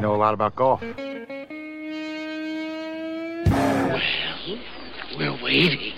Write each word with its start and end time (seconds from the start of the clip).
You 0.00 0.06
know 0.06 0.14
a 0.14 0.16
lot 0.16 0.32
about 0.32 0.56
golf. 0.56 0.80
Well, 0.80 0.94
we're 5.18 5.44
waiting. 5.44 5.92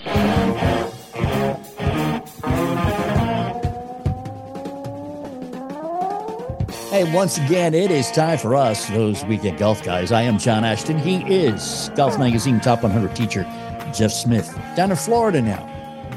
Hey, 6.89 7.11
once 7.11 7.39
again, 7.39 7.73
it 7.73 7.89
is 7.89 8.11
time 8.11 8.37
for 8.37 8.53
us, 8.53 8.87
those 8.89 9.25
weekend 9.25 9.57
golf 9.57 9.81
guys. 9.83 10.11
I 10.11 10.21
am 10.21 10.37
John 10.37 10.63
Ashton. 10.63 10.99
He 10.99 11.23
is 11.23 11.89
Golf 11.95 12.19
Magazine 12.19 12.59
Top 12.59 12.83
100 12.83 13.15
teacher 13.15 13.43
Jeff 13.95 14.11
Smith 14.11 14.55
down 14.75 14.91
in 14.91 14.97
Florida 14.97 15.41
now. 15.41 15.67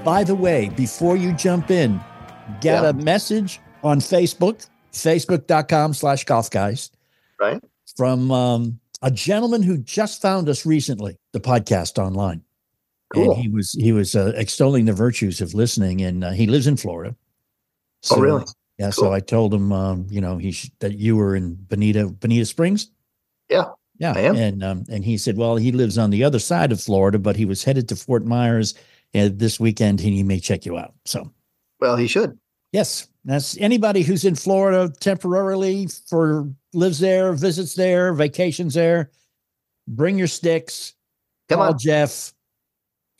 By 0.04 0.22
the 0.22 0.34
way, 0.34 0.68
before 0.68 1.16
you 1.16 1.32
jump 1.32 1.70
in, 1.70 1.98
get 2.60 2.82
Yeah. 2.82 2.90
a 2.90 2.92
message 2.92 3.58
on 3.82 4.00
Facebook, 4.00 4.68
facebook.com 4.92 5.94
slash 5.94 6.24
golf 6.24 6.50
guys, 6.50 6.90
Right. 7.40 7.62
From 7.96 8.30
um, 8.30 8.80
a 9.02 9.10
gentleman 9.10 9.62
who 9.62 9.78
just 9.78 10.20
found 10.22 10.48
us 10.48 10.66
recently, 10.66 11.16
the 11.32 11.40
podcast 11.40 11.98
online. 12.02 12.42
Cool. 13.14 13.32
And 13.32 13.40
he 13.40 13.48
was 13.48 13.72
he 13.72 13.92
was 13.92 14.16
uh, 14.16 14.32
extolling 14.36 14.84
the 14.84 14.92
virtues 14.92 15.40
of 15.40 15.54
listening, 15.54 16.02
and 16.02 16.24
uh, 16.24 16.30
he 16.30 16.46
lives 16.46 16.66
in 16.66 16.76
Florida. 16.76 17.14
Oh, 18.10 18.20
really? 18.20 18.44
Yeah. 18.78 18.90
So 18.90 19.12
I 19.12 19.20
told 19.20 19.54
him, 19.54 19.72
um, 19.72 20.06
you 20.10 20.20
know, 20.20 20.36
he 20.38 20.52
sh- 20.52 20.70
that 20.80 20.98
you 20.98 21.16
were 21.16 21.34
in 21.36 21.54
Bonita 21.54 22.08
Bonita 22.08 22.44
Springs. 22.46 22.90
Yeah, 23.48 23.66
Yeah. 23.98 24.12
I 24.16 24.20
am. 24.20 24.36
And 24.36 24.64
um, 24.64 24.84
and 24.90 25.04
he 25.04 25.16
said, 25.18 25.36
well, 25.36 25.56
he 25.56 25.70
lives 25.72 25.98
on 25.98 26.10
the 26.10 26.24
other 26.24 26.38
side 26.40 26.72
of 26.72 26.80
Florida, 26.80 27.18
but 27.18 27.36
he 27.36 27.44
was 27.44 27.62
headed 27.64 27.88
to 27.88 27.96
Fort 27.96 28.24
Myers 28.26 28.74
uh, 29.14 29.28
this 29.32 29.60
weekend, 29.60 30.00
and 30.00 30.10
he 30.10 30.22
may 30.24 30.40
check 30.40 30.66
you 30.66 30.76
out. 30.76 30.92
So 31.04 31.30
Well, 31.80 31.96
he 31.96 32.08
should. 32.08 32.36
yes, 32.72 33.06
that's 33.26 33.58
anybody 33.58 34.02
who's 34.02 34.24
in 34.24 34.36
Florida 34.36 34.92
temporarily 35.00 35.88
for 36.08 36.48
lives 36.72 37.00
there, 37.00 37.32
visits 37.32 37.74
there, 37.74 38.14
vacations 38.14 38.74
there. 38.74 39.10
Bring 39.88 40.16
your 40.16 40.28
sticks. 40.28 40.94
Come 41.48 41.58
call 41.58 41.72
on. 41.72 41.78
Jeff. 41.78 42.32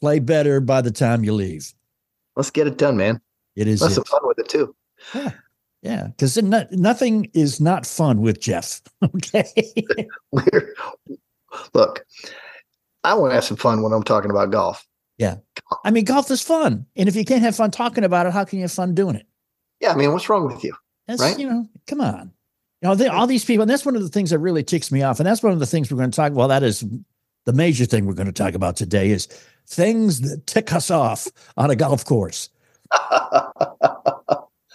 Play 0.01 0.21
better 0.21 0.61
by 0.61 0.81
the 0.81 0.93
time 0.93 1.25
you 1.25 1.33
leave. 1.33 1.75
Let's 2.37 2.51
get 2.51 2.69
it 2.69 2.79
done, 2.79 2.97
man. 2.97 3.21
It 3.57 3.67
is 3.67 3.83
Let's 3.83 3.97
have 3.97 4.07
fun 4.07 4.21
with 4.25 4.39
it 4.39 4.49
too. 4.49 4.75
Yeah, 5.83 6.09
because 6.09 6.41
nothing 6.43 7.31
is 7.33 7.61
not 7.61 7.85
fun 7.85 8.21
with 8.21 8.41
Jeff. 8.41 8.81
Okay. 9.15 9.45
We're, 10.33 10.75
look, 11.75 12.05
I 13.03 13.15
want 13.15 13.31
to 13.31 13.35
have 13.35 13.45
some 13.45 13.57
fun 13.57 13.83
when 13.83 13.93
I'm 13.93 14.03
talking 14.03 14.31
about 14.31 14.51
golf. 14.51 14.87
Yeah. 15.19 15.37
I 15.85 15.91
mean, 15.91 16.05
golf 16.05 16.31
is 16.31 16.43
fun. 16.43 16.87
And 16.97 17.09
if 17.09 17.17
you 17.17 17.25
can't 17.25 17.43
have 17.43 17.57
fun 17.57 17.71
talking 17.71 18.05
about 18.05 18.27
it, 18.27 18.33
how 18.33 18.45
can 18.45 18.59
you 18.59 18.65
have 18.65 18.73
fun 18.73 18.95
doing 18.95 19.17
it? 19.17 19.27
Yeah, 19.81 19.93
I 19.93 19.97
mean, 19.97 20.13
what's 20.13 20.29
wrong 20.29 20.47
with 20.47 20.65
you? 20.65 20.75
That's, 21.07 21.21
Right. 21.21 21.39
you 21.39 21.49
know, 21.49 21.67
come 21.87 22.01
on. 22.01 22.33
You 22.83 22.89
know, 22.89 22.95
they, 22.95 23.07
all 23.09 23.27
these 23.27 23.45
people, 23.45 23.63
and 23.63 23.71
that's 23.71 23.87
one 23.87 23.97
of 23.97 24.03
the 24.03 24.09
things 24.09 24.31
that 24.31 24.39
really 24.39 24.63
ticks 24.63 24.93
me 24.93 25.03
off. 25.03 25.21
And 25.21 25.27
that's 25.27 25.43
one 25.43 25.53
of 25.53 25.61
the 25.61 25.67
things 25.67 25.91
we're 25.91 25.99
going 25.99 26.11
to 26.11 26.17
talk 26.17 26.33
Well, 26.35 26.49
that 26.49 26.63
is 26.63 26.85
the 27.45 27.53
major 27.53 27.85
thing 27.85 28.07
we're 28.07 28.15
going 28.15 28.27
to 28.27 28.33
talk 28.33 28.55
about 28.55 28.77
today 28.77 29.11
is 29.11 29.27
things 29.67 30.21
that 30.23 30.47
tick 30.47 30.73
us 30.73 30.91
off 30.91 31.29
on 31.57 31.71
a 31.71 31.77
golf 31.77 32.05
course. 32.05 32.51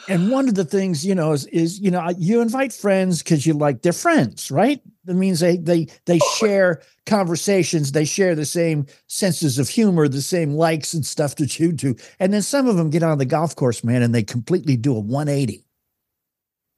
And 0.08 0.32
one 0.32 0.50
of 0.50 0.56
the 0.56 0.66
things, 0.66 1.06
you 1.06 1.16
know, 1.16 1.32
is, 1.32 1.46
is 1.48 1.80
you 1.80 1.92
know, 1.92 2.10
you 2.18 2.42
invite 2.42 2.74
friends 2.74 3.22
because 3.22 3.46
you 3.46 3.54
like 3.54 3.82
their 3.82 3.94
friends, 3.94 4.50
right? 4.50 4.82
That 5.06 5.16
means 5.16 5.40
they 5.40 5.58
they 5.58 5.88
they 6.06 6.20
oh, 6.22 6.36
share 6.38 6.82
conversations, 7.06 7.92
they 7.92 8.06
share 8.06 8.36
the 8.36 8.46
same 8.46 8.86
senses 9.08 9.58
of 9.58 9.68
humor, 9.68 10.08
the 10.08 10.22
same 10.22 10.54
likes 10.54 10.94
and 10.94 11.06
stuff 11.06 11.36
that 11.38 11.60
you 11.60 11.72
do. 11.72 11.96
And 12.20 12.32
then 12.34 12.44
some 12.44 12.68
of 12.68 12.76
them 12.78 12.90
get 12.92 13.02
on 13.04 13.18
the 13.18 13.26
golf 13.26 13.56
course, 13.56 13.84
man, 13.84 14.04
and 14.04 14.14
they 14.14 14.24
completely 14.24 14.78
do 14.78 14.96
a 14.96 15.00
180. 15.00 15.66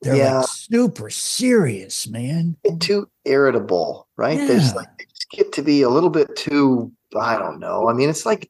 They're 0.02 0.16
Yeah. 0.16 0.38
like 0.40 0.48
super 0.48 1.10
serious, 1.10 2.08
man. 2.08 2.58
Get 2.64 2.80
too 2.80 3.10
irritable, 3.26 4.08
right? 4.18 4.38
There's 4.38 4.70
Yeah. 4.70 4.76
like 4.76 4.98
they 4.98 5.06
just 5.06 5.30
get 5.32 5.52
to 5.54 5.62
be 5.62 5.82
a 5.82 5.90
little 5.90 6.10
bit 6.10 6.36
too. 6.36 6.92
I 7.18 7.38
don't 7.38 7.60
know. 7.60 7.90
I 7.90 7.94
mean, 7.94 8.10
it's 8.10 8.26
like, 8.26 8.50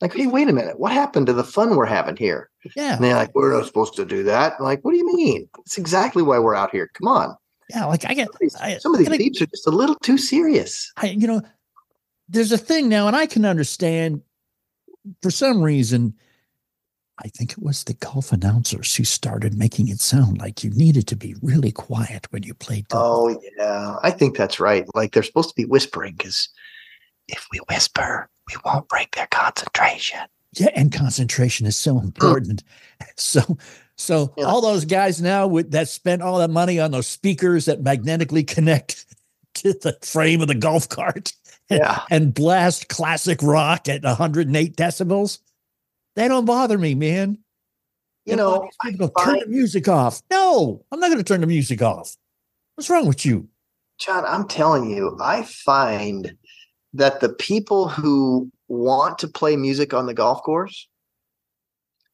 like, 0.00 0.14
hey, 0.14 0.26
wait 0.26 0.48
a 0.48 0.52
minute. 0.52 0.78
What 0.78 0.92
happened 0.92 1.26
to 1.26 1.32
the 1.32 1.44
fun 1.44 1.76
we're 1.76 1.86
having 1.86 2.16
here? 2.16 2.50
Yeah. 2.76 2.94
And 2.94 3.04
they're 3.04 3.14
like, 3.14 3.34
we're 3.34 3.54
not 3.56 3.66
supposed 3.66 3.96
to 3.96 4.04
do 4.04 4.22
that. 4.24 4.54
I'm 4.58 4.64
like, 4.64 4.84
what 4.84 4.92
do 4.92 4.98
you 4.98 5.06
mean? 5.16 5.48
It's 5.60 5.78
exactly 5.78 6.22
why 6.22 6.38
we're 6.38 6.54
out 6.54 6.70
here. 6.70 6.90
Come 6.94 7.08
on. 7.08 7.36
Yeah. 7.70 7.86
Like 7.86 8.04
I 8.04 8.14
get 8.14 8.28
I- 8.60 8.78
Some 8.78 8.94
of 8.94 8.98
these 9.00 9.08
I- 9.08 9.14
are 9.44 9.46
just 9.46 9.66
a 9.66 9.70
little 9.70 9.96
too 9.96 10.18
serious. 10.18 10.92
I, 10.96 11.06
you 11.06 11.26
know, 11.26 11.42
there's 12.28 12.52
a 12.52 12.58
thing 12.58 12.88
now, 12.88 13.06
and 13.06 13.14
I 13.16 13.26
can 13.26 13.44
understand 13.44 14.22
for 15.22 15.30
some 15.30 15.62
reason. 15.62 16.14
I 17.24 17.28
think 17.28 17.52
it 17.52 17.62
was 17.62 17.84
the 17.84 17.94
golf 17.94 18.32
announcers 18.32 18.92
who 18.96 19.04
started 19.04 19.56
making 19.56 19.86
it 19.86 20.00
sound 20.00 20.38
like 20.38 20.64
you 20.64 20.70
needed 20.70 21.06
to 21.06 21.14
be 21.16 21.36
really 21.42 21.70
quiet 21.70 22.26
when 22.32 22.42
you 22.42 22.54
played 22.54 22.88
golf. 22.88 23.04
Oh 23.36 23.40
yeah, 23.56 23.94
I 24.02 24.10
think 24.10 24.36
that's 24.36 24.58
right. 24.58 24.84
Like 24.96 25.12
they're 25.12 25.22
supposed 25.22 25.50
to 25.50 25.54
be 25.54 25.64
whispering 25.64 26.14
because 26.18 26.48
if 27.28 27.46
we 27.52 27.60
whisper, 27.70 28.28
we 28.48 28.56
won't 28.64 28.88
break 28.88 29.14
their 29.14 29.28
concentration. 29.28 30.18
Yeah, 30.58 30.70
and 30.74 30.92
concentration 30.92 31.66
is 31.66 31.76
so 31.76 32.00
important. 32.00 32.62
So, 33.16 33.58
so 33.96 34.32
Yeah. 34.36 34.44
all 34.44 34.60
those 34.60 34.84
guys 34.84 35.20
now 35.22 35.46
with 35.46 35.70
that 35.72 35.88
spent 35.88 36.22
all 36.22 36.38
that 36.38 36.50
money 36.50 36.80
on 36.80 36.90
those 36.90 37.06
speakers 37.06 37.66
that 37.66 37.82
magnetically 37.82 38.42
connect 38.44 39.06
to 39.54 39.72
the 39.72 39.96
frame 40.02 40.40
of 40.40 40.48
the 40.48 40.54
golf 40.54 40.88
cart 40.88 41.32
Yeah, 41.70 42.02
and 42.10 42.34
blast 42.34 42.88
classic 42.88 43.42
rock 43.42 43.88
at 43.88 44.02
108 44.02 44.76
decibels. 44.76 45.38
They 46.14 46.28
don't 46.28 46.44
bother 46.44 46.76
me, 46.76 46.94
man. 46.94 47.38
you 48.26 48.32
And 48.32 48.38
know, 48.38 48.68
people 48.82 49.08
go, 49.08 49.24
turn 49.24 49.38
the 49.40 49.46
music 49.46 49.88
off. 49.88 50.20
No, 50.30 50.84
I'm 50.92 51.00
not 51.00 51.06
going 51.08 51.18
to 51.18 51.24
turn 51.24 51.40
the 51.40 51.46
music 51.46 51.80
off. 51.80 52.16
What's 52.74 52.90
wrong 52.90 53.06
with 53.06 53.24
you? 53.24 53.48
John, 53.98 54.24
I'm 54.26 54.46
telling 54.46 54.90
you, 54.90 55.16
I 55.22 55.42
find 55.44 56.36
that 56.92 57.20
the 57.20 57.30
people 57.30 57.88
who 57.88 58.50
want 58.68 59.18
to 59.20 59.28
play 59.28 59.56
music 59.56 59.94
on 59.94 60.04
the 60.06 60.14
golf 60.14 60.42
course 60.42 60.86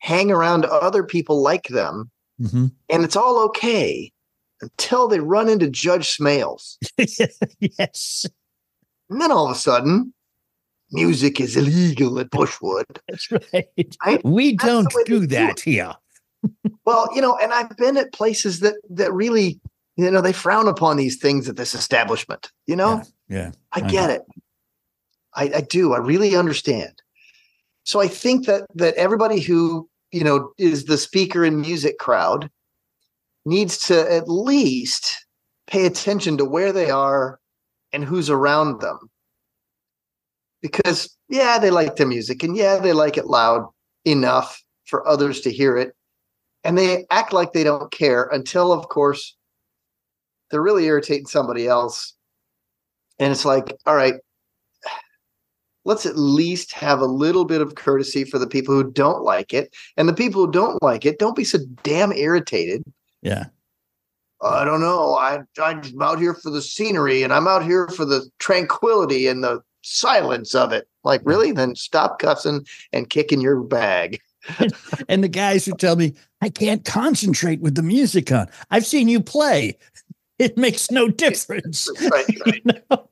hang 0.01 0.31
around 0.31 0.65
other 0.67 1.05
people 1.05 1.43
like 1.43 1.69
them, 1.69 2.11
hmm 2.39 2.67
and 2.89 3.05
it's 3.05 3.17
all 3.17 3.39
okay 3.45 4.13
until 4.61 5.09
they 5.09 5.21
run 5.21 5.49
into 5.49 5.71
Judge 5.71 6.17
Smails. 6.17 6.77
yes, 7.61 8.27
And 9.09 9.21
then 9.21 9.33
all 9.33 9.47
of 9.47 9.53
a 9.53 9.59
sudden, 9.59 10.13
music 10.93 11.41
is 11.41 11.57
illegal 11.57 12.19
at 12.19 12.31
Bushwood. 12.31 12.85
that's 13.09 13.31
right. 13.31 13.97
Right? 14.05 14.25
We 14.25 14.57
That's 14.57 14.65
don't 14.67 14.93
do 15.07 15.21
do 15.21 15.27
that 15.29 15.61
here. 15.61 15.95
Well, 16.87 17.09
you 17.15 17.21
know, 17.21 17.37
and 17.37 17.53
I've 17.53 17.77
been 17.77 17.99
at 17.99 18.13
places 18.15 18.61
that 18.61 18.75
that 18.89 19.13
really, 19.13 19.61
you 19.97 20.11
know, 20.11 20.23
they 20.23 20.33
frown 20.33 20.67
upon 20.67 20.97
these 20.97 21.19
things 21.19 21.47
at 21.49 21.57
this 21.57 21.75
establishment. 21.75 22.51
You 22.67 22.77
know, 22.77 23.03
Yeah. 23.29 23.53
I 23.73 23.81
I 23.81 23.91
get 23.91 24.09
it. 24.11 24.23
I, 25.35 25.51
I 25.57 25.61
do. 25.61 25.93
I 25.93 25.99
really 25.99 26.35
understand. 26.35 27.03
So 27.85 28.01
I 28.01 28.09
think 28.09 28.47
that 28.47 28.67
that 28.77 28.95
everybody 28.95 29.41
who 29.41 29.90
you 30.13 30.25
know 30.25 30.53
is 30.59 30.85
the 30.85 30.99
speaker 30.99 31.45
and 31.45 31.61
music 31.61 31.99
crowd 31.99 32.51
needs 33.45 33.79
to 33.87 34.13
at 34.13 34.29
least 34.29 35.27
pay 35.67 35.87
attention 35.87 36.37
to 36.37 36.45
where 36.45 36.73
they 36.73 36.91
are 36.91 37.39
and 37.93 38.05
who's 38.05 38.29
around 38.29 38.81
them. 38.81 38.99
Because 40.63 41.17
yeah, 41.29 41.59
they 41.59 41.71
like 41.71 41.97
the 41.97 42.07
music 42.07 42.43
and 42.43 42.57
yeah, 42.57 42.77
they 42.77 42.93
like 42.93 43.17
it 43.17 43.27
loud 43.27 43.67
enough 44.05 44.63
for 44.85 45.07
others 45.07 45.41
to 45.43 45.53
hear 45.53 45.77
it. 45.77 45.95
And 46.65 46.77
they 46.77 47.07
act 47.11 47.33
like 47.33 47.53
they 47.53 47.65
don't 47.65 47.91
care 47.91 48.25
until, 48.25 48.73
of 48.73 48.89
course, 48.89 49.37
they're 50.51 50.61
really 50.61 50.85
irritating 50.85 51.27
somebody 51.27 51.67
else. 51.67 52.15
And 53.19 53.33
it's 53.33 53.45
like, 53.45 53.75
all 53.87 53.95
right, 53.95 54.15
let's 55.85 56.07
at 56.07 56.17
least 56.17 56.73
have 56.73 57.01
a 57.01 57.07
little 57.07 57.45
bit 57.45 57.61
of 57.61 57.75
courtesy 57.75 58.25
for 58.25 58.39
the 58.39 58.47
people 58.47 58.75
who 58.75 58.91
don't 58.91 59.23
like 59.23 59.55
it. 59.55 59.75
And 59.97 60.09
the 60.09 60.15
people 60.15 60.45
who 60.45 60.53
don't 60.53 60.83
like 60.83 61.05
it, 61.07 61.19
don't 61.19 61.37
be 61.37 61.45
so 61.45 61.59
damn 61.83 62.13
irritated. 62.13 62.83
Yeah. 63.23 63.47
I 64.43 64.65
don't 64.65 64.81
know. 64.81 65.15
I, 65.15 65.41
I'm 65.63 65.83
out 66.01 66.19
here 66.19 66.35
for 66.35 66.51
the 66.51 66.63
scenery 66.63 67.23
and 67.23 67.33
I'm 67.33 67.47
out 67.47 67.63
here 67.63 67.89
for 67.89 68.05
the 68.05 68.29
tranquility 68.39 69.27
and 69.27 69.45
the 69.45 69.63
silence 69.83 70.55
of 70.55 70.73
it. 70.73 70.89
Like, 71.05 71.21
really? 71.25 71.53
Then 71.53 71.75
stop 71.75 72.19
cussing 72.19 72.67
and 72.93 73.11
kicking 73.11 73.41
your 73.41 73.61
bag. 73.61 74.21
And 75.09 75.23
the 75.23 75.29
guys 75.29 75.67
who 75.67 75.73
tell 75.73 75.97
me 75.97 76.15
I 76.41 76.49
can't 76.49 76.85
concentrate 76.85 77.61
with 77.61 77.75
the 77.75 77.83
music 77.83 78.33
on. 78.33 78.47
I've 78.71 78.87
seen 78.87 79.09
you 79.09 79.21
play. 79.21 79.77
It 80.39 80.57
makes 80.57 80.91
no 80.91 81.09
difference. 81.09 81.87
Right, 82.01 82.25
right. 82.47 82.63
You 82.65 82.83
know? 82.91 83.09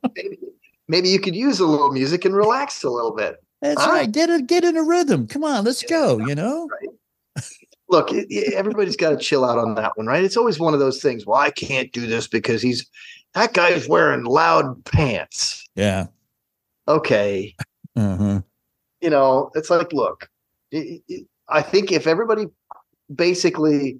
Maybe, 0.89 1.07
you 1.07 1.19
could 1.21 1.35
use 1.35 1.61
a 1.61 1.65
little 1.65 1.91
music 1.93 2.25
and 2.25 2.35
relax 2.35 2.83
a 2.83 2.89
little 2.89 3.15
bit. 3.15 3.37
That's 3.61 3.81
Huh? 3.81 3.91
right. 3.91 4.11
Get 4.11 4.29
it. 4.29 4.47
Get 4.47 4.63
in 4.65 4.75
a 4.75 4.83
rhythm. 4.83 5.27
Come 5.27 5.43
on, 5.45 5.63
let's 5.63 5.83
go. 5.83 6.17
You 6.19 6.35
know. 6.35 6.67
Look, 7.89 8.11
it- 8.11 8.27
it- 8.29 8.53
everybody's 8.53 8.95
got 8.97 9.09
to 9.11 9.17
chill 9.17 9.43
out 9.45 9.57
on 9.57 9.75
that 9.75 9.97
one, 9.97 10.05
right? 10.07 10.23
It's 10.23 10.37
always 10.37 10.59
one 10.59 10.73
of 10.73 10.79
those 10.79 11.01
things. 11.01 11.25
Well, 11.25 11.39
I 11.39 11.49
can't 11.51 11.91
do 11.91 12.05
this 12.05 12.27
because 12.27 12.61
he's 12.61 12.85
that 13.33 13.53
guy's 13.53 13.87
wearing 13.87 14.23
loud 14.25 14.83
pants. 14.85 15.67
Yeah. 15.75 16.07
Okay, 16.87 17.55
Uh-huh. 17.95 18.41
you 19.01 19.09
know, 19.09 19.51
it's 19.55 19.69
like, 19.69 19.93
look, 19.93 20.29
it- 20.71 21.25
I 21.47 21.61
think 21.63 21.91
if 21.91 22.05
everybody 22.07 22.45
basically 23.13 23.99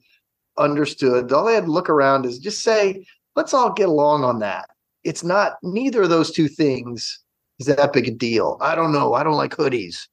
understood, 0.58 1.32
all 1.32 1.46
they 1.46 1.56
had 1.56 1.66
to 1.66 1.72
look 1.72 1.90
around 1.90 2.26
is 2.26 2.38
just 2.40 2.62
say, 2.62 3.06
let's 3.36 3.54
all 3.54 3.72
get 3.74 3.90
along 3.90 4.24
on 4.24 4.40
that. 4.40 4.70
It's 5.10 5.24
not 5.24 5.54
neither 5.64 6.04
of 6.04 6.10
those 6.10 6.32
two 6.32 6.48
things 6.48 7.20
is 7.60 7.66
that 7.66 7.94
big 7.94 8.08
a 8.08 8.12
deal. 8.12 8.58
I 8.62 8.76
don't 8.76 8.94
know. 8.94 9.16
I 9.16 9.24
don't 9.24 9.38
like 9.38 9.56
hoodies. 9.56 10.08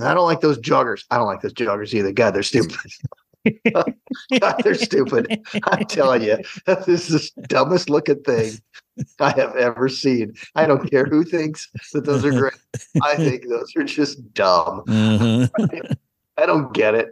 I 0.00 0.14
don't 0.14 0.26
like 0.26 0.40
those 0.40 0.58
joggers. 0.58 1.02
I 1.10 1.16
don't 1.16 1.26
like 1.26 1.40
those 1.40 1.52
joggers 1.52 1.92
either. 1.92 2.12
God, 2.12 2.32
they're 2.32 2.44
stupid. 2.44 2.76
God, 3.74 4.60
they're 4.62 4.76
stupid. 4.76 5.36
I'm 5.64 5.84
telling 5.86 6.22
you, 6.22 6.38
this 6.86 7.10
is 7.10 7.32
the 7.34 7.42
dumbest 7.48 7.90
looking 7.90 8.22
thing 8.22 8.60
I 9.18 9.32
have 9.32 9.56
ever 9.56 9.88
seen. 9.88 10.34
I 10.54 10.68
don't 10.68 10.88
care 10.88 11.04
who 11.06 11.24
thinks 11.24 11.68
that 11.92 12.04
those 12.04 12.24
are 12.24 12.30
great. 12.32 12.54
I 13.02 13.16
think 13.16 13.48
those 13.48 13.72
are 13.76 13.82
just 13.82 14.32
dumb. 14.34 14.84
Mhm. 14.86 15.96
I 16.38 16.46
don't 16.46 16.72
get 16.72 16.94
it. 16.94 17.08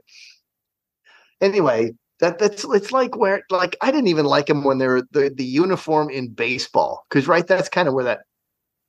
Anyway, 1.40 1.94
that 2.20 2.38
that's 2.38 2.64
it's 2.64 2.92
like 2.92 3.16
where 3.16 3.42
like 3.50 3.76
I 3.80 3.90
didn't 3.90 4.08
even 4.08 4.24
like 4.26 4.46
them 4.46 4.64
when 4.64 4.78
they 4.78 4.86
were 4.86 5.02
the, 5.10 5.30
the 5.34 5.44
uniform 5.44 6.10
in 6.10 6.28
baseball 6.32 7.04
because 7.08 7.26
right 7.28 7.46
that's 7.46 7.68
kind 7.68 7.88
of 7.88 7.94
where 7.94 8.04
that 8.04 8.20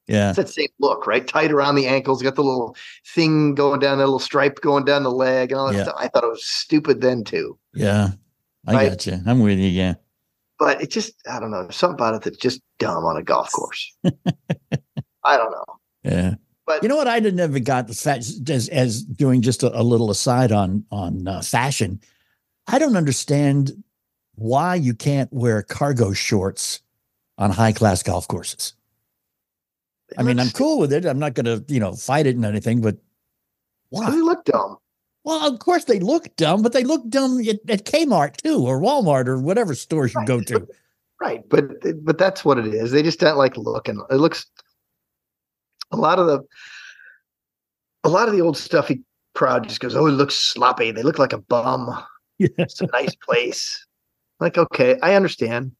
Yeah. 0.07 0.29
it's 0.29 0.37
that 0.37 0.49
same 0.49 0.67
look 0.79 1.07
right 1.07 1.27
tight 1.27 1.51
around 1.51 1.75
the 1.75 1.87
ankles 1.87 2.21
got 2.21 2.35
the 2.35 2.43
little 2.43 2.75
thing 3.13 3.55
going 3.55 3.79
down 3.79 3.97
that 3.97 4.05
little 4.05 4.19
stripe 4.19 4.61
going 4.61 4.85
down 4.85 5.03
the 5.03 5.11
leg 5.11 5.51
and 5.51 5.59
all 5.59 5.67
that 5.67 5.75
Yeah. 5.75 5.83
stuff. 5.83 5.95
I 5.97 6.07
thought 6.07 6.23
it 6.23 6.29
was 6.29 6.45
stupid 6.45 7.01
then 7.01 7.23
too, 7.23 7.57
Yeah. 7.73 8.09
I 8.67 8.73
Right. 8.73 8.89
got 8.89 9.05
you. 9.07 9.19
I'm 9.25 9.39
with 9.41 9.59
you. 9.59 9.67
Yeah. 9.69 9.95
but 10.59 10.81
it 10.81 10.89
just 10.91 11.13
I 11.29 11.39
don't 11.39 11.51
know 11.51 11.63
there's 11.63 11.75
something 11.75 11.95
about 11.95 12.15
it 12.15 12.21
that's 12.21 12.37
just 12.37 12.61
dumb 12.79 13.03
on 13.05 13.17
a 13.17 13.23
golf 13.23 13.51
course. 13.51 13.93
I 15.23 15.37
don't 15.37 15.51
know, 15.51 15.65
Yeah. 16.03 16.35
but 16.67 16.83
You 16.83 16.89
know 16.89 16.95
what? 16.95 17.07
I 17.07 17.19
didn't 17.19 17.39
ever 17.39 17.59
got 17.59 17.87
the 17.87 17.93
fact 17.95 18.25
as 18.49 18.69
as 18.69 19.03
doing 19.03 19.41
just 19.41 19.63
a, 19.63 19.79
a 19.79 19.81
little 19.83 20.11
aside 20.11 20.51
on 20.51 20.85
on 20.91 21.27
uh, 21.27 21.41
fashion. 21.41 21.99
I 22.67 22.79
don't 22.79 22.97
understand 22.97 23.83
why 24.35 24.75
you 24.75 24.93
can't 24.93 25.31
wear 25.31 25.61
cargo 25.61 26.13
shorts 26.13 26.81
on 27.37 27.51
high 27.51 27.71
class 27.71 28.03
golf 28.03 28.27
courses. 28.27 28.73
I 30.17 30.23
mean, 30.23 30.39
I'm 30.39 30.49
cool 30.51 30.79
with 30.79 30.93
it. 30.93 31.05
I'm 31.05 31.19
not 31.19 31.33
going 31.33 31.45
to 31.45 31.63
you 31.73 31.79
know 31.79 31.93
fight 31.93 32.27
it 32.27 32.35
and 32.35 32.45
anything, 32.45 32.81
but 32.81 32.97
why? 33.89 34.09
They 34.11 34.21
look 34.21 34.45
dumb. 34.45 34.77
Well, 35.23 35.51
of 35.51 35.59
course 35.59 35.85
they 35.85 35.99
look 35.99 36.35
dumb, 36.35 36.61
but 36.61 36.73
they 36.73 36.83
look 36.83 37.07
dumb 37.09 37.39
at, 37.39 37.59
at 37.67 37.85
Kmart 37.85 38.37
too, 38.37 38.59
or 38.65 38.79
Walmart, 38.79 39.27
or 39.27 39.39
whatever 39.39 39.73
stores 39.73 40.13
you 40.13 40.19
Right. 40.19 40.27
go 40.27 40.41
to. 40.41 40.67
Right, 41.19 41.47
but 41.49 41.63
but 42.03 42.17
that's 42.17 42.45
what 42.45 42.57
it 42.59 42.67
is. 42.73 42.91
They 42.91 43.01
just 43.01 43.19
don't 43.19 43.37
like 43.37 43.57
looking. 43.57 44.01
It 44.11 44.15
looks 44.15 44.45
a 45.91 45.97
lot 45.97 46.19
of 46.19 46.27
the 46.27 46.43
a 48.03 48.09
lot 48.09 48.27
of 48.27 48.35
the 48.35 48.41
old 48.41 48.57
stuffy 48.57 49.01
crowd 49.33 49.67
just 49.67 49.79
goes, 49.79 49.95
"Oh, 49.95 50.05
it 50.05 50.11
looks 50.11 50.35
sloppy. 50.35 50.91
They 50.91 51.03
look 51.03 51.17
like 51.17 51.33
a 51.33 51.39
bum." 51.39 52.03
Yeah. 52.37 52.47
It's 52.57 52.81
a 52.81 52.87
nice 52.87 53.15
place. 53.15 53.85
Like, 54.39 54.57
okay, 54.57 54.97
I 55.01 55.15
understand. 55.15 55.71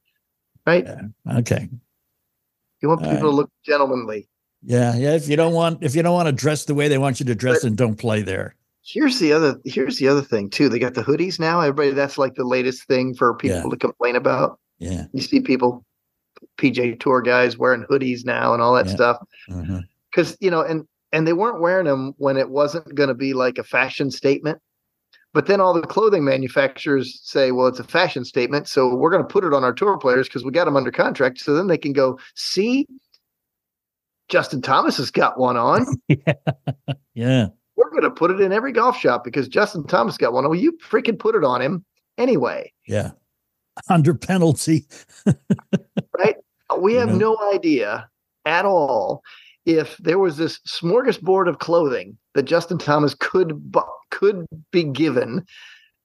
Right? 0.66 0.86
Yeah. 0.86 1.38
Okay. 1.40 1.69
You 2.81 2.90
want 2.90 3.04
All 3.06 3.12
people 3.12 3.30
to 3.30 3.36
look 3.36 3.50
gentlemanly. 3.66 4.28
Yeah. 4.63 4.96
Yeah. 4.96 5.13
If 5.16 5.28
you 5.28 5.36
don't 5.36 5.54
want, 5.54 5.84
if 5.84 5.96
you 5.96 6.02
don't 6.04 6.13
want 6.13 6.28
to 6.28 6.31
dress 6.31 6.66
the 6.66 6.74
way 6.74 6.88
they 6.88 6.98
want 6.98 7.19
you 7.19 7.25
to 7.25 7.36
dress, 7.36 7.63
then 7.63 7.75
don't 7.75 7.98
play 7.98 8.22
there. 8.22 8.56
Here's 8.84 9.19
the 9.19 9.34
other 9.34 9.60
here's 9.66 9.98
the 9.98 10.07
other 10.07 10.22
thing 10.22 10.50
too. 10.50 10.69
They 10.69 10.80
got 10.80 10.94
the 10.94 11.04
hoodies 11.04 11.40
now. 11.40 11.60
Everybody 11.60 11.92
that's 11.92 12.18
like 12.18 12.36
the 12.36 12.44
latest 12.46 12.86
thing 12.88 13.13
for 13.16 13.34
people 13.36 13.58
Yeah. 13.63 13.69
to 13.69 13.78
complain 13.78 14.16
about. 14.16 14.60
Yeah. 14.80 15.06
You 15.12 15.22
see 15.22 15.40
people 15.42 15.84
PGA 16.58 16.98
tour 17.00 17.22
guys 17.22 17.58
wearing 17.58 17.84
hoodies 17.90 18.25
now 18.25 18.54
and 18.54 18.62
all 18.62 18.74
that 18.75 18.86
Yeah. 18.88 18.94
stuff. 18.96 19.18
Mhm. 19.50 19.84
because 20.12 20.38
you 20.40 20.50
know 20.51 20.62
and 20.62 20.88
and 21.12 21.28
they 21.28 21.34
weren't 21.34 21.62
wearing 21.62 21.86
them 21.86 22.13
when 22.18 22.38
it 22.38 22.50
wasn't 22.50 22.94
going 22.96 23.10
to 23.10 23.16
be 23.16 23.34
like 23.34 23.58
a 23.58 23.63
fashion 23.63 24.12
statement 24.12 24.60
but 25.36 25.46
then 25.48 25.60
all 25.62 25.74
the 25.74 25.82
clothing 25.82 26.24
manufacturers 26.24 27.20
say 27.24 27.52
well 27.52 27.68
it's 27.68 27.80
a 27.80 27.84
fashion 27.84 28.24
statement 28.26 28.68
so 28.68 28.96
we're 28.96 29.12
going 29.12 29.22
to 29.22 29.28
put 29.28 29.44
it 29.44 29.54
on 29.54 29.64
our 29.64 29.74
tour 29.74 29.98
players 29.98 30.28
because 30.28 30.44
we 30.46 30.50
got 30.52 30.66
them 30.66 30.78
under 30.78 30.92
contract 30.92 31.38
so 31.40 31.54
then 31.54 31.68
they 31.68 31.78
can 31.78 31.94
go 31.94 32.18
see 32.36 32.88
justin 34.30 34.62
thomas 34.62 34.98
has 34.98 35.12
got 35.12 35.38
one 35.40 35.58
on 35.58 35.86
Yeah. 37.14 37.48
we're 37.76 37.90
going 37.92 38.04
to 38.04 38.10
put 38.12 38.32
it 38.32 38.40
in 38.42 38.52
every 38.52 38.72
golf 38.72 38.98
shop 38.98 39.24
because 39.24 39.48
justin 39.48 39.86
thomas 39.86 40.18
got 40.18 40.34
one 40.34 40.46
well 40.46 40.56
you 40.56 40.72
freaking 40.82 41.20
put 41.20 41.36
it 41.36 41.44
on 41.44 41.62
him 41.62 41.86
anyway 42.18 42.72
Yeah. 42.88 43.12
Under 43.90 44.14
penalty. 44.14 44.88
right? 46.18 46.38
We 46.80 46.94
have 46.94 47.10
Yeah. 47.10 47.18
no 47.18 47.38
idea 47.54 48.10
at 48.46 48.64
all 48.64 49.22
if 49.65 49.97
there 49.97 50.19
was 50.19 50.38
this 50.38 50.59
smorgasbord 50.67 51.47
of 51.50 51.59
clothing 51.59 52.17
that 52.33 52.44
Justin 52.44 52.77
Thomas 52.77 53.15
could 53.15 53.71
bu- 53.71 53.81
could 54.12 54.45
be 54.71 54.83
given 54.83 55.45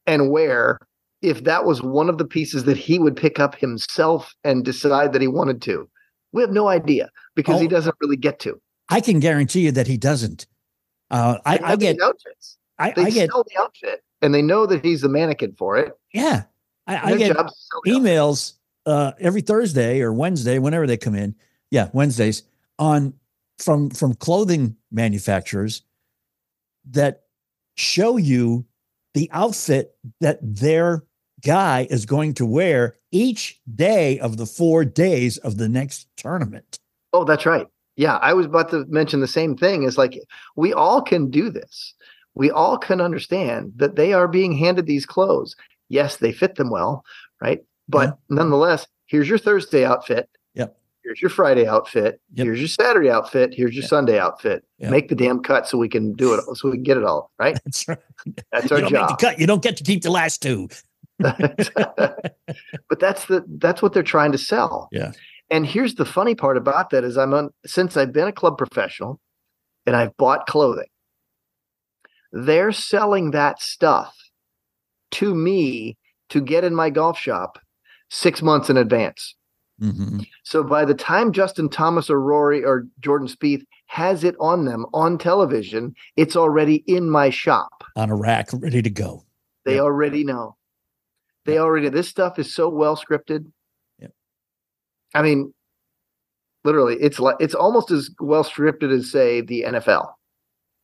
and 0.07 0.31
wear 0.31 0.79
if 1.23 1.45
that 1.45 1.65
was 1.65 1.83
one 1.83 2.09
of 2.09 2.17
the 2.19 2.25
pieces 2.25 2.65
that 2.65 2.77
he 2.79 2.99
would 2.99 3.15
pick 3.17 3.39
up 3.39 3.55
himself 3.55 4.35
and 4.45 4.65
decide 4.65 5.13
that 5.13 5.21
he 5.21 5.29
wanted 5.29 5.61
to. 5.63 5.89
We 6.33 6.41
have 6.43 6.51
no 6.53 6.69
idea 6.69 7.11
because 7.35 7.61
he 7.61 7.67
Oh. 7.67 7.71
doesn't 7.71 7.95
really 8.01 8.17
get 8.17 8.39
to. 8.41 8.61
I 8.89 9.01
can 9.01 9.21
guarantee 9.21 9.61
you 9.61 9.73
that 9.73 9.87
he 9.87 9.97
doesn't. 9.99 10.47
Uh, 11.11 11.39
I, 11.45 11.59
I 11.63 11.77
get, 11.77 12.01
outfits. 12.01 12.57
I, 12.79 12.93
They 12.93 13.03
I 13.03 13.11
get, 13.11 13.31
sell 13.31 13.45
the 13.45 13.61
outfit 13.61 14.03
and 14.23 14.33
they 14.33 14.43
know 14.43 14.65
that 14.67 14.85
he's 14.85 15.03
the 15.03 15.09
mannequin 15.09 15.55
for 15.59 15.77
it. 15.77 15.93
yeah, 16.15 16.45
I, 16.87 17.13
I 17.13 17.17
get 17.17 17.35
job's 17.37 17.53
to 17.53 17.59
sell 17.61 17.81
the 17.85 17.91
outfit. 17.93 18.03
emails 18.05 18.53
uh, 18.87 19.13
every 19.21 19.43
Thursday 19.43 20.01
or 20.01 20.13
Wednesday, 20.13 20.59
whenever 20.59 20.87
they 20.87 20.97
come 20.97 21.15
in. 21.15 21.35
Yeah, 21.71 21.91
Wednesdays 21.93 22.45
on 22.79 23.13
from 23.61 23.91
from 23.91 24.15
clothing 24.15 24.77
manufacturers 24.91 25.83
that 26.91 27.23
show 27.77 28.17
you 28.17 28.65
the 29.15 29.29
outfit 29.33 29.95
that 30.21 30.39
their 30.43 31.05
guy 31.45 31.87
is 31.91 32.07
going 32.07 32.35
to 32.35 32.47
wear 32.47 32.97
each 33.11 33.61
day 33.75 34.19
of 34.21 34.37
the 34.37 34.47
four 34.47 34.85
days 34.85 35.39
of 35.39 35.57
the 35.57 35.69
next 35.69 36.07
tournament. 36.17 36.79
Oh, 37.13 37.25
that's 37.25 37.47
right. 37.47 37.67
Yeah, 37.97 38.17
I 38.17 38.33
was 38.35 38.47
about 38.47 38.71
to 38.71 38.85
mention 38.89 39.21
the 39.21 39.27
same 39.27 39.57
thing. 39.57 39.83
Is 39.83 39.99
like 39.99 40.19
we 40.57 40.73
all 40.73 41.03
can 41.03 41.31
do 41.31 41.51
this. 41.51 41.95
We 42.35 42.51
all 42.51 42.79
can 42.79 43.01
understand 43.01 43.73
that 43.77 43.97
they 43.97 44.13
are 44.13 44.29
being 44.29 44.57
handed 44.57 44.87
these 44.87 45.07
clothes. 45.07 45.57
Yes, 45.89 46.17
they 46.17 46.33
fit 46.33 46.55
them 46.55 46.71
well, 46.71 47.05
right? 47.41 47.61
But 47.89 48.17
nonetheless, 48.29 48.87
here's 49.07 49.29
your 49.29 49.39
Thursday 49.39 49.85
outfit. 49.85 50.31
Here's 51.11 51.23
your 51.23 51.31
Friday 51.31 51.67
outfit. 51.67 52.21
Yep. 52.35 52.45
Here's 52.45 52.61
your 52.61 52.69
Saturday 52.69 53.11
outfit. 53.11 53.53
Here's 53.53 53.75
your 53.75 53.83
Yep. 53.83 53.89
Sunday 53.91 54.17
outfit. 54.21 54.65
Yep. 54.79 54.91
Make 54.93 55.09
the 55.09 55.17
damn 55.17 55.41
cut 55.43 55.67
so 55.67 55.77
we 55.77 55.89
can 55.89 56.13
do 56.13 56.35
it. 56.35 56.45
So 56.57 56.69
we 56.71 56.77
can 56.77 56.85
get 56.85 56.97
it 56.99 57.03
all 57.03 57.33
right. 57.37 57.59
That's 57.65 57.89
right. 57.89 57.99
That's 58.53 58.71
You 58.71 58.77
our 58.77 58.83
don't 58.83 58.93
make 58.93 59.03
the 59.03 59.09
job. 59.09 59.19
cut. 59.19 59.41
You 59.41 59.49
don't 59.49 59.61
get 59.61 59.77
to 59.79 59.83
keep 59.83 60.03
the 60.05 60.11
last 60.13 60.41
two. 60.41 60.69
but 61.19 63.01
that's 63.01 63.25
the 63.27 63.45
that's 63.59 63.83
what 63.83 63.93
they're 63.93 64.05
trying 64.05 64.31
to 64.33 64.39
sell. 64.39 64.89
Yeah. 64.93 65.11
And 65.51 65.67
here's 65.67 65.97
the 65.97 66.05
funny 66.05 66.37
part 66.37 66.57
about 66.57 66.91
that 66.91 67.03
is 67.03 67.19
I'm 67.19 67.35
on 67.35 67.51
since 67.67 67.97
I've 67.97 68.13
been 68.13 68.29
a 68.29 68.33
club 68.33 68.57
professional 68.57 69.19
and 69.87 69.97
I've 69.97 70.17
bought 70.17 70.47
clothing. 70.47 70.87
They're 72.31 72.71
selling 72.71 73.33
that 73.33 73.61
stuff 73.61 74.15
to 75.13 75.35
me 75.35 75.99
to 76.29 76.41
get 76.41 76.63
in 76.63 76.73
my 76.77 76.89
golf 76.89 77.19
shop 77.19 77.59
6 78.11 78.43
months 78.43 78.71
in 78.71 78.77
advance. 78.77 79.35
Mhm. 79.81 80.27
So 80.45 80.63
by 80.63 80.85
the 80.85 80.95
time 80.95 81.33
Justin 81.33 81.69
Thomas 81.69 82.11
or 82.11 82.21
Rory 82.21 82.63
or 82.65 82.87
Jordan 83.01 83.29
Spieth 83.29 83.63
has 83.87 84.25
it 84.25 84.35
on 84.39 84.65
them 84.67 84.87
on 84.93 85.17
television, 85.19 85.95
it's 86.17 86.37
already 86.37 86.85
in 86.87 87.09
my 87.11 87.31
shop. 87.31 87.85
On 87.97 88.11
a 88.11 88.17
rack, 88.17 88.49
ready 88.53 88.83
to 88.83 88.91
go. 88.91 89.25
They 89.65 89.77
Yep. 89.77 89.83
already 89.85 90.25
know. 90.25 90.57
They 91.47 91.59
already 91.59 91.89
this 91.89 92.09
stuff 92.09 92.39
is 92.39 92.55
so 92.55 92.69
well 92.69 92.97
scripted. 92.97 93.51
Yep. 93.99 94.13
I 95.15 95.23
mean, 95.23 95.55
literally, 96.65 96.97
it's 97.01 97.19
like 97.19 97.37
it's 97.41 97.55
almost 97.55 97.91
as 97.91 98.11
well 98.21 98.45
scripted 98.45 98.93
as 98.93 99.11
say 99.11 99.41
the 99.41 99.65
NFL. 99.67 100.15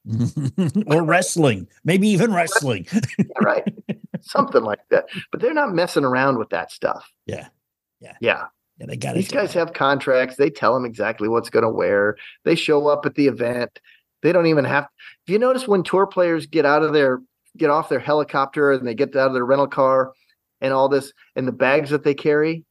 or 0.86 1.02
wrestling, 1.04 1.66
maybe 1.84 2.08
even 2.08 2.32
wrestling. 2.32 2.86
Yeah, 3.18 3.24
right. 3.42 3.74
Something 4.22 4.62
like 4.62 4.80
that. 4.90 5.06
But 5.32 5.40
they're 5.40 5.52
not 5.52 5.74
messing 5.74 6.04
around 6.04 6.38
with 6.38 6.48
that 6.50 6.70
stuff. 6.70 7.10
Yeah. 7.26 7.48
Yeah. 8.00 8.14
Yeah. 8.20 8.46
Yeah, 8.78 8.86
they 8.86 8.96
got 8.96 9.14
These 9.14 9.28
guys 9.28 9.54
have 9.54 9.72
contracts. 9.72 10.36
They 10.36 10.50
tell 10.50 10.74
them 10.74 10.84
exactly 10.84 11.28
what's 11.28 11.50
going 11.50 11.62
to 11.62 11.70
wear. 11.70 12.16
They 12.44 12.54
show 12.54 12.88
up 12.88 13.06
at 13.06 13.14
the 13.14 13.26
event. 13.26 13.80
They 14.22 14.32
don't 14.32 14.46
even 14.46 14.64
have. 14.64 14.86
Do 15.26 15.32
you 15.32 15.38
notice 15.38 15.66
when 15.66 15.82
tour 15.82 16.06
players 16.06 16.46
get 16.46 16.66
out 16.66 16.82
of 16.82 16.92
their 16.92 17.20
get 17.56 17.70
off 17.70 17.88
their 17.88 18.00
helicopter 18.00 18.72
and 18.72 18.86
they 18.86 18.94
get 18.94 19.16
out 19.16 19.28
of 19.28 19.32
their 19.32 19.44
rental 19.44 19.66
car 19.66 20.12
and 20.60 20.72
all 20.72 20.88
this 20.88 21.12
and 21.34 21.48
the 21.48 21.52
bags 21.52 21.90
that 21.90 22.04
they 22.04 22.14
carry, 22.14 22.64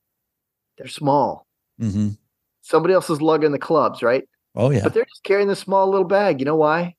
they're 0.77 0.87
small. 0.87 1.47
hmm 1.79 2.09
Somebody 2.61 2.95
else 2.95 3.11
is 3.11 3.21
lugging 3.21 3.51
the 3.51 3.59
clubs, 3.59 4.01
right? 4.01 4.27
Oh 4.55 4.71
yeah, 4.71 4.81
But 4.83 4.93
they're 4.95 5.05
just 5.05 5.23
carrying 5.23 5.47
the 5.47 5.55
small 5.55 5.87
little 5.89 6.07
bag. 6.07 6.39
You 6.39 6.45
know 6.45 6.55
why? 6.55 6.95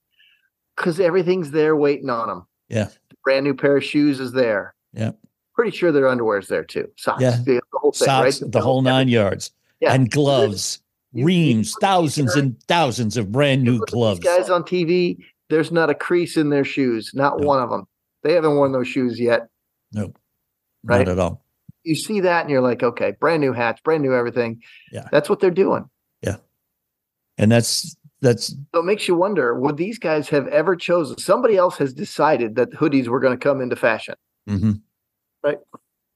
Because 0.76 1.00
everything's 1.00 1.50
there 1.50 1.74
waiting 1.74 2.08
on 2.08 2.28
them. 2.28 2.46
Yeah. 2.68 2.88
brand 3.24 3.44
new 3.44 3.54
pair 3.54 3.76
of 3.76 3.84
shoes 3.84 4.20
is 4.20 4.30
there. 4.32 4.74
Yeah. 4.92 5.12
Pretty 5.56 5.76
sure 5.76 5.90
their 5.90 6.06
underwear's 6.06 6.48
there 6.48 6.62
too. 6.64 6.88
Socks. 6.96 7.20
Yeah. 7.22 7.38
The, 7.44 7.60
the 7.72 7.78
whole 7.78 7.92
thing, 7.92 8.06
socks, 8.06 8.42
right? 8.42 8.52
the 8.52 8.60
whole 8.60 8.82
nine 8.82 9.08
yards, 9.08 9.50
Yeah. 9.80 9.94
and 9.94 10.10
gloves, 10.10 10.80
You- 11.12 11.20
you 11.20 11.26
reams, 11.26 11.68
these 11.68 11.76
thousands 11.80 12.36
and 12.36 12.62
thousands 12.64 13.16
of 13.16 13.32
brand 13.32 13.62
new 13.62 13.78
gloves. 13.86 14.20
These 14.20 14.28
guys 14.28 14.50
on 14.50 14.62
TV, 14.64 15.16
there's 15.48 15.72
not 15.72 15.88
a 15.88 15.94
crease 15.94 16.36
in 16.36 16.50
their 16.50 16.64
shoes. 16.64 17.12
Not 17.14 17.40
No. 17.40 17.46
one 17.46 17.62
of 17.62 17.70
them. 17.70 17.86
They 18.22 18.34
haven't 18.34 18.54
worn 18.56 18.72
those 18.72 18.88
shoes 18.88 19.18
yet. 19.18 19.48
No, 19.92 20.12
Right. 20.84 20.98
not 21.06 21.08
at 21.08 21.18
all. 21.18 21.42
you 21.84 21.94
see 21.94 22.18
that 22.20 22.40
and 22.42 22.50
you're 22.50 22.60
like, 22.60 22.82
okay, 22.82 23.12
brand 23.20 23.40
new 23.40 23.52
hats, 23.52 23.80
brand 23.80 24.02
new 24.02 24.12
everything. 24.12 24.60
Yeah. 24.92 25.08
That's 25.12 25.30
what 25.30 25.38
they're 25.40 25.50
doing. 25.52 25.88
Yeah. 26.20 26.36
And 27.38 27.50
that's 27.50 27.96
that's 28.22 28.48
So 28.74 28.80
it 28.80 28.84
makes 28.84 29.06
you 29.06 29.14
wonder, 29.14 29.54
would 29.58 29.76
these 29.76 29.98
guys 29.98 30.28
have 30.30 30.48
ever 30.48 30.74
chosen 30.74 31.16
somebody 31.18 31.56
else 31.56 31.76
has 31.78 31.94
decided 31.94 32.56
that 32.56 32.72
hoodies 32.72 33.06
were 33.06 33.20
going 33.20 33.38
to 33.38 33.42
come 33.42 33.60
into 33.60 33.76
fashion? 33.76 34.16
mhm. 34.48 34.80
Right. 35.42 35.58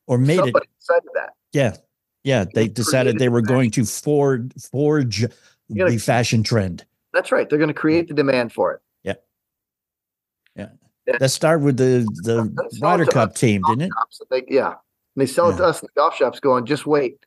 Or 0.07 0.19
made 0.19 0.35
it 0.41 0.45
Somebody 0.45 0.67
decided 0.79 1.09
that. 1.15 1.31
Yeah. 1.53 1.77
Yeah. 2.25 2.45
They 2.55 2.65
It 2.65 2.75
decided 2.75 3.19
they 3.19 3.29
were 3.29 3.43
going 3.43 3.71
to 3.73 3.85
forge 3.85 4.53
forge 4.71 5.27
gotta- 5.77 5.91
the 5.93 5.99
fashion 5.99 6.43
trend. 6.43 6.85
That's 7.13 7.33
right. 7.33 7.49
They're 7.49 7.59
going 7.59 7.69
to 7.69 7.75
create 7.75 8.09
the 8.09 8.15
demand 8.15 8.53
for 8.53 8.73
it. 8.73 8.81
Yeah. 9.03 9.15
Yeah. 10.57 11.17
That 11.19 11.31
started 11.31 11.65
with 11.65 11.77
the 11.77 12.07
the 12.23 12.53
Ryder 12.81 13.07
Cup 13.07 13.35
team, 13.35 13.63
didn't 13.69 13.83
it? 13.83 13.91
They, 14.31 14.45
yeah. 14.49 14.69
And 14.69 14.77
they 15.17 15.27
sell 15.27 15.51
it 15.51 15.57
to 15.57 15.65
us 15.65 15.83
in 15.83 15.87
the 15.93 16.01
golf 16.01 16.15
shops 16.15 16.39
going, 16.41 16.67
just 16.67 16.87
wait. 16.87 17.25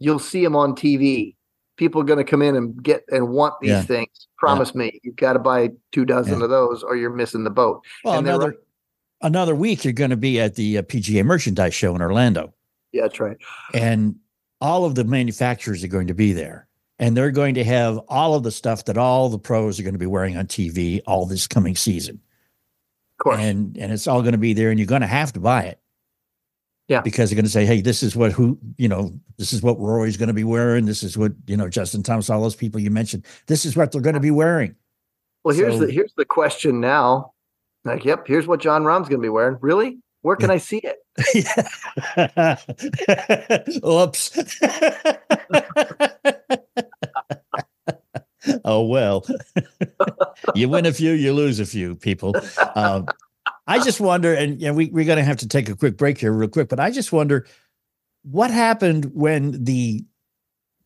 You'll 0.00 0.18
see 0.18 0.42
them 0.42 0.56
on 0.56 0.74
TV. 0.74 1.36
People 1.76 2.00
are 2.00 2.04
going 2.04 2.18
to 2.18 2.24
come 2.24 2.42
in 2.42 2.56
and 2.56 2.82
get 2.82 3.04
and 3.10 3.28
want 3.28 3.54
these 3.60 3.70
Yeah. 3.70 3.82
things. 3.82 4.26
Promise 4.36 4.74
me. 4.74 4.98
You've 5.04 5.16
got 5.16 5.34
to 5.34 5.38
buy 5.38 5.70
two 5.92 6.04
dozen 6.04 6.38
Yeah. 6.38 6.44
of 6.44 6.50
those 6.50 6.82
or 6.82 6.96
you're 6.96 7.10
missing 7.10 7.44
the 7.44 7.50
boat. 7.50 7.84
Well, 8.04 8.18
And 8.18 8.26
another. 8.26 8.56
Another 9.22 9.54
week 9.54 9.84
you're 9.84 9.92
going 9.92 10.10
to 10.10 10.16
be 10.16 10.40
at 10.40 10.54
the 10.54 10.78
uh, 10.78 10.82
PGA 10.82 11.24
Merchandise 11.24 11.74
Show 11.74 11.94
in 11.94 12.02
Orlando, 12.02 12.52
Yeah, 12.92 13.02
that's 13.02 13.20
right. 13.20 13.36
and 13.74 14.16
all 14.60 14.84
of 14.84 14.94
the 14.94 15.04
manufacturers 15.04 15.82
are 15.84 15.88
going 15.88 16.06
to 16.08 16.14
be 16.14 16.32
there, 16.32 16.68
and 16.98 17.16
they're 17.16 17.30
going 17.30 17.54
to 17.54 17.64
have 17.64 17.98
all 18.08 18.34
of 18.34 18.42
the 18.42 18.50
stuff 18.50 18.84
that 18.86 18.98
all 18.98 19.28
the 19.28 19.38
pros 19.38 19.78
are 19.80 19.82
going 19.82 19.94
to 19.94 19.98
be 19.98 20.06
wearing 20.06 20.36
on 20.36 20.46
TV 20.46 21.00
all 21.06 21.24
this 21.26 21.46
coming 21.46 21.74
season. 21.76 22.20
Of 23.18 23.24
course. 23.24 23.38
and 23.40 23.76
and 23.76 23.92
it's 23.92 24.06
all 24.06 24.22
going 24.22 24.32
to 24.32 24.38
be 24.38 24.54
there 24.54 24.70
and 24.70 24.78
you're 24.78 24.86
going 24.86 25.02
to 25.02 25.06
have 25.06 25.30
to 25.34 25.40
buy 25.40 25.64
it 25.64 25.78
Yeah. 26.88 27.02
because 27.02 27.28
they're 27.28 27.36
going 27.36 27.44
to 27.44 27.50
say 27.50 27.66
hey 27.66 27.82
this 27.82 28.02
is 28.02 28.16
what 28.16 28.32
who 28.32 28.58
you 28.78 28.88
know 28.88 29.12
this 29.36 29.52
is 29.52 29.60
what 29.60 29.78
rory's 29.78 30.16
going 30.16 30.28
to 30.28 30.32
be 30.32 30.42
wearing 30.44 30.86
this 30.86 31.02
is 31.02 31.18
what 31.18 31.32
you 31.46 31.54
know 31.54 31.68
justin 31.68 32.02
thomas 32.02 32.30
all 32.30 32.40
those 32.40 32.56
people 32.56 32.80
you 32.80 32.90
mentioned 32.90 33.26
this 33.46 33.66
is 33.66 33.76
what 33.76 33.92
they're 33.92 34.00
going 34.00 34.14
to 34.14 34.20
be 34.20 34.30
wearing 34.30 34.74
Well, 35.44 35.54
here's 35.54 35.74
So- 35.74 35.84
the 35.84 35.92
here's 35.92 36.14
the 36.16 36.24
question 36.24 36.80
now. 36.80 37.32
Like, 37.84 38.04
yep, 38.04 38.26
here's 38.26 38.46
what 38.46 38.60
Jon 38.60 38.84
Rahm's 38.84 39.08
going 39.08 39.20
to 39.20 39.24
be 39.24 39.28
wearing. 39.30 39.56
Really? 39.60 39.98
Where 40.22 40.36
can 40.36 40.50
I 40.50 40.58
see 40.58 40.82
it? 40.84 40.98
oops 43.86 44.30
oh 48.64 48.82
well 48.86 49.24
you 50.54 50.68
win 50.68 50.86
a 50.86 50.92
few 50.92 51.12
you 51.12 51.32
lose 51.32 51.60
a 51.60 51.66
few 51.66 51.94
people 51.96 52.34
um, 52.74 53.06
i 53.66 53.78
just 53.78 54.00
wonder 54.00 54.32
and 54.32 54.60
you 54.60 54.68
know, 54.68 54.72
we, 54.74 54.86
we're 54.86 55.04
going 55.04 55.18
to 55.18 55.24
have 55.24 55.36
to 55.36 55.48
take 55.48 55.68
a 55.68 55.76
quick 55.76 55.96
break 55.98 56.18
here 56.18 56.32
real 56.32 56.48
quick 56.48 56.68
but 56.68 56.80
i 56.80 56.90
just 56.90 57.12
wonder 57.12 57.46
what 58.22 58.50
happened 58.50 59.10
when 59.14 59.62
the 59.62 60.04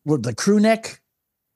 what, 0.04 0.22
the 0.22 0.34
crew 0.34 0.58
neck 0.58 1.00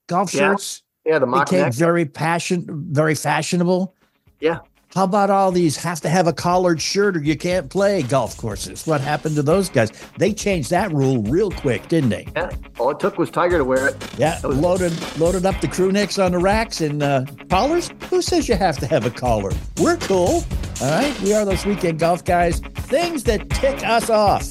golf 0.08 0.32
Yeah. 0.34 0.50
shirts 0.50 0.82
Yeah, 1.04 1.18
the 1.18 1.26
mock 1.26 1.46
became 1.46 1.64
neck. 1.64 1.74
very 1.74 2.04
passion 2.06 2.64
very 2.68 3.14
fashionable 3.14 3.94
Yeah. 4.40 4.58
How 4.94 5.04
about 5.04 5.28
all 5.30 5.52
these 5.52 5.76
have 5.76 6.00
to 6.00 6.08
have 6.08 6.26
a 6.26 6.32
collared 6.32 6.80
shirt 6.80 7.16
or 7.16 7.20
you 7.20 7.36
can't 7.36 7.68
play 7.70 8.02
golf 8.02 8.36
courses 8.36 8.86
what 8.86 9.00
happened 9.00 9.36
to 9.36 9.42
those 9.42 9.68
guys 9.68 9.90
they 10.16 10.32
changed 10.32 10.70
that 10.70 10.90
rule 10.92 11.22
real 11.22 11.50
quick 11.50 11.86
didn't 11.88 12.08
they 12.10 12.26
Yeah. 12.34 12.50
All 12.78 12.90
it 12.90 13.00
took 13.00 13.18
was 13.18 13.30
Tiger 13.30 13.58
to 13.58 13.64
wear 13.64 13.88
it. 13.88 13.96
yeah, 14.18 14.40
was- 14.46 14.56
loaded 14.56 14.92
loaded 15.18 15.44
up 15.44 15.60
the 15.60 15.68
crew 15.68 15.90
necks 15.92 16.18
on 16.18 16.32
the 16.32 16.38
racks 16.38 16.80
and 16.80 17.02
uh, 17.02 17.24
collars. 17.50 17.90
Who 18.08 18.22
says 18.22 18.48
you 18.48 18.54
have 18.54 18.78
to 18.78 18.86
have 18.86 19.04
a 19.04 19.10
collar? 19.10 19.50
We're 19.80 19.96
cool. 19.96 20.44
All 20.80 20.90
right, 20.90 21.20
we 21.22 21.32
are 21.34 21.44
those 21.44 21.66
weekend 21.66 21.98
golf 21.98 22.24
guys. 22.24 22.60
Things 22.60 23.24
that 23.24 23.50
tick 23.50 23.84
us 23.84 24.10
off. 24.10 24.48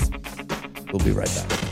We'll 0.91 1.03
be 1.05 1.11
right 1.11 1.25
back. 1.33 1.66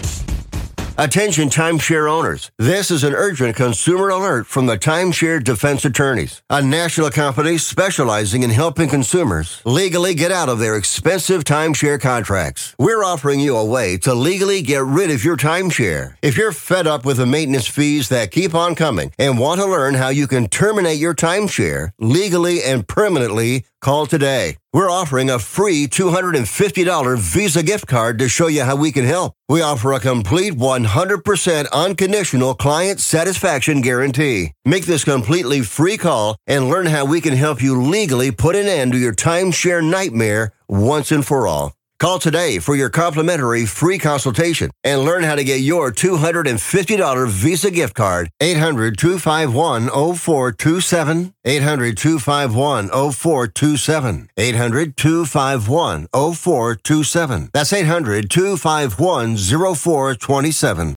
Attention 0.97 1.49
timeshare 1.49 2.09
owners. 2.09 2.51
This 2.57 2.89
is 2.89 3.03
an 3.03 3.13
urgent 3.13 3.57
consumer 3.57 4.07
alert 4.07 4.47
from 4.47 4.65
the 4.65 4.77
Timeshare 4.77 5.43
Defense 5.43 5.83
Attorneys, 5.83 6.41
a 6.49 6.61
national 6.61 7.09
company 7.09 7.57
specializing 7.57 8.43
in 8.43 8.49
helping 8.49 8.87
consumers 8.87 9.61
legally 9.65 10.15
get 10.15 10.31
out 10.31 10.47
of 10.47 10.59
their 10.59 10.77
expensive 10.77 11.43
timeshare 11.43 11.99
contracts. 11.99 12.73
We're 12.79 13.03
offering 13.03 13.41
you 13.41 13.57
a 13.57 13.65
way 13.65 13.97
to 13.97 14.13
legally 14.13 14.61
get 14.61 14.83
rid 14.83 15.11
of 15.11 15.25
your 15.25 15.35
timeshare. 15.35 16.15
If 16.21 16.37
you're 16.37 16.53
fed 16.53 16.87
up 16.87 17.03
with 17.03 17.17
the 17.17 17.25
maintenance 17.25 17.67
fees 17.67 18.07
that 18.07 18.31
keep 18.31 18.55
on 18.55 18.73
coming 18.73 19.11
and 19.19 19.37
want 19.37 19.59
to 19.59 19.67
learn 19.67 19.95
how 19.95 20.07
you 20.07 20.27
can 20.27 20.47
terminate 20.47 20.97
your 20.97 21.13
timeshare 21.13 21.91
legally 21.99 22.63
and 22.63 22.87
permanently, 22.87 23.65
call 23.85 24.07
today. 24.07 24.57
We're 24.73 24.89
offering 24.89 25.29
a 25.29 25.37
free 25.37 25.85
$250 25.85 27.19
Visa 27.19 27.61
gift 27.61 27.85
card 27.85 28.17
to 28.17 28.27
show 28.27 28.47
you 28.47 28.63
how 28.63 28.75
we 28.75 28.91
can 28.91 29.05
help. 29.05 29.33
We 29.47 29.61
offer 29.61 29.93
a 29.93 29.99
complete 29.99 30.53
100% 30.55 31.71
unconditional 31.71 32.55
client 32.55 32.99
satisfaction 32.99 33.81
guarantee. 33.81 34.53
Make 34.65 34.87
this 34.87 35.03
completely 35.03 35.61
free 35.61 35.97
call 35.97 36.35
and 36.47 36.67
learn 36.67 36.87
how 36.87 37.05
we 37.05 37.21
can 37.21 37.33
help 37.33 37.61
you 37.61 37.79
legally 37.79 38.31
put 38.31 38.55
an 38.55 38.65
end 38.65 38.93
to 38.93 38.97
your 38.97 39.13
timeshare 39.13 39.87
nightmare 39.87 40.53
once 40.67 41.11
and 41.11 41.23
for 41.23 41.45
all. 41.45 41.73
Call 41.97 42.19
today 42.19 42.59
for 42.59 42.75
your 42.75 42.89
complimentary 42.89 43.65
free 43.65 43.97
consultation 43.97 44.69
and 44.83 45.01
learn 45.01 45.23
how 45.23 45.35
to 45.35 45.45
get 45.45 45.61
your 45.61 45.93
$250 45.93 47.29
Visa 47.29 47.71
gift 47.71 47.95
card. 47.95 48.29
800 48.41 48.97
251 48.97 49.87
0427. 49.87 51.33
800 51.45 51.97
251 51.97 52.89
0427. 52.89 54.29
800 54.35 54.97
251 54.97 56.07
0427. 56.11 57.49
That's 57.53 57.71
800 57.71 58.29
251 58.29 59.37
0427. 59.37 60.95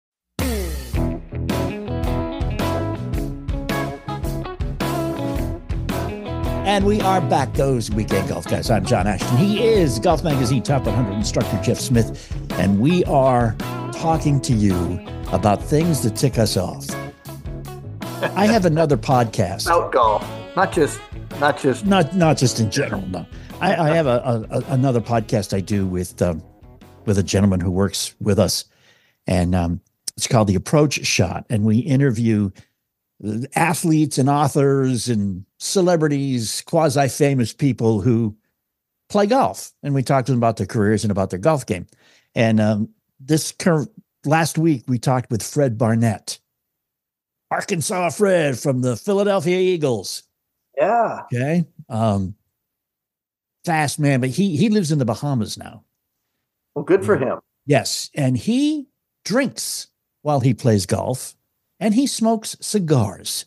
And 6.66 6.84
we 6.84 7.00
are 7.02 7.22
back, 7.22 7.54
those 7.54 7.92
weekend 7.92 8.28
golf 8.28 8.48
guys. 8.48 8.72
I'm 8.72 8.88
John 8.88 9.06
Ashton. 9.06 9.38
He 9.38 9.64
is 9.64 10.00
Golf 10.00 10.24
Magazine 10.24 10.64
Top 10.64 10.84
100 10.88 11.14
instructor 11.14 11.62
Jeff 11.62 11.80
Smith, 11.80 12.36
and 12.54 12.80
we 12.80 13.04
are 13.06 13.56
talking 13.94 14.42
to 14.42 14.54
you 14.54 15.00
about 15.32 15.62
things 15.62 16.02
that 16.02 16.16
tick 16.16 16.40
us 16.40 16.58
off. 16.58 16.90
I 18.36 18.48
have 18.48 18.66
another 18.66 18.98
podcast. 18.98 19.68
Out 19.68 19.92
golf, 19.92 20.28
not 20.56 20.72
just 20.72 21.00
not 21.40 21.60
just 21.60 21.86
not 21.86 22.16
not 22.16 22.36
just 22.36 22.60
in 22.60 22.72
general. 22.72 23.08
No, 23.10 23.28
I, 23.62 23.76
I 23.76 23.96
have 23.96 24.08
a, 24.08 24.48
a, 24.50 24.74
another 24.74 25.02
podcast 25.02 25.56
I 25.56 25.60
do 25.60 25.86
with 25.86 26.20
um, 26.24 26.44
with 27.06 27.20
a 27.20 27.24
gentleman 27.24 27.60
who 27.60 27.70
works 27.70 28.16
with 28.20 28.40
us, 28.40 28.66
and 29.28 29.54
um, 29.54 29.82
it's 30.18 30.26
called 30.26 30.48
the 30.48 30.56
Approach 30.56 31.06
Shot, 31.06 31.46
and 31.48 31.64
we 31.64 31.78
interview 31.78 32.50
athletes 33.56 34.18
and 34.18 34.30
authors 34.30 35.08
and 35.08 35.46
celebrities, 35.66 36.62
quasi 36.66 37.08
famous 37.10 37.54
people 37.54 38.02
who 38.02 38.36
play 39.10 39.26
golf, 39.26 39.72
and 39.84 39.94
we 39.94 40.04
talk 40.04 40.26
to 40.26 40.32
them 40.32 40.40
about 40.40 40.58
their 40.58 40.68
careers 40.68 41.04
and 41.04 41.12
about 41.12 41.30
their 41.30 41.40
golf 41.40 41.66
game. 41.66 41.88
And 42.34 42.60
um, 42.60 42.90
this 43.20 43.52
current 43.52 43.90
last 44.26 44.58
week 44.58 44.84
we 44.88 44.98
talked 45.00 45.30
with 45.30 45.44
Fred 45.44 45.78
Barnett, 45.78 46.40
Arkansas 47.52 48.10
Fred 48.12 48.58
from 48.58 48.82
the 48.82 48.96
Philadelphia 48.98 49.60
Eagles. 49.60 50.24
yeah. 50.78 51.22
Okay. 51.34 51.66
Um 51.90 52.36
fast 53.64 54.00
man, 54.00 54.22
but 54.22 54.30
he 54.30 54.58
he 54.58 54.70
lives 54.70 54.92
in 54.92 55.00
the 55.00 55.06
Bahamas 55.06 55.58
now. 55.58 55.84
Well, 56.74 56.86
good 56.86 57.06
for 57.06 57.18
him. 57.18 57.40
Yes. 57.66 58.10
And 58.14 58.38
he 58.38 58.88
drinks 59.24 59.88
while 60.22 60.40
he 60.40 60.54
plays 60.54 60.86
golf 60.86 61.36
and 61.80 61.94
he 61.94 62.08
smokes 62.08 62.58
cigars 62.62 63.46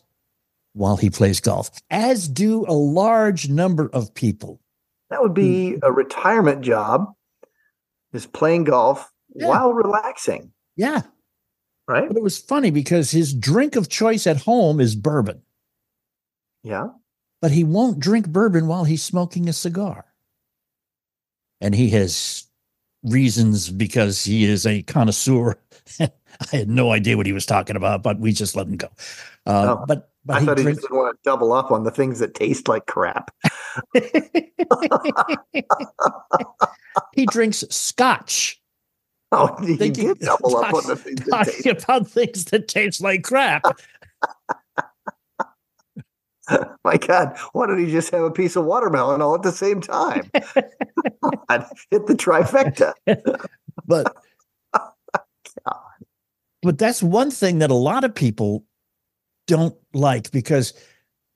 while 0.79 0.95
he 0.95 1.09
plays 1.09 1.41
golf, 1.41 1.69
as 1.89 2.29
do 2.29 2.65
a 2.65 2.71
large 2.73 3.49
number 3.49 3.89
of 3.91 4.13
people. 4.13 4.61
That 5.09 5.21
would 5.21 5.33
be 5.33 5.77
a 5.83 5.91
retirement 5.91 6.61
job. 6.61 7.13
Is 8.13 8.25
playing 8.25 8.63
golf 8.63 9.11
Yeah. 9.35 9.49
while 9.49 9.73
relaxing, 9.73 10.51
Yeah. 10.77 11.01
right? 11.87 12.07
But 12.07 12.15
it 12.17 12.23
was 12.23 12.37
funny 12.39 12.71
because 12.71 13.11
his 13.11 13.33
drink 13.33 13.75
of 13.75 13.89
choice 13.89 14.25
at 14.25 14.37
home 14.37 14.79
is 14.79 14.95
bourbon, 14.95 15.41
Yeah. 16.63 16.87
but 17.41 17.51
he 17.51 17.63
won't 17.65 17.99
drink 17.99 18.29
bourbon 18.29 18.67
while 18.67 18.85
he's 18.85 19.03
smoking 19.03 19.49
a 19.49 19.53
cigar. 19.53 20.05
And 21.61 21.75
he 21.75 21.89
has 21.89 22.45
reasons 23.03 23.69
because 23.69 24.23
he 24.23 24.45
is 24.45 24.65
a 24.65 24.81
connoisseur. 24.83 25.59
I 25.99 26.09
had 26.51 26.69
no 26.69 26.91
idea 26.91 27.17
what 27.17 27.25
he 27.25 27.33
was 27.33 27.45
talking 27.45 27.75
about, 27.75 28.01
but 28.01 28.17
we 28.19 28.31
just 28.31 28.55
let 28.55 28.67
him 28.67 28.77
go. 28.77 28.87
Uh, 29.45 29.75
Oh. 29.77 29.85
But 29.85 30.08
but 30.25 30.37
I 30.37 30.39
he 30.41 30.45
thought 30.45 30.57
he 30.57 30.63
drinks. 30.63 30.81
just 30.81 30.89
didn't 30.89 30.99
want 31.01 31.15
to 31.15 31.19
double 31.29 31.53
up 31.53 31.71
on 31.71 31.83
the 31.83 31.91
things 31.91 32.19
that 32.19 32.33
taste 32.35 32.67
like 32.67 32.85
crap. 32.85 33.31
he 37.13 37.25
drinks 37.27 37.63
scotch. 37.69 38.59
Oh, 39.31 39.55
he 39.61 39.75
Thinking- 39.75 40.07
did 40.13 40.19
double 40.19 40.57
up 40.57 40.73
on 40.73 40.85
the 40.87 40.95
things 40.95 41.23
that 41.25 41.45
taste. 41.45 41.83
About 41.83 42.07
things 42.07 42.45
that 42.45 42.67
taste 42.67 43.01
like 43.01 43.23
crap. 43.23 43.63
My 46.83 46.97
God, 46.97 47.37
why 47.53 47.67
don't 47.67 47.77
he 47.77 47.91
just 47.91 48.09
have 48.11 48.23
a 48.23 48.31
piece 48.31 48.55
of 48.55 48.65
watermelon 48.65 49.21
all 49.21 49.35
at 49.35 49.43
the 49.43 49.51
same 49.51 49.81
time? 49.81 50.23
Hit 50.33 52.07
the 52.07 52.15
trifecta. 52.15 52.93
But 53.85 54.15
but 56.63 56.79
that's 56.79 57.03
one 57.03 57.29
thing 57.29 57.59
that 57.59 57.69
a 57.69 57.75
lot 57.75 58.03
of 58.03 58.15
people 58.15 58.63
don't 59.49 59.75
like 59.93 60.31
because 60.31 60.73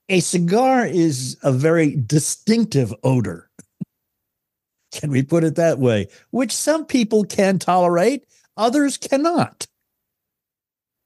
a 0.07 0.19
cigar 0.19 0.85
is 0.85 1.35
a 1.43 1.51
very 1.51 1.95
distinctive 1.95 2.93
odor. 3.03 3.49
Can 4.91 5.09
we 5.09 5.23
put 5.23 5.43
it 5.43 5.55
that 5.55 5.79
way? 5.79 6.07
Which 6.29 6.51
some 6.55 6.85
people 6.85 7.23
can 7.23 7.57
tolerate, 7.57 8.25
others 8.55 8.95
cannot. 8.95 9.65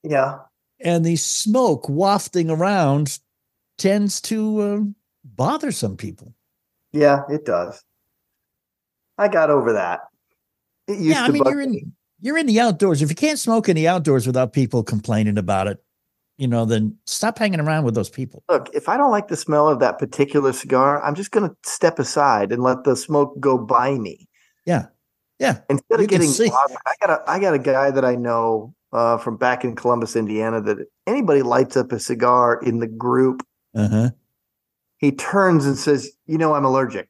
Yeah. 0.03 0.39
And 0.81 1.05
the 1.05 1.15
smoke 1.15 1.87
wafting 1.87 2.49
around 2.49 3.19
tends 3.77 4.19
to 4.21 4.61
uh, 4.61 4.79
bother 5.23 5.71
some 5.71 5.95
people. 5.95 6.33
Yeah, 6.91 7.21
it 7.29 7.45
does. 7.45 7.81
I 9.17 9.29
got 9.29 9.49
over 9.49 9.73
that. 9.73 10.01
Yeah, 10.89 11.23
I 11.23 11.29
mean, 11.29 11.43
you're 11.45 11.61
in 11.61 11.93
you're 12.19 12.37
in 12.37 12.45
the 12.45 12.59
outdoors. 12.59 13.01
If 13.01 13.09
you 13.09 13.15
can't 13.15 13.39
smoke 13.39 13.69
in 13.69 13.75
the 13.75 13.87
outdoors 13.87 14.27
without 14.27 14.53
people 14.53 14.83
complaining 14.83 15.37
about 15.37 15.67
it, 15.67 15.81
you 16.37 16.47
know, 16.47 16.65
then 16.65 16.95
stop 17.05 17.37
hanging 17.39 17.59
around 17.59 17.83
with 17.83 17.95
those 17.95 18.09
people. 18.09 18.43
Look, 18.49 18.69
if 18.73 18.87
I 18.87 18.95
don't 18.97 19.11
like 19.11 19.27
the 19.27 19.35
smell 19.35 19.67
of 19.67 19.79
that 19.79 19.97
particular 19.99 20.53
cigar, 20.53 21.03
I'm 21.03 21.15
just 21.15 21.31
going 21.31 21.49
to 21.49 21.55
step 21.63 21.99
aside 21.99 22.51
and 22.51 22.61
let 22.61 22.83
the 22.83 22.95
smoke 22.95 23.39
go 23.39 23.57
by 23.57 23.95
me. 23.97 24.27
Yeah, 24.65 24.85
yeah. 25.39 25.59
Instead 25.69 25.99
You 25.99 26.03
of 26.05 26.09
getting 26.09 26.31
bothered, 26.49 26.77
I 26.85 26.93
got 27.05 27.09
a 27.09 27.29
I 27.29 27.39
got 27.39 27.53
a 27.53 27.59
guy 27.59 27.89
that 27.91 28.05
I 28.05 28.15
know 28.15 28.73
uh, 28.93 29.17
from 29.17 29.37
back 29.37 29.63
in 29.63 29.75
Columbus, 29.75 30.15
Indiana. 30.15 30.61
That 30.61 30.77
anybody 31.07 31.41
lights 31.41 31.75
up 31.75 31.91
a 31.91 31.99
cigar 31.99 32.59
in 32.61 32.79
the 32.79 32.87
group, 32.87 33.43
Uh 33.73 33.87
huh. 33.87 34.09
he 34.97 35.11
turns 35.11 35.65
and 35.65 35.77
says, 35.77 36.11
"You 36.25 36.37
know, 36.37 36.53
I'm 36.53 36.65
allergic." 36.65 37.09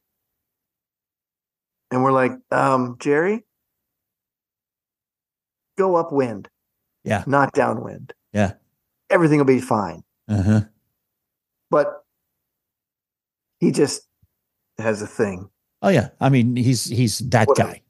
And 1.91 2.03
we're 2.03 2.11
like, 2.11 2.33
um, 2.51 2.95
"Jerry, 2.99 3.43
go 5.77 5.95
upwind, 5.95 6.47
Yeah. 7.03 7.23
not 7.27 7.53
downwind. 7.53 8.13
Yeah. 8.33 8.53
Everything 9.09 9.37
will 9.39 9.45
be 9.45 9.59
fine." 9.61 10.03
Uh 10.27 10.41
huh. 10.43 10.61
But 11.69 12.03
he 13.59 13.71
just 13.71 14.07
has 14.77 15.01
a 15.01 15.07
thing. 15.07 15.49
Oh 15.81 15.89
yeah. 15.89 16.09
I 16.19 16.29
mean, 16.29 16.55
he's 16.55 16.85
he's 16.85 17.19
that 17.29 17.47
Whatever. 17.47 17.71
guy. 17.73 17.81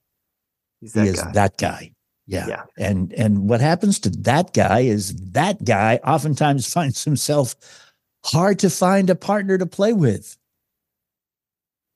He's 0.82 0.94
he 0.94 1.00
that 1.02 1.08
is 1.08 1.22
guy. 1.22 1.32
that 1.34 1.58
guy. 1.58 1.92
Yeah. 2.28 2.48
Yeah. 2.48 2.64
And 2.78 3.14
and 3.14 3.48
what 3.50 3.62
happens 3.62 4.00
to 4.02 4.10
that 4.10 4.54
guy 4.54 4.82
is 4.82 5.16
that 5.32 5.64
guy 5.64 6.00
oftentimes 6.04 6.72
finds 6.74 7.04
himself 7.04 7.56
hard 8.26 8.60
to 8.60 8.70
find 8.70 9.10
a 9.10 9.16
partner 9.16 9.58
to 9.58 9.66
play 9.66 9.94
with. 9.94 10.38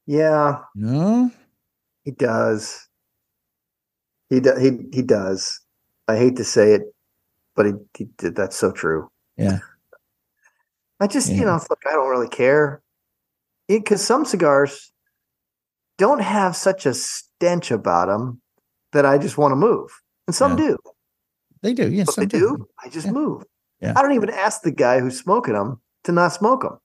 yeah, 0.08 0.60
You 0.75 0.86
know? 0.86 1.32
he 2.04 2.12
does. 2.12 2.88
He 4.30 4.40
do, 4.40 4.56
he 4.58 4.72
he 4.96 5.01
does. 5.01 5.60
I 6.08 6.16
hate 6.18 6.38
to 6.38 6.44
say 6.46 6.74
it, 6.74 6.84
but 7.55 7.65
he, 7.65 7.74
he 7.98 8.05
did. 8.17 8.36
That's 8.36 8.55
so 8.58 8.72
true. 8.72 9.10
Yeah. 9.38 9.60
I 11.00 11.08
just 11.08 11.29
Yeah. 11.29 11.36
you 11.39 11.46
know 11.46 11.60
look. 11.70 11.79
I 11.89 11.93
don't 11.93 12.10
really 12.10 12.29
care 12.29 12.81
because 13.67 14.01
some 14.05 14.25
cigars 14.25 14.91
don't 15.98 16.22
have 16.22 16.55
such 16.55 16.86
a 16.86 16.93
stench 16.93 17.72
about 17.72 18.08
them 18.08 18.41
that 18.93 19.05
I 19.05 19.17
just 19.17 19.38
want 19.38 19.51
to 19.51 19.55
move, 19.55 19.89
and 20.27 20.36
some 20.36 20.51
Yeah. 20.58 20.67
do. 20.67 20.77
They 21.62 21.74
do. 21.74 21.89
Yes, 21.91 22.10
If 22.10 22.15
they 22.15 22.39
some 22.39 22.58
do, 22.58 22.67
I 22.84 22.89
just 22.89 23.05
Yeah. 23.08 23.13
move. 23.13 23.43
Yeah. 23.79 23.93
I 23.96 24.01
don't 24.01 24.13
even 24.13 24.29
ask 24.29 24.62
the 24.62 24.72
guy 24.72 25.00
who's 25.00 25.20
smoking 25.20 25.53
them 25.53 25.79
to 26.03 26.12
not 26.12 26.34
smoke 26.34 26.62
them 26.63 26.79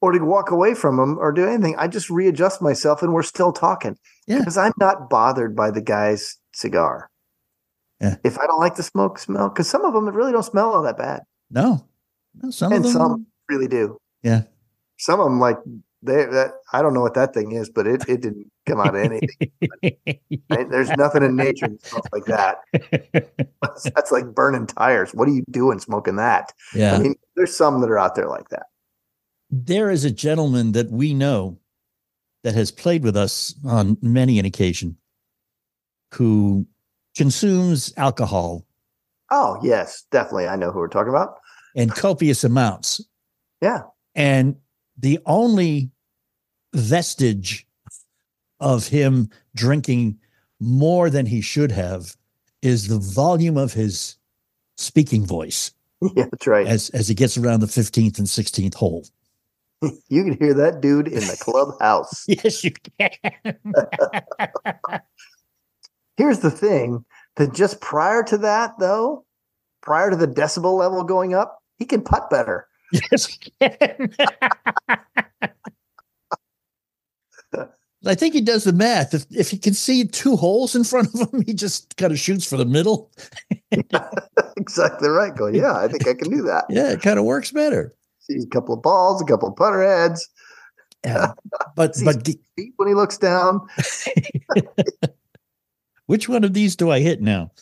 or 0.00 0.12
to 0.12 0.18
walk 0.24 0.50
away 0.50 0.74
from 0.74 0.96
them 0.96 1.18
or 1.18 1.32
do 1.32 1.46
anything. 1.46 1.74
I 1.76 1.88
just 1.88 2.10
readjust 2.10 2.62
myself 2.62 3.02
and 3.02 3.12
we're 3.12 3.22
still 3.22 3.52
talking 3.52 3.96
Yeah. 4.26 4.38
because 4.38 4.56
I'm 4.56 4.72
not 4.78 5.10
bothered 5.10 5.54
by 5.56 5.70
the 5.72 5.80
guy's 5.80 6.36
cigar. 6.52 7.09
Yeah. 8.00 8.16
If 8.24 8.38
I 8.38 8.46
don't 8.46 8.60
like 8.60 8.76
the 8.76 8.82
smoke 8.82 9.18
smell, 9.18 9.48
because 9.50 9.68
some 9.68 9.84
of 9.84 9.92
them 9.92 10.08
really 10.08 10.32
don't 10.32 10.42
smell 10.42 10.72
all 10.72 10.82
that 10.82 10.96
bad, 10.98 11.22
No. 11.50 11.86
No, 12.42 12.50
some 12.50 12.72
and 12.72 12.84
of 12.86 12.92
them. 12.92 12.92
some 12.92 13.26
really 13.48 13.66
do. 13.68 13.98
Yeah. 14.22 14.42
Some 14.98 15.18
of 15.20 15.26
them, 15.26 15.40
like 15.40 15.58
they, 16.02 16.24
that 16.26 16.52
I 16.72 16.80
don't 16.80 16.94
know 16.94 17.00
what 17.00 17.14
that 17.14 17.34
thing 17.34 17.52
is, 17.52 17.68
but 17.68 17.86
it, 17.88 18.08
it 18.08 18.20
didn't 18.22 18.50
come 18.66 18.80
out 18.80 18.94
of 18.94 19.02
anything. 19.02 19.28
right? 20.48 20.70
There's 20.70 20.90
nothing 20.90 21.24
in 21.24 21.34
nature 21.36 21.66
that 21.68 21.84
smells 21.84 22.06
like 22.12 22.24
that. 22.26 22.58
That's, 23.60 23.82
that's 23.94 24.12
like 24.12 24.26
burning 24.34 24.66
tires. 24.68 25.10
What 25.12 25.26
are 25.28 25.32
you 25.32 25.44
doing 25.50 25.80
smoking 25.80 26.16
that? 26.16 26.52
yeah. 26.74 26.94
I 26.94 26.98
mean, 27.00 27.16
there's 27.36 27.54
some 27.56 27.80
that 27.80 27.90
are 27.90 27.98
out 27.98 28.14
there 28.14 28.28
like 28.28 28.48
that. 28.50 28.66
there 29.50 29.90
is 29.90 30.04
a 30.04 30.10
gentleman 30.10 30.72
that 30.72 30.90
we 30.90 31.12
know 31.12 31.58
that 32.44 32.54
has 32.54 32.70
played 32.70 33.02
with 33.02 33.16
us 33.16 33.54
on 33.66 33.98
many 34.00 34.38
an 34.38 34.46
occasion 34.46 34.96
who 36.14 36.66
consumes 37.16 37.92
alcohol 37.96 38.64
Oh, 39.32 39.58
yes, 39.62 40.04
definitely. 40.10 40.48
I 40.48 40.56
know 40.56 40.72
who 40.72 40.80
we're 40.80 40.88
talking 40.88 41.10
about. 41.10 41.36
in 41.76 41.88
copious 41.88 42.42
amounts. 42.42 43.00
Yeah. 43.62 43.82
And 44.16 44.56
the 44.98 45.20
only 45.24 45.92
vestige 46.74 47.64
of 48.58 48.88
him 48.88 49.30
drinking 49.54 50.18
more 50.58 51.10
than 51.10 51.26
he 51.26 51.40
should 51.40 51.70
have 51.70 52.16
is 52.62 52.88
the 52.88 52.98
volume 52.98 53.56
of 53.56 53.72
his 53.72 54.16
speaking 54.76 55.24
voice 55.24 55.70
Yeah, 56.16 56.24
that's 56.30 56.46
right. 56.48 56.66
as 56.66 56.90
as 56.90 57.06
he 57.06 57.14
gets 57.14 57.38
around 57.38 57.60
the 57.60 57.66
15th 57.66 58.18
and 58.18 58.26
16th 58.26 58.74
hole. 58.74 59.06
You 60.08 60.24
can 60.24 60.36
hear 60.38 60.52
that 60.54 60.80
dude 60.82 61.06
in 61.08 61.20
the 61.20 61.36
clubhouse. 61.40 62.24
Yes, 62.28 62.64
you 62.64 62.72
can. 62.98 63.10
Here's 66.20 66.40
the 66.40 66.50
thing 66.50 67.02
that 67.36 67.54
just 67.54 67.80
prior 67.80 68.22
to 68.24 68.36
that, 68.36 68.72
though, 68.78 69.24
prior 69.80 70.10
to 70.10 70.16
the 70.16 70.28
decibel 70.28 70.76
level 70.76 71.02
going 71.02 71.32
up, 71.32 71.62
he 71.78 71.86
can 71.86 72.02
putt 72.02 72.28
better. 72.28 72.68
yes. 72.92 73.38
I 78.04 78.14
think 78.14 78.34
he 78.34 78.42
does 78.42 78.64
the 78.64 78.74
math. 78.74 79.14
If 79.14 79.24
if 79.30 79.48
he 79.48 79.56
can 79.56 79.72
see 79.72 80.04
two 80.04 80.36
holes 80.36 80.76
in 80.76 80.84
front 80.84 81.08
of 81.14 81.32
him, 81.32 81.40
he 81.40 81.54
just 81.54 81.96
kind 81.96 82.12
of 82.12 82.18
shoots 82.18 82.46
for 82.46 82.58
the 82.58 82.66
middle. 82.66 83.10
exactly 84.58 85.08
right. 85.08 85.34
Going, 85.34 85.54
yeah, 85.54 85.74
I 85.74 85.88
think 85.88 86.06
I 86.06 86.12
can 86.12 86.28
do 86.28 86.42
that. 86.42 86.66
Yeah, 86.68 86.90
it 86.90 87.00
kind 87.00 87.18
of 87.18 87.24
works 87.24 87.50
better. 87.50 87.94
Sees 88.18 88.44
a 88.44 88.48
couple 88.48 88.74
of 88.74 88.82
balls, 88.82 89.22
a 89.22 89.24
couple 89.24 89.48
of 89.48 89.56
putter 89.56 89.82
heads, 89.82 90.28
Yeah. 91.02 91.32
But 91.76 91.96
but 92.04 92.28
when 92.76 92.88
he 92.88 92.94
looks 92.94 93.16
down. 93.16 93.66
Which 96.10 96.28
one 96.28 96.42
of 96.42 96.54
these 96.54 96.74
do 96.74 96.90
I 96.90 96.98
hit 96.98 97.22
now? 97.22 97.52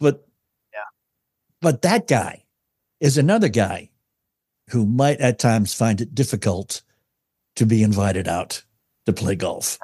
But 0.00 0.26
Yeah. 0.72 0.80
but 1.60 1.82
that 1.82 2.08
guy 2.08 2.44
is 2.98 3.16
another 3.16 3.48
guy 3.48 3.90
who 4.70 4.84
might 4.84 5.20
at 5.20 5.38
times 5.38 5.72
find 5.72 6.00
it 6.00 6.12
difficult 6.12 6.82
to 7.54 7.64
be 7.64 7.84
invited 7.84 8.26
out 8.26 8.64
to 9.06 9.12
play 9.12 9.36
golf 9.36 9.78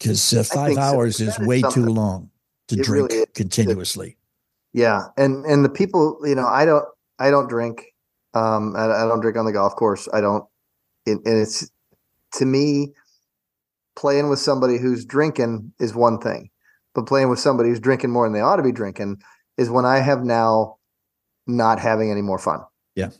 because 0.00 0.32
uh, 0.34 0.42
five 0.42 0.66
think 0.66 0.80
so. 0.80 0.82
hours 0.82 1.20
is 1.20 1.38
way 1.38 1.62
too 1.62 1.84
long 1.84 2.28
to 2.66 2.74
It 2.74 2.84
drink 2.84 3.12
really 3.12 3.26
continuously. 3.34 4.16
Yeah, 4.72 5.04
and 5.16 5.46
and 5.46 5.64
the 5.64 5.68
people, 5.68 6.18
you 6.24 6.34
know, 6.34 6.48
I 6.48 6.64
don't, 6.64 6.84
I 7.20 7.30
don't 7.30 7.48
drink. 7.48 7.94
Um, 8.34 8.74
I, 8.76 8.84
I 8.86 9.06
don't 9.06 9.20
drink 9.20 9.36
on 9.36 9.46
the 9.46 9.52
golf 9.52 9.76
course. 9.76 10.08
I 10.12 10.20
don't, 10.20 10.44
and, 11.06 11.24
and 11.24 11.38
it's 11.38 11.70
to 12.32 12.44
me, 12.44 12.94
playing 13.94 14.28
with 14.28 14.40
somebody 14.40 14.76
who's 14.76 15.04
drinking 15.04 15.72
is 15.78 15.94
one 15.94 16.18
thing, 16.18 16.50
but 16.96 17.06
playing 17.06 17.28
with 17.28 17.38
somebody 17.38 17.68
who's 17.68 17.78
drinking 17.78 18.10
more 18.10 18.26
than 18.26 18.32
they 18.32 18.40
ought 18.40 18.56
to 18.56 18.62
be 18.62 18.72
drinking 18.72 19.22
is 19.58 19.70
when 19.70 19.84
I 19.84 19.98
have 19.98 20.24
now 20.24 20.78
not 21.46 21.78
having 21.78 22.10
any 22.10 22.22
more 22.22 22.38
fun. 22.38 22.60
Yeah. 22.96 23.10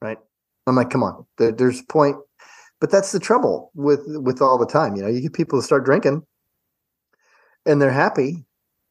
Right. 0.00 0.18
I'm 0.66 0.76
like, 0.76 0.88
come 0.90 1.02
on, 1.02 1.26
there, 1.36 1.50
there's 1.52 1.80
a 1.80 1.84
point, 1.84 2.16
but 2.80 2.90
that's 2.90 3.10
the 3.12 3.18
trouble 3.18 3.72
with 3.74 4.00
with 4.06 4.40
all 4.40 4.56
the 4.56 4.66
time. 4.66 4.94
You 4.96 5.02
know, 5.02 5.08
you 5.08 5.20
get 5.20 5.32
people 5.32 5.58
to 5.58 5.64
start 5.64 5.84
drinking, 5.84 6.22
and 7.66 7.82
they're 7.82 7.90
happy, 7.90 8.44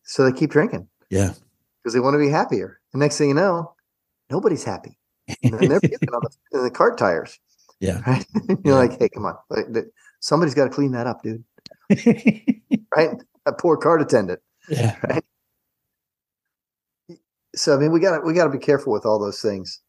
so 0.04 0.26
they 0.26 0.38
keep 0.38 0.50
drinking 0.52 0.88
Yeah. 1.10 1.34
because 1.82 1.94
they 1.94 2.00
want 2.02 2.14
to 2.16 2.20
be 2.20 2.30
happier. 2.30 2.80
The 2.92 3.00
next 3.00 3.18
thing 3.18 3.30
you 3.30 3.36
know, 3.36 3.74
nobody's 4.30 4.66
happy. 4.66 4.98
And 5.44 5.54
they're 5.54 5.80
puking 5.82 6.10
on 6.14 6.22
the, 6.52 6.58
in 6.58 6.64
the 6.66 6.72
cart 6.72 6.98
tires. 6.98 7.40
Yeah. 7.80 8.02
Right? 8.08 8.26
You're 8.50 8.58
Yeah. 8.66 8.74
like, 8.76 9.00
hey, 9.00 9.08
come 9.10 9.26
on. 9.26 9.36
Like, 9.50 9.86
Somebody's 10.20 10.54
got 10.54 10.66
to 10.66 10.70
clean 10.70 10.92
that 10.92 11.08
up, 11.08 11.24
dude. 11.24 11.44
Right? 12.96 13.12
A 13.46 13.54
poor 13.54 13.78
cart 13.78 14.02
attendant. 14.02 14.40
yeah. 14.70 15.20
So 17.56 17.76
I 17.76 17.80
mean, 17.80 17.92
we 17.92 18.00
got 18.00 18.18
to 18.20 18.22
we 18.26 18.34
got 18.34 18.46
to 18.46 18.50
be 18.50 18.58
careful 18.64 18.94
with 18.94 19.06
all 19.06 19.20
those 19.20 19.42
things. 19.42 19.80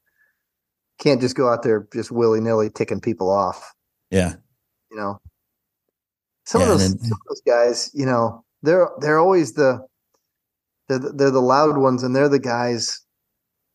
Can't 0.98 1.20
just 1.20 1.36
go 1.36 1.48
out 1.48 1.62
there 1.62 1.86
just 1.92 2.10
willy 2.10 2.40
nilly 2.40 2.70
ticking 2.70 3.00
people 3.00 3.30
off. 3.30 3.72
Yeah. 4.10 4.34
You 4.90 4.96
know, 4.96 5.20
some 6.44 6.60
Yeah, 6.60 6.72
of 6.72 6.78
those 6.78 6.90
then- 6.90 6.98
some 6.98 7.12
of 7.20 7.28
those 7.28 7.42
guys, 7.46 7.90
you 7.94 8.06
know, 8.06 8.44
they're 8.62 8.88
they're 9.00 9.18
always 9.18 9.52
the 9.54 9.86
they're 10.88 10.98
the, 10.98 11.10
they're 11.10 11.30
the 11.30 11.40
loud 11.40 11.78
ones, 11.78 12.02
and 12.02 12.14
they're 12.16 12.28
the 12.28 12.38
guys 12.40 13.00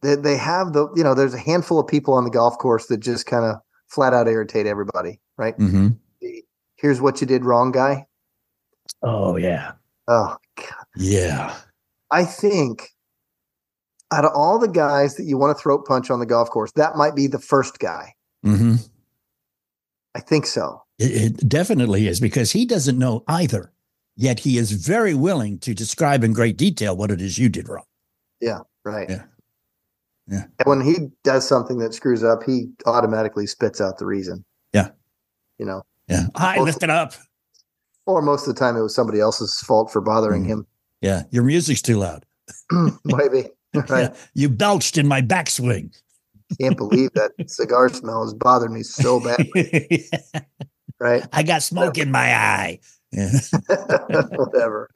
they 0.02 0.16
they 0.16 0.38
have 0.38 0.74
the 0.74 0.90
you 0.96 1.04
know. 1.04 1.14
There's 1.14 1.34
a 1.34 1.40
handful 1.40 1.80
of 1.80 1.88
people 1.88 2.14
on 2.14 2.24
the 2.26 2.30
golf 2.30 2.58
course 2.58 2.88
that 2.88 2.98
just 2.98 3.26
kind 3.26 3.46
of 3.46 3.56
flat 3.88 4.14
out 4.14 4.28
irritate 4.28 4.66
everybody. 4.68 5.20
Right? 5.38 5.56
hmm 5.56 5.90
The, 6.22 6.44
Here's 6.76 7.02
what 7.02 7.22
you 7.22 7.28
did 7.28 7.46
wrong, 7.46 7.72
guy. 7.72 8.06
Oh 9.04 9.36
yeah. 9.38 9.74
Oh, 10.08 10.38
Yeah. 10.96 11.56
I 12.12 12.24
think 12.24 12.90
out 14.12 14.24
of 14.24 14.32
all 14.34 14.58
the 14.58 14.70
guys 14.70 15.16
that 15.16 15.26
you 15.26 15.38
want 15.38 15.56
to 15.58 15.62
throat 15.62 15.86
punch 15.86 16.10
on 16.10 16.20
the 16.20 16.26
golf 16.26 16.50
course, 16.50 16.72
that 16.74 16.96
might 16.96 17.16
be 17.16 17.28
the 17.28 17.40
first 17.40 17.80
guy. 17.80 18.14
Mm-hmm. 18.46 18.76
I 20.16 20.20
think 20.22 20.46
so. 20.46 20.82
It, 20.98 21.40
it 21.42 21.50
definitely 21.50 22.08
is 22.08 22.20
because 22.22 22.52
he 22.52 22.66
doesn't 22.66 22.98
know 22.98 23.24
either. 23.28 23.72
Yet 24.16 24.40
he 24.40 24.58
is 24.58 24.72
very 24.72 25.14
willing 25.14 25.60
to 25.60 25.76
describe 25.76 26.24
in 26.24 26.34
great 26.34 26.58
detail 26.58 26.96
what 26.98 27.12
it 27.12 27.22
is 27.22 27.38
you 27.38 27.50
did 27.50 27.70
wrong. 27.70 27.84
Yeah, 28.42 28.62
right. 28.84 29.08
Yeah. 29.10 29.24
Yeah. 30.28 30.44
And 30.60 30.66
when 30.66 30.82
he 30.82 31.10
does 31.24 31.48
something 31.48 31.78
that 31.80 31.94
screws 31.94 32.24
up, 32.24 32.44
he 32.44 32.70
automatically 32.86 33.46
spits 33.46 33.80
out 33.80 33.98
the 34.00 34.06
reason. 34.06 34.44
Yeah. 34.74 34.90
You 35.60 35.66
know, 35.66 35.84
Yeah. 36.08 36.28
I 36.36 36.56
Well, 36.58 36.66
lift 36.66 36.82
it 36.82 36.90
up. 36.90 37.14
Or 38.08 38.22
most 38.22 38.48
of 38.48 38.56
the 38.56 38.60
time 38.60 38.76
it 38.76 38.82
was 38.82 38.96
somebody 38.96 39.20
else's 39.20 39.60
fault 39.60 39.92
for 39.92 40.02
bothering 40.02 40.46
Mhm. 40.46 40.48
him. 40.48 40.68
Yeah. 41.02 41.24
Your 41.30 41.44
music's 41.44 41.82
too 41.82 41.98
loud. 41.98 42.26
Maybe. 43.06 43.50
Right. 43.74 43.90
Yeah. 44.10 44.14
You 44.34 44.50
belched 44.50 44.98
in 44.98 45.08
my 45.08 45.22
backswing. 45.22 45.94
Can't 46.60 46.78
believe 46.78 47.12
that 47.14 47.32
cigar 47.48 47.90
smell 47.90 48.24
has 48.24 48.34
bothered 48.34 48.72
me 48.72 48.82
so 48.82 49.20
bad. 49.20 49.46
Right. 51.00 51.24
I 51.34 51.44
got 51.44 51.62
smoke 51.62 51.98
in 52.00 52.10
my 52.10 52.34
eye. 52.34 52.80
Yeah. 53.12 53.30
Whatever. 54.36 54.90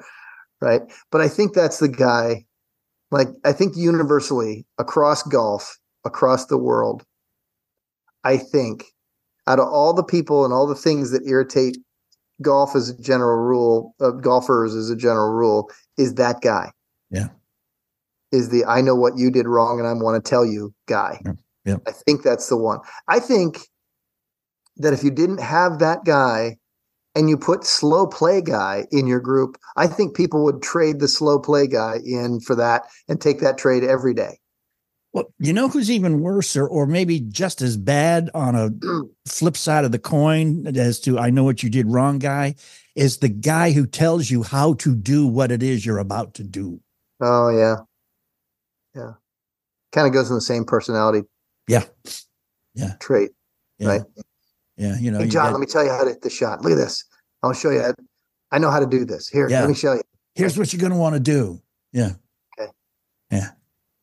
Right. 0.62 0.82
But 1.12 1.22
I 1.22 1.28
think 1.28 1.54
that's 1.54 1.78
the 1.80 1.90
guy. 1.90 2.46
Like, 3.12 3.28
I 3.44 3.52
think 3.52 3.76
universally 3.76 4.66
across 4.80 5.22
golf, 5.22 5.78
across 6.06 6.46
the 6.48 6.58
world, 6.58 7.04
I 8.24 8.38
think 8.38 8.86
out 9.48 9.60
of 9.60 9.68
all 9.68 9.94
the 9.94 10.04
people 10.04 10.44
and 10.46 10.54
all 10.54 10.66
the 10.66 10.76
things 10.76 11.12
that 11.12 11.28
irritate 11.28 11.78
golf 12.42 12.76
as 12.76 12.90
a 12.90 13.02
general 13.02 13.38
rule, 13.38 13.96
uh, 14.00 14.12
golfers 14.12 14.76
as 14.76 14.90
a 14.90 14.96
general 14.96 15.32
rule, 15.32 15.70
is 15.98 16.16
that 16.16 16.42
guy. 16.42 16.72
Yeah. 17.10 17.30
Is 18.32 18.50
the 18.50 18.66
I 18.66 18.82
know 18.82 18.96
what 18.96 19.18
you 19.18 19.30
did 19.30 19.48
wrong 19.48 19.80
and 19.80 19.88
I 19.88 19.94
want 19.94 20.24
to 20.24 20.30
tell 20.30 20.46
you 20.46 20.74
guy. 20.88 21.22
Yeah. 21.26 21.34
Yeah. 21.66 21.78
I 21.88 21.92
think 21.92 22.24
that's 22.24 22.50
the 22.50 22.58
one. 22.58 22.80
I 23.08 23.20
think 23.20 23.60
that 24.78 24.94
if 24.94 25.04
you 25.04 25.12
didn't 25.12 25.42
have 25.42 25.80
that 25.80 26.06
guy 26.06 26.58
and 27.14 27.30
you 27.30 27.38
put 27.38 27.66
slow 27.66 28.08
play 28.08 28.42
guy 28.42 28.88
in 28.92 29.06
your 29.06 29.20
group, 29.20 29.58
I 29.76 29.88
think 29.88 30.16
people 30.16 30.44
would 30.46 30.62
trade 30.62 31.00
the 31.00 31.08
slow 31.08 31.40
play 31.40 31.68
guy 31.68 31.98
in 32.06 32.40
for 32.40 32.56
that 32.56 32.84
and 33.08 33.20
take 33.20 33.42
that 33.42 33.58
trade 33.58 33.84
every 33.84 34.14
day. 34.14 34.40
Well, 35.14 35.34
you 35.40 35.52
know 35.52 35.68
who's 35.68 35.92
even 35.92 36.22
worse 36.22 36.56
or, 36.56 36.68
or 36.68 36.86
maybe 36.86 37.20
just 37.20 37.62
as 37.62 37.76
bad 37.76 38.30
on 38.34 38.56
a 38.56 38.70
mm. 38.70 39.10
flip 39.28 39.58
side 39.58 39.84
of 39.84 39.92
the 39.92 40.00
coin 40.00 40.66
as 40.78 41.02
to 41.02 41.20
I 41.20 41.30
know 41.30 41.44
what 41.44 41.64
you 41.64 41.70
did 41.70 41.88
wrong 41.88 42.18
guy 42.18 42.56
is 42.96 43.18
the 43.18 43.28
guy 43.30 43.72
who 43.72 43.86
tells 43.86 44.32
you 44.32 44.44
how 44.44 44.74
to 44.76 44.96
do 44.96 45.28
what 45.28 45.52
it 45.52 45.62
is 45.62 45.86
you're 45.86 45.98
about 45.98 46.34
to 46.36 46.44
do. 46.44 46.80
Oh 47.20 47.50
yeah. 47.50 47.78
Yeah. 48.96 49.14
Kind 49.92 50.08
of 50.08 50.14
goes 50.14 50.30
in 50.30 50.36
the 50.36 50.42
same 50.42 50.64
personality 50.64 51.28
Yeah. 51.68 51.84
Yeah. 52.74 52.94
trait. 53.02 53.32
Yeah. 53.80 53.88
Right. 53.88 54.02
Yeah. 54.78 54.98
You 54.98 55.12
know, 55.12 55.20
Hey 55.20 55.26
you 55.26 55.32
John, 55.32 55.48
got- 55.48 55.54
let 55.54 55.60
me 55.60 55.68
tell 55.68 55.84
you 55.84 55.92
how 55.92 56.04
to 56.06 56.10
hit 56.10 56.22
the 56.22 56.30
shot. 56.30 56.62
Look 56.62 56.72
at 56.72 56.78
this. 56.78 57.04
I'll 57.44 57.54
show 57.54 57.70
you. 57.72 57.84
I 58.52 58.60
know 58.60 58.70
how 58.70 58.80
to 58.80 58.86
do 58.86 59.04
this. 59.04 59.28
Here, 59.28 59.50
Yeah. 59.50 59.62
let 59.62 59.70
me 59.70 59.76
show 59.76 59.94
you. 59.94 60.02
here's 60.36 60.58
what 60.58 60.72
you're 60.72 60.80
going 60.80 60.94
to 60.94 60.98
want 60.98 61.16
to 61.16 61.20
do. 61.20 61.62
Yeah. 61.92 62.12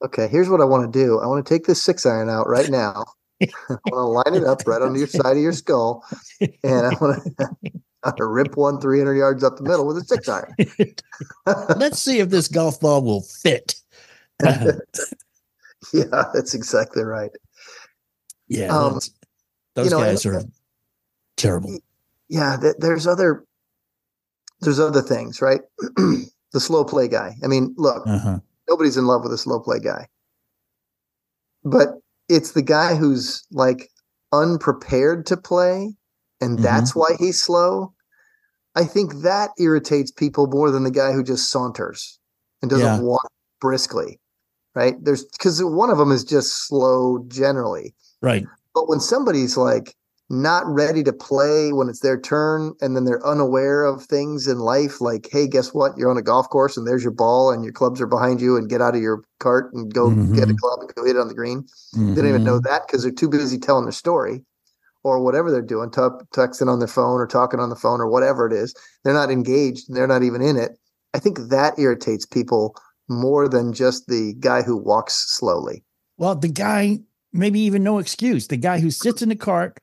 Okay, 0.05 0.29
here's 0.29 0.49
what 0.49 0.61
I 0.61 0.65
want 0.65 0.91
to 0.93 0.99
do. 0.99 1.19
I 1.21 1.27
want 1.27 1.45
to 1.45 1.55
take 1.55 1.67
this 1.67 1.83
six 1.83 2.07
iron 2.07 2.29
out 2.31 2.49
right 2.49 2.69
now. 2.71 3.05
I 3.43 3.47
want 3.69 4.27
to 4.27 4.31
line 4.33 4.43
it 4.43 4.47
up 4.47 4.67
right 4.67 4.83
on 4.83 4.95
your 4.95 5.07
side 5.07 5.37
of 5.37 5.43
your 5.43 5.53
skull, 5.53 6.05
and 6.41 6.87
I 6.87 6.91
want 7.01 7.23
to, 8.05 8.13
to 8.17 8.27
rip 8.27 8.57
one 8.57 8.81
300 8.81 9.15
yards 9.15 9.43
up 9.45 9.57
the 9.57 9.63
middle 9.65 9.87
with 9.87 9.99
a 9.99 10.05
six 10.05 10.29
iron. 10.29 10.55
Let's 11.79 12.01
see 12.01 12.21
if 12.21 12.31
this 12.31 12.49
golf 12.49 12.81
ball 12.81 13.03
will 13.03 13.23
fit. 13.23 13.75
yeah, 14.45 14.71
that's 16.35 16.55
exactly 16.55 17.03
right. 17.03 17.31
yeah. 18.49 18.69
Um, 18.77 19.01
those 19.75 19.91
know, 19.91 19.99
guys 20.01 20.25
and- 20.25 20.35
are 20.37 20.43
terrible. 21.37 21.79
Yeah, 22.29 22.57
th- 22.61 22.77
there's 22.79 23.07
other 23.07 23.45
there's 24.61 24.79
other 24.81 25.03
things, 25.03 25.41
right? 25.41 25.61
the 25.97 26.61
slow 26.61 26.85
play 26.85 27.09
guy. 27.09 27.37
I 27.43 27.47
mean, 27.47 27.75
look, 27.79 28.07
Uh-huh. 28.07 28.41
Nobody's 28.69 28.97
in 28.97 29.07
love 29.07 29.23
with 29.23 29.33
a 29.33 29.39
slow 29.39 29.59
play 29.61 29.79
guy. 29.79 30.07
But 31.65 31.89
it's 32.29 32.53
the 32.53 32.63
guy 32.63 32.95
who's 32.95 33.45
like 33.51 33.91
unprepared 34.33 35.27
to 35.27 35.37
play 35.37 35.97
and 36.41 36.59
Mhm. 36.59 36.63
that's 36.63 36.95
why 36.95 37.17
he's 37.19 37.43
slow. 37.43 37.95
I 38.75 38.85
think 38.85 39.23
that 39.23 39.51
irritates 39.59 40.11
people 40.13 40.47
more 40.47 40.71
than 40.71 40.85
the 40.85 40.91
guy 40.91 41.13
who 41.13 41.23
just 41.23 41.51
saunters 41.51 42.19
and 42.63 42.71
doesn't 42.71 42.87
Yeah. 42.87 43.01
walk 43.01 43.27
briskly. 43.61 44.21
Right? 44.75 45.03
There's 45.03 45.25
because 45.25 45.63
one 45.65 45.91
of 45.91 45.99
them 45.99 46.13
is 46.13 46.23
just 46.23 46.69
slow 46.69 47.25
generally. 47.27 47.95
Right. 48.23 48.47
But 48.75 48.89
when 48.89 49.01
somebody's 49.01 49.57
like 49.57 49.97
not 50.31 50.67
ready 50.67 51.03
to 51.03 51.13
play 51.13 51.73
when 51.73 51.89
it's 51.89 52.01
their 52.01 52.21
turn 52.21 52.75
and 52.81 52.95
then 52.95 53.05
they're 53.05 53.27
unaware 53.27 53.85
of 53.85 54.05
things 54.05 54.47
in 54.47 54.59
life, 54.59 55.01
like, 55.01 55.29
hey, 55.33 55.47
guess 55.47 55.73
what? 55.73 55.97
You're 55.97 56.11
on 56.11 56.19
a 56.19 56.23
golf 56.23 56.49
course 56.51 56.77
and 56.77 56.87
there's 56.87 57.03
your 57.03 57.13
ball 57.13 57.51
and 57.51 57.65
your 57.65 57.73
clubs 57.73 58.01
are 58.01 58.07
behind 58.07 58.41
you 58.41 58.57
and 58.57 58.69
get 58.69 58.83
out 58.83 58.95
of 58.95 59.01
your 59.01 59.25
cart 59.41 59.73
and 59.73 59.93
go 59.93 60.11
get 60.35 60.51
a 60.51 60.53
Mhm. 60.53 60.59
club 60.59 60.81
and 60.81 60.95
go 60.95 61.05
hit 61.05 61.17
it 61.17 61.21
on 61.21 61.29
the 61.29 61.35
green. 61.35 61.67
They 61.95 62.21
don't 62.21 62.29
even 62.29 62.45
know 62.45 62.59
Mhm. 62.59 62.65
that 62.65 62.87
because 62.87 63.03
they're 63.03 63.13
too 63.13 63.29
busy 63.29 63.59
telling 63.59 63.85
their 63.87 63.93
story 63.93 64.45
or 65.03 65.21
whatever 65.21 65.51
they're 65.51 65.63
doing, 65.63 65.91
t- 65.91 66.01
texting 66.35 66.69
on 66.69 66.79
their 66.79 66.89
phone 66.89 67.21
or 67.21 67.27
talking 67.27 67.61
on 67.61 67.71
the 67.71 67.77
phone 67.77 68.01
or 68.01 68.09
whatever 68.09 68.47
it 68.47 68.53
is. 68.53 68.75
They're 69.05 69.15
not 69.15 69.31
engaged. 69.31 69.95
They're 69.95 70.07
not 70.07 70.23
even 70.23 70.43
in 70.43 70.57
it. 70.57 70.79
I 71.15 71.21
think 71.21 71.39
that 71.49 71.79
irritates 71.79 72.27
people 72.27 72.75
more 73.09 73.49
than 73.49 73.73
just 73.73 74.09
the 74.09 74.35
guy 74.41 74.61
who 74.61 74.77
walks 74.77 75.15
slowly. 75.15 75.85
Well, 76.19 76.35
the 76.35 76.49
guy, 76.49 76.99
maybe 77.33 77.61
even 77.61 77.83
no 77.83 77.97
excuse, 77.99 78.49
the 78.49 78.59
guy 78.59 78.81
who 78.81 78.91
sits 78.91 79.23
in 79.23 79.31
the 79.31 79.37
cart 79.37 79.79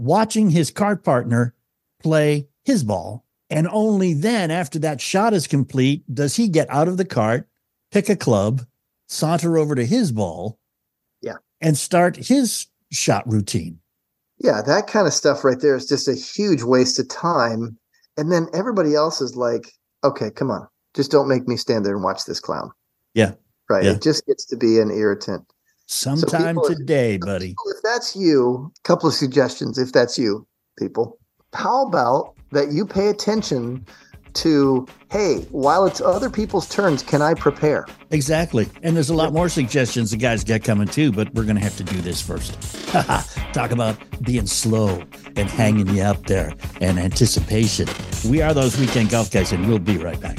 watching 0.00 0.50
his 0.50 0.70
cart 0.70 1.04
partner 1.04 1.54
play 2.02 2.48
his 2.64 2.82
ball. 2.84 3.24
And 3.50 3.68
only 3.70 4.14
then, 4.14 4.50
after 4.50 4.78
that 4.80 5.00
shot 5.00 5.34
is 5.34 5.46
complete, 5.46 6.02
does 6.14 6.36
he 6.36 6.48
get 6.48 6.70
out 6.70 6.88
of 6.88 6.96
the 6.96 7.04
cart, 7.04 7.48
pick 7.90 8.08
a 8.08 8.16
club, 8.16 8.62
saunter 9.08 9.58
over 9.58 9.74
to 9.74 9.84
his 9.84 10.12
ball, 10.12 10.58
Yeah. 11.20 11.36
and 11.60 11.76
start 11.76 12.16
his 12.16 12.66
shot 12.92 13.28
routine. 13.28 13.80
Yeah, 14.38 14.62
that 14.62 14.86
kind 14.86 15.06
of 15.06 15.12
stuff 15.12 15.44
right 15.44 15.60
there 15.60 15.74
is 15.76 15.86
just 15.86 16.08
a 16.08 16.14
huge 16.14 16.62
waste 16.62 16.98
of 16.98 17.08
time. 17.08 17.76
And 18.16 18.30
then 18.30 18.48
everybody 18.54 18.94
else 18.94 19.20
is 19.20 19.36
like, 19.36 19.72
okay, 20.04 20.30
come 20.30 20.50
on, 20.50 20.66
just 20.94 21.10
don't 21.10 21.28
make 21.28 21.46
me 21.48 21.56
stand 21.56 21.84
there 21.84 21.94
and 21.94 22.04
watch 22.04 22.24
this 22.24 22.40
clown. 22.40 22.70
Yeah. 23.14 23.34
Right. 23.68 23.84
Yeah. 23.84 23.92
It 23.92 24.02
just 24.02 24.24
gets 24.26 24.44
to 24.46 24.56
be 24.56 24.78
an 24.78 24.90
irritant. 24.90 25.44
Sometime 25.90 26.54
people- 26.54 26.68
today, 26.68 27.16
buddy. 27.16 27.56
If 27.66 27.82
that's 27.82 28.14
you, 28.14 28.70
a 28.78 28.88
couple 28.88 29.08
of 29.08 29.14
suggestions. 29.14 29.76
If 29.76 29.92
that's 29.92 30.16
you, 30.16 30.46
people, 30.78 31.18
how 31.52 31.84
about 31.84 32.34
that 32.52 32.70
you 32.70 32.86
pay 32.86 33.08
attention 33.08 33.84
to, 34.34 34.86
hey, 35.10 35.40
while 35.50 35.84
it's 35.84 36.00
other 36.00 36.30
people's 36.30 36.68
turns, 36.68 37.02
can 37.02 37.20
I 37.20 37.34
prepare? 37.34 37.86
Exactly. 38.12 38.68
And 38.84 38.94
there's 38.94 39.10
a 39.10 39.14
lot 39.14 39.32
more 39.32 39.48
suggestions 39.48 40.12
the 40.12 40.16
guys 40.16 40.44
got 40.44 40.62
coming 40.62 40.86
too, 40.86 41.10
but 41.10 41.34
we're 41.34 41.42
going 41.42 41.56
to 41.56 41.62
have 41.62 41.76
to 41.78 41.84
do 41.84 42.00
this 42.00 42.22
first. 42.22 42.56
Talk 43.52 43.72
about 43.72 43.96
being 44.22 44.46
slow 44.46 45.02
and 45.34 45.50
hanging 45.50 45.88
you 45.88 46.02
up 46.02 46.24
there 46.26 46.52
and 46.80 47.00
anticipation. 47.00 47.88
We 48.28 48.42
are 48.42 48.54
those 48.54 48.78
weekend 48.78 49.10
golf 49.10 49.32
guys, 49.32 49.50
and 49.50 49.66
we'll 49.66 49.80
be 49.80 49.98
right 49.98 50.20
back. 50.20 50.38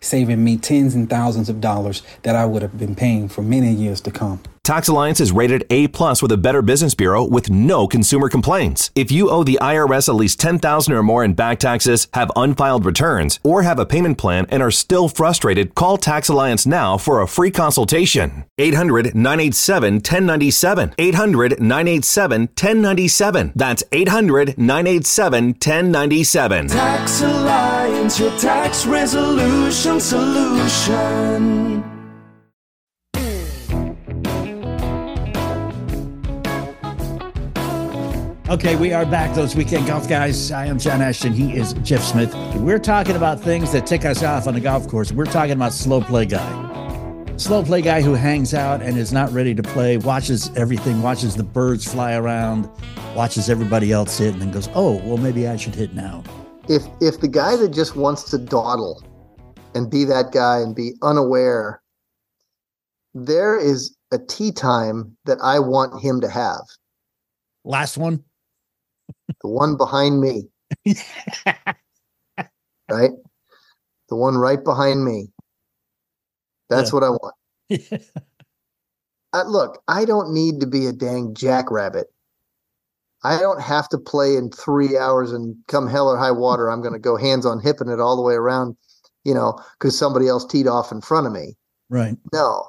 saving 0.00 0.42
me 0.42 0.56
tens 0.56 0.94
and 0.94 1.08
thousands 1.08 1.48
of 1.48 1.60
dollars 1.60 2.02
that 2.22 2.36
I 2.36 2.46
would 2.46 2.62
have 2.62 2.78
been 2.78 2.94
paying 2.94 3.28
for 3.28 3.42
many 3.42 3.72
years 3.72 4.00
to 4.02 4.10
come. 4.10 4.40
Tax 4.68 4.86
Alliance 4.86 5.18
is 5.18 5.32
rated 5.32 5.64
A 5.70 5.88
plus 5.88 6.20
with 6.20 6.30
a 6.30 6.36
Better 6.36 6.60
Business 6.60 6.94
Bureau 6.94 7.24
with 7.24 7.48
no 7.48 7.86
consumer 7.88 8.28
complaints. 8.28 8.90
If 8.94 9.10
you 9.10 9.30
owe 9.30 9.42
the 9.42 9.58
IRS 9.62 10.10
at 10.10 10.14
least 10.14 10.40
10000 10.40 10.92
or 10.92 11.02
more 11.02 11.24
in 11.24 11.32
back 11.32 11.58
taxes, 11.58 12.06
have 12.12 12.30
unfiled 12.36 12.84
returns, 12.84 13.40
or 13.42 13.62
have 13.62 13.78
a 13.78 13.86
payment 13.86 14.18
plan 14.18 14.44
and 14.50 14.62
are 14.62 14.70
still 14.70 15.08
frustrated, 15.08 15.74
call 15.74 15.96
Tax 15.96 16.28
Alliance 16.28 16.66
now 16.66 16.98
for 16.98 17.22
a 17.22 17.26
free 17.26 17.50
consultation. 17.50 18.44
800 18.58 19.14
987 19.14 19.94
1097. 19.94 20.94
800 20.98 21.60
987 21.62 22.40
1097. 22.42 23.52
That's 23.56 23.82
800 23.90 24.58
987 24.58 25.46
1097. 25.46 26.68
Tax 26.68 27.22
Alliance, 27.22 28.20
your 28.20 28.38
tax 28.38 28.84
resolution 28.84 29.98
solution. 29.98 31.67
Okay, 38.48 38.76
we 38.76 38.94
are 38.94 39.04
back, 39.04 39.34
those 39.34 39.54
weekend 39.54 39.86
golf 39.86 40.08
guys. 40.08 40.50
I 40.50 40.64
am 40.64 40.78
John 40.78 41.02
Ashton. 41.02 41.34
He 41.34 41.54
is 41.54 41.74
Jeff 41.82 42.02
Smith. 42.02 42.34
We're 42.56 42.78
talking 42.78 43.14
about 43.14 43.38
things 43.38 43.72
that 43.72 43.86
tick 43.86 44.06
us 44.06 44.22
off 44.22 44.46
on 44.46 44.54
the 44.54 44.60
golf 44.60 44.88
course. 44.88 45.12
We're 45.12 45.26
talking 45.26 45.52
about 45.52 45.74
slow 45.74 46.00
play 46.00 46.24
guy. 46.24 47.36
Slow 47.36 47.62
play 47.62 47.82
guy 47.82 48.00
who 48.00 48.14
hangs 48.14 48.54
out 48.54 48.80
and 48.80 48.96
is 48.96 49.12
not 49.12 49.30
ready 49.32 49.54
to 49.54 49.62
play, 49.62 49.98
watches 49.98 50.50
everything, 50.56 51.02
watches 51.02 51.36
the 51.36 51.42
birds 51.42 51.92
fly 51.92 52.14
around, 52.14 52.70
watches 53.14 53.50
everybody 53.50 53.92
else 53.92 54.16
hit, 54.16 54.32
and 54.32 54.40
then 54.40 54.50
goes, 54.50 54.70
oh, 54.74 54.96
well, 55.04 55.18
maybe 55.18 55.46
I 55.46 55.56
should 55.56 55.74
hit 55.74 55.92
now. 55.92 56.24
If 56.70 56.84
if 57.02 57.20
the 57.20 57.28
guy 57.28 57.54
that 57.56 57.74
just 57.74 57.96
wants 57.96 58.30
to 58.30 58.38
dawdle 58.38 59.04
and 59.74 59.90
be 59.90 60.06
that 60.06 60.32
guy 60.32 60.60
and 60.60 60.74
be 60.74 60.94
unaware, 61.02 61.82
there 63.12 63.58
is 63.58 63.94
a 64.10 64.18
tee 64.18 64.52
time 64.52 65.18
that 65.26 65.36
I 65.42 65.58
want 65.58 66.02
him 66.02 66.22
to 66.22 66.30
have. 66.30 66.62
Last 67.62 67.98
one. 67.98 68.24
The 69.42 69.48
one 69.48 69.76
behind 69.76 70.20
me, 70.20 70.48
right? 72.90 73.10
The 74.08 74.16
one 74.16 74.36
right 74.36 74.62
behind 74.62 75.04
me. 75.04 75.28
That's 76.68 76.90
Yeah. 76.90 76.94
what 76.94 77.04
I 77.04 77.10
want. 77.10 77.34
I, 79.32 79.40
uh, 79.40 79.44
look, 79.44 79.82
I 79.88 80.04
don't 80.04 80.32
need 80.32 80.60
to 80.60 80.66
be 80.66 80.86
a 80.86 80.92
dang 80.92 81.34
jackrabbit. 81.34 82.08
I 83.24 83.38
don't 83.38 83.60
have 83.60 83.88
to 83.90 83.98
play 83.98 84.36
in 84.36 84.50
three 84.50 84.96
hours 84.96 85.32
and 85.32 85.56
come 85.66 85.88
hell 85.88 86.08
or 86.08 86.16
high 86.16 86.30
water. 86.30 86.70
I'm 86.70 86.80
going 86.82 86.92
to 86.94 87.00
go 87.00 87.16
hands 87.16 87.44
on 87.44 87.60
hipping 87.60 87.88
it 87.88 88.00
all 88.00 88.16
the 88.16 88.22
way 88.22 88.34
around, 88.34 88.76
you 89.24 89.34
know, 89.34 89.58
because 89.78 89.98
somebody 89.98 90.28
else 90.28 90.44
teed 90.44 90.66
off 90.68 90.92
in 90.92 91.00
front 91.00 91.26
of 91.26 91.32
me. 91.32 91.56
right. 91.88 92.16
No, 92.32 92.64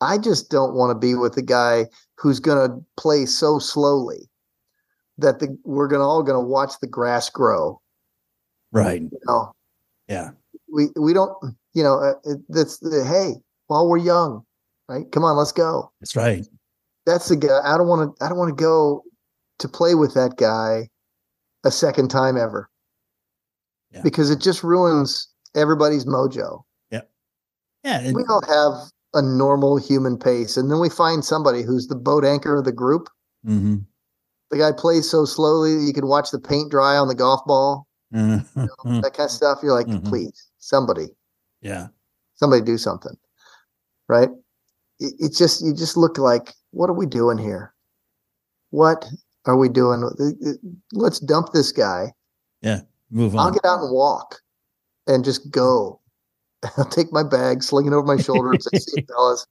I 0.00 0.18
just 0.18 0.50
don't 0.50 0.74
want 0.74 0.90
to 0.90 0.98
be 0.98 1.14
with 1.14 1.34
the 1.34 1.42
guy 1.42 1.86
who's 2.16 2.40
going 2.40 2.68
to 2.68 2.84
play 2.96 3.24
so 3.26 3.58
slowly 3.58 4.28
that 5.18 5.40
the 5.40 5.56
we're 5.64 5.88
to 5.88 5.98
all 5.98 6.22
going 6.22 6.40
to 6.42 6.46
watch 6.48 6.72
the 6.80 6.86
grass 6.86 7.28
grow. 7.28 7.80
Right. 8.72 9.02
You 9.02 9.18
know, 9.26 9.52
Yeah. 10.08 10.30
we 10.72 10.88
we 10.96 11.12
don't, 11.12 11.32
you 11.74 11.82
know, 11.82 11.98
uh, 11.98 12.14
it, 12.24 12.38
that's 12.48 12.78
the 12.78 13.04
hey, 13.04 13.34
while 13.66 13.88
we're 13.88 13.98
young, 13.98 14.42
right? 14.88 15.10
Come 15.12 15.24
on, 15.24 15.36
let's 15.36 15.52
go. 15.52 15.90
That's 16.00 16.16
right. 16.16 16.46
That's 17.06 17.28
the 17.28 17.36
guy. 17.36 17.60
I 17.64 17.76
don't 17.76 17.88
want 17.88 18.16
to. 18.16 18.24
I 18.24 18.28
don't 18.28 18.38
want 18.38 18.56
to 18.56 18.62
go 18.62 19.02
to 19.58 19.68
play 19.68 19.94
with 19.94 20.14
that 20.14 20.36
guy 20.36 20.88
a 21.64 21.70
second 21.70 22.08
time 22.08 22.36
ever, 22.36 22.70
Yeah. 23.90 24.02
because 24.02 24.30
it 24.30 24.40
just 24.40 24.62
ruins 24.62 25.28
everybody's 25.54 26.04
mojo. 26.04 26.62
Yeah. 26.90 28.00
and- 28.00 28.14
we 28.16 28.24
all 28.28 28.42
have 28.46 28.90
a 29.14 29.22
normal 29.22 29.78
human 29.78 30.18
pace 30.18 30.56
and 30.58 30.70
then 30.70 30.80
we 30.80 30.90
find 30.90 31.24
somebody 31.24 31.62
who's 31.62 31.86
the 31.86 31.94
boat 31.96 32.24
anchor 32.24 32.58
of 32.58 32.64
the 32.64 32.72
group 32.72 33.08
Mhm. 33.46 33.86
The 34.50 34.58
guy 34.58 34.72
plays 34.72 35.08
so 35.08 35.24
slowly 35.24 35.74
that 35.76 35.82
you 35.82 35.92
can 35.92 36.06
watch 36.06 36.30
the 36.30 36.38
paint 36.38 36.70
dry 36.70 36.96
on 36.96 37.08
the 37.08 37.14
golf 37.14 37.44
ball 37.46 37.86
Mhm. 38.14 38.46
that 39.02 39.12
kind 39.14 39.26
of 39.26 39.30
stuff 39.30 39.58
you're 39.62 39.74
like 39.74 39.86
Mhm. 39.86 40.04
please 40.08 40.46
somebody 40.58 41.08
yeah. 41.60 41.88
somebody 42.34 42.62
do 42.62 42.78
something 42.78 43.16
right 44.08 44.30
it, 45.00 45.12
it's 45.18 45.36
just 45.38 45.60
you 45.62 45.74
just 45.74 45.96
look 45.96 46.16
like 46.18 46.54
what 46.70 46.88
are 46.88 46.94
we 46.94 47.04
doing 47.06 47.36
here 47.38 47.74
what 48.70 49.06
are 49.46 49.56
we 49.56 49.68
doing 49.68 50.02
let's 50.92 51.20
dump 51.20 51.52
this 51.52 51.72
guy 51.72 52.12
Yeah. 52.62 52.80
Move 53.10 53.34
on. 53.36 53.40
i'll 53.46 53.52
get 53.52 53.64
out 53.64 53.80
and 53.82 53.92
walk 53.92 54.40
and 55.06 55.24
just 55.24 55.50
go 55.50 56.00
i'll 56.78 56.84
take 56.86 57.12
my 57.12 57.22
bag 57.22 57.62
sling 57.62 57.86
it 57.86 57.92
over 57.92 58.06
my 58.06 58.16
shoulder 58.20 58.52
and 58.52 58.62
say 58.62 58.78
see 58.78 58.92
you 59.00 59.06
fellas 59.08 59.46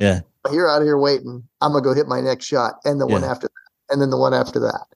Yeah. 0.00 0.20
you're 0.52 0.68
out 0.70 0.82
here 0.82 0.98
waiting. 0.98 1.46
I'm 1.60 1.72
gonna 1.72 1.84
go 1.84 1.92
hit 1.94 2.08
my 2.08 2.20
next 2.22 2.46
shot, 2.46 2.76
and 2.86 2.98
the 3.00 3.06
one 3.06 3.22
after 3.22 3.46
that, 3.48 3.59
and 3.90 4.00
then 4.00 4.10
the 4.10 4.16
one 4.16 4.34
after 4.34 4.60
that. 4.60 4.86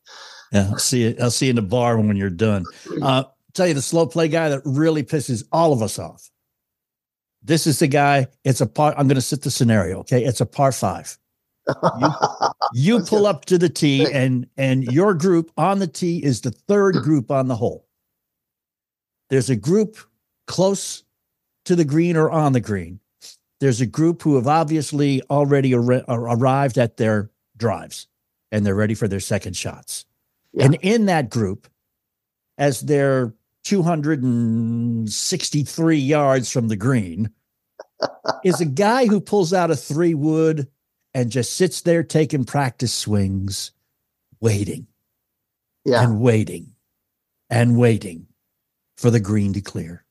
Yeah. 0.53 0.69
I'll 0.71 0.79
see 0.79 1.03
you. 1.03 1.17
I'll 1.21 1.31
see 1.31 1.47
you 1.47 1.51
in 1.51 1.57
the 1.57 1.63
bar 1.63 1.99
when 1.99 2.17
you're 2.17 2.31
done. 2.31 2.65
Uh, 3.03 3.25
tell 3.55 3.67
you 3.67 3.75
the 3.75 3.83
slow 3.83 4.07
play 4.07 4.29
guy 4.29 4.49
that 4.49 4.61
really 4.65 5.03
pisses 5.03 5.45
all 5.53 5.73
of 5.73 5.83
us 5.83 5.99
off. 5.99 6.31
This 7.43 7.67
is 7.67 7.79
the 7.79 7.87
guy. 7.87 8.27
It's 8.45 8.61
a 8.61 8.67
part. 8.67 8.95
I'm 8.97 9.07
going 9.07 9.17
to 9.17 9.23
set 9.23 9.43
the 9.43 9.51
scenario. 9.51 10.01
Okay. 10.01 10.25
It's 10.25 10.41
a 10.41 10.47
par 10.47 10.73
five. 10.73 11.17
You 12.75 12.97
Let's 12.97 13.09
pull 13.09 13.27
up 13.27 13.45
to 13.47 13.59
the 13.59 13.69
tee, 13.69 14.07
and 14.11 14.47
and 14.57 14.85
your 14.85 15.15
group 15.15 15.51
on 15.57 15.79
the 15.79 15.87
tee 15.87 16.23
is 16.23 16.41
the 16.41 16.51
third 16.51 16.95
group 17.03 17.31
on 17.31 17.49
the 17.49 17.57
hole. 17.57 17.87
There's 19.31 19.51
a 19.51 19.57
group 19.57 19.97
close 20.47 21.05
to 21.65 21.75
the 21.75 21.85
green 21.85 22.17
or 22.17 22.31
on 22.31 22.53
the 22.53 22.61
green. 22.61 23.01
There's 23.61 23.81
a 23.81 23.87
group 23.87 24.23
who 24.23 24.35
have 24.37 24.47
obviously 24.47 25.23
already 25.31 25.75
ar- 25.75 26.05
arrived 26.09 26.77
at 26.77 26.97
their 26.97 27.31
drives, 27.57 28.09
and 28.55 28.65
they're 28.65 28.75
ready 28.77 28.95
for 28.95 29.09
their 29.09 29.19
second 29.19 29.57
shots. 29.57 30.05
Yeah. 30.53 30.67
And 30.67 30.77
in 30.81 31.07
that 31.07 31.29
group, 31.29 31.67
as 32.57 32.83
they're 32.83 33.35
263 33.65 35.97
yards 35.97 36.53
from 36.53 36.69
the 36.69 36.77
green, 36.77 37.31
is 38.45 38.61
a 38.61 38.67
guy 38.67 39.07
who 39.07 39.21
pulls 39.21 39.53
out 39.53 39.73
a 39.73 39.77
three 39.77 40.15
wood 40.15 40.69
and 41.15 41.33
just 41.33 41.55
sits 41.55 41.81
there 41.81 42.05
taking 42.05 42.45
practice 42.45 42.95
swings, 42.95 43.73
waiting 44.41 44.87
yeah, 45.85 46.05
and 46.05 46.21
waiting 46.21 46.75
and 47.51 47.77
waiting 47.77 48.29
for 48.97 49.11
the 49.11 49.19
green 49.19 49.53
to 49.55 49.61
clear. 49.61 50.05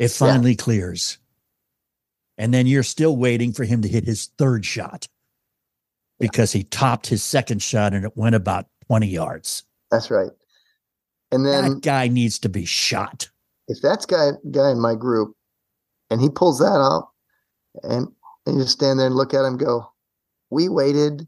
It 0.00 0.10
Yeah. 0.10 0.16
finally 0.18 0.56
clears. 0.56 1.18
And 2.36 2.52
then 2.52 2.66
you're 2.66 2.82
still 2.82 3.16
waiting 3.16 3.52
for 3.52 3.62
him 3.62 3.82
to 3.82 3.88
hit 3.88 4.02
his 4.04 4.26
third 4.36 4.66
shot 4.66 5.06
because 6.18 6.52
he 6.52 6.64
topped 6.64 7.06
his 7.06 7.22
second 7.22 7.62
shot 7.62 7.92
and 7.94 8.04
it 8.04 8.16
went 8.16 8.34
about 8.34 8.66
20 8.86 9.06
yards. 9.06 9.64
that's 9.90 10.10
right. 10.10 10.30
And 11.32 11.44
then 11.44 11.74
that 11.74 11.82
guy 11.82 12.08
needs 12.08 12.38
to 12.40 12.48
be 12.48 12.64
shot. 12.64 13.28
if 13.68 13.78
that's 13.82 14.06
guy 14.06 14.30
guy 14.52 14.70
in 14.70 14.80
my 14.80 14.94
group, 14.94 15.34
and 16.08 16.20
he 16.20 16.28
pulls 16.30 16.60
that 16.60 16.66
out, 16.66 17.08
and 17.82 18.06
and 18.46 18.56
you 18.56 18.62
just 18.62 18.74
stand 18.74 19.00
there 19.00 19.06
and 19.06 19.16
look 19.16 19.34
at 19.34 19.44
him, 19.44 19.56
go, 19.56 19.90
"We 20.50 20.68
waited 20.68 21.26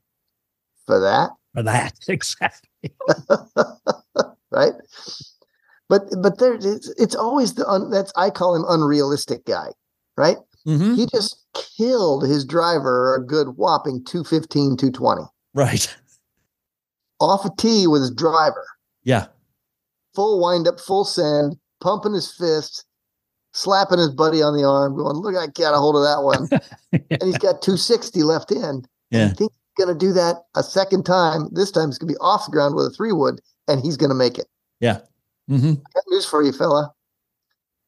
for 0.86 1.00
that." 1.00 1.30
For 1.54 1.62
that. 1.64 1.94
Exactly. 2.08 2.94
right? 4.52 4.72
But 5.88 6.02
but 6.22 6.38
there 6.38 6.54
it's, 6.54 6.88
it's 6.96 7.16
always 7.16 7.54
the 7.54 7.66
un, 7.68 7.90
that's 7.90 8.12
I 8.14 8.30
call 8.30 8.54
him 8.54 8.64
unrealistic 8.68 9.44
guy, 9.46 9.70
right? 10.16 10.36
Mhm. 10.66 10.94
He 10.96 11.06
just 11.06 11.37
killed 11.54 12.24
his 12.26 12.44
driver 12.44 13.14
a 13.14 13.24
good 13.24 13.56
whopping 13.56 14.04
215, 14.04 14.76
220 14.76 15.22
Right. 15.54 15.96
off 17.20 17.44
a 17.44 17.50
tee 17.56 17.86
with 17.86 18.02
his 18.02 18.10
driver, 18.10 18.66
Yeah. 19.04 19.26
full 20.14 20.40
wind 20.40 20.68
up, 20.68 20.78
full 20.80 21.04
send, 21.04 21.56
pumping 21.80 22.12
his 22.14 22.30
fist, 22.30 22.84
slapping 23.52 23.98
his 23.98 24.10
buddy 24.10 24.42
on 24.42 24.54
the 24.56 24.64
arm, 24.64 24.96
going, 24.96 25.16
"Look, 25.16 25.34
I 25.36 25.46
got 25.48 25.74
a 25.74 25.78
hold 25.78 25.96
of 25.96 26.02
that 26.02 26.22
one," 26.22 26.48
and 27.10 27.22
he's 27.22 27.38
got 27.38 27.62
260 27.62 28.22
left 28.22 28.52
in. 28.52 28.84
Yeah. 29.10 29.28
he 29.28 29.34
thinks 29.34 29.54
he's 29.56 29.84
going 29.86 29.98
to 29.98 30.06
do 30.06 30.12
that 30.12 30.44
a 30.54 30.62
second 30.62 31.04
time. 31.04 31.48
This 31.52 31.70
time 31.70 31.88
it's 31.88 31.98
going 31.98 32.08
to 32.08 32.14
be 32.14 32.20
off 32.20 32.44
the 32.46 32.52
ground 32.52 32.74
with 32.74 32.86
a 32.86 32.90
three 32.90 33.12
wood, 33.12 33.40
and 33.66 33.80
he's 33.80 33.96
going 33.96 34.10
to 34.10 34.14
make 34.14 34.38
it. 34.38 34.46
Yeah. 34.80 35.00
hmm 35.48 35.74
Got 35.94 36.04
news 36.08 36.26
for 36.26 36.42
you, 36.42 36.52
fella. 36.52 36.92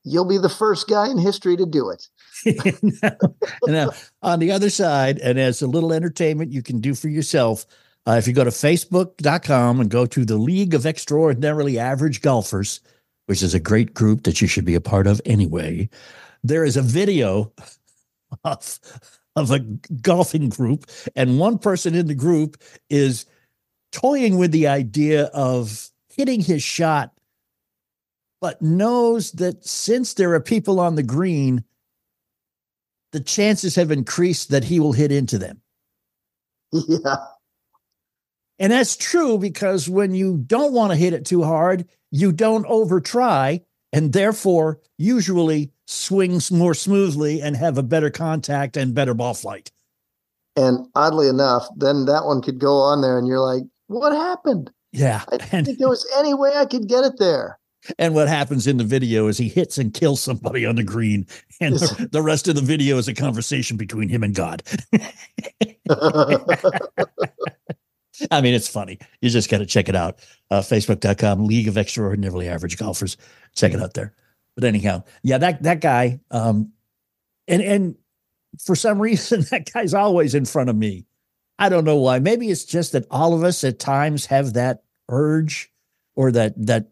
You'll 0.05 0.25
be 0.25 0.39
the 0.39 0.49
first 0.49 0.89
guy 0.89 1.11
in 1.11 1.19
history 1.19 1.57
to 1.57 1.67
do 1.67 1.91
it. 1.91 2.09
now, 3.67 3.91
on 4.23 4.39
the 4.39 4.51
other 4.51 4.71
side, 4.71 5.19
and 5.19 5.39
as 5.39 5.61
a 5.61 5.67
little 5.67 5.93
entertainment 5.93 6.53
you 6.53 6.63
can 6.63 6.81
do 6.81 6.95
for 6.95 7.09
yourself, 7.09 7.67
uh, 8.07 8.13
if 8.13 8.27
you 8.27 8.33
go 8.33 8.45
to 8.45 8.51
facebook.com 8.51 9.81
and 9.81 9.91
go 9.91 10.07
to 10.07 10.25
the 10.25 10.39
League 10.39 10.75
of 10.75 10.87
Extraordinarily 10.87 11.79
Average 11.79 12.23
Golfers, 12.23 12.81
which 13.27 13.43
is 13.43 13.55
a 13.55 13.61
great 13.61 13.93
group 13.93 14.25
that 14.25 14.41
you 14.41 14.49
should 14.49 14.65
be 14.65 14.75
a 14.75 14.81
part 14.81 15.07
of 15.07 15.21
anyway, 15.27 15.89
there 16.43 16.65
is 16.65 16.77
a 16.77 16.83
video 16.83 17.53
of, 18.45 18.79
of 19.37 19.51
a 19.51 19.61
golfing 20.01 20.49
group, 20.49 20.87
and 21.15 21.39
one 21.39 21.59
person 21.59 21.95
in 21.95 22.07
the 22.07 22.15
group 22.15 22.57
is 22.89 23.27
toying 23.93 24.39
with 24.39 24.53
the 24.53 24.67
idea 24.67 25.25
of 25.27 25.91
hitting 26.09 26.41
his 26.41 26.63
shot, 26.63 27.13
but 28.41 28.61
knows 28.63 29.33
that 29.33 29.65
since 29.65 30.15
there 30.15 30.33
are 30.35 30.41
people 30.41 30.81
on 30.81 30.95
the 30.95 31.03
green, 31.03 31.65
the 33.13 33.21
chances 33.21 33.75
have 33.75 33.91
increased 33.91 34.51
that 34.51 34.65
he 34.65 34.81
will 34.81 34.93
hit 34.93 35.13
into 35.13 35.39
them. 35.39 35.61
yeah. 36.73 37.17
And 38.59 38.73
that's 38.73 38.97
true 38.97 39.39
because 39.39 39.89
when 39.89 40.15
you 40.15 40.37
don't 40.47 40.73
want 40.73 40.93
to 40.93 40.97
hit 40.97 41.15
it 41.15 41.25
too 41.25 41.43
hard, 41.43 41.89
you 42.11 42.31
don't 42.31 42.67
over 42.67 43.01
try 43.01 43.63
and 43.93 44.13
therefore 44.13 44.81
usually 44.99 45.73
swings 45.87 46.53
more 46.53 46.75
smoothly 46.75 47.41
and 47.43 47.57
have 47.57 47.79
a 47.79 47.83
better 47.83 48.11
contact 48.11 48.77
and 48.77 48.95
better 48.95 49.15
ball 49.15 49.35
flight. 49.35 49.73
And 50.57 50.87
oddly 50.95 51.29
enough, 51.29 51.67
then 51.77 52.05
that 52.07 52.27
one 52.27 52.43
could 52.43 52.59
go 52.59 52.77
on 52.77 53.01
there, 53.01 53.17
and 53.17 53.27
you're 53.27 53.41
like, 53.41 53.63
what 53.87 54.13
happened? 54.13 54.71
Yeah. 54.93 55.23
I 55.29 55.37
didn't 55.39 55.55
And, 55.55 55.67
think 55.67 55.79
there 55.79 55.89
was 55.89 56.07
any 56.19 56.35
way 56.35 56.53
I 56.55 56.67
could 56.67 56.89
get 56.89 57.05
it 57.05 57.19
there. 57.19 57.59
And 57.99 58.15
what 58.15 58.29
happens 58.29 58.67
in 58.67 58.77
the 58.77 58.85
video 58.85 59.29
is 59.29 59.39
he 59.39 59.49
hits 59.49 59.79
and 59.79 59.95
kills 59.95 60.21
somebody 60.21 60.67
on 60.67 60.77
the 60.77 60.85
green. 60.85 61.27
And 61.61 61.77
the, 61.77 62.09
the 62.13 62.23
rest 62.23 62.49
of 62.49 62.55
the 62.55 62.61
video 62.61 62.99
is 62.99 63.09
a 63.09 63.15
conversation 63.15 63.77
between 63.77 64.09
him 64.09 64.23
and 64.23 64.35
God. 64.35 64.63
I 68.31 68.41
mean, 68.41 68.55
it's 68.55 68.69
funny. 68.69 68.99
You 69.21 69.31
just 69.31 69.51
got 69.51 69.59
to 69.59 69.67
check 69.67 69.89
it 69.89 69.97
out. 69.97 70.19
Uh, 70.51 70.61
Facebook.com, 70.61 71.47
League 71.47 71.69
of 71.69 71.79
Extraordinarily 71.79 72.49
Average 72.49 72.77
Golfers. 72.77 73.17
Check 73.55 73.73
it 73.73 73.81
out 73.81 73.95
there. 73.95 74.15
But 74.55 74.65
anyhow, 74.65 75.05
yeah, 75.23 75.39
that 75.39 75.63
that 75.63 75.81
guy, 75.81 76.21
um, 76.31 76.73
and 77.49 77.63
and 77.63 77.95
for 78.63 78.75
some 78.75 79.01
reason, 79.01 79.43
that 79.51 79.73
guy's 79.73 79.95
always 79.95 80.35
in 80.35 80.45
front 80.45 80.71
of 80.71 80.77
me. 80.77 81.07
I 81.59 81.69
don't 81.69 81.85
know 81.85 81.97
why. 81.97 82.19
Maybe 82.19 82.51
it's 82.51 82.65
just 82.65 82.93
that 82.93 83.07
all 83.11 83.35
of 83.35 83.45
us 83.45 83.65
at 83.65 83.79
times 83.79 84.27
have 84.27 84.55
that 84.55 84.83
urge 85.09 85.73
or 86.15 86.33
that 86.33 86.55
that 86.67 86.89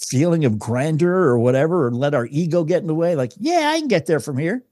feeling 0.00 0.44
of 0.44 0.58
grandeur 0.58 1.12
or 1.12 1.38
whatever, 1.38 1.86
or 1.86 1.90
let 1.90 2.14
our 2.14 2.26
ego 2.30 2.64
get 2.64 2.82
in 2.82 2.86
the 2.86 2.94
way. 2.94 3.14
Like, 3.14 3.32
yeah, 3.38 3.70
I 3.72 3.78
can 3.78 3.88
get 3.88 4.06
there 4.06 4.20
from 4.20 4.38
here. 4.38 4.64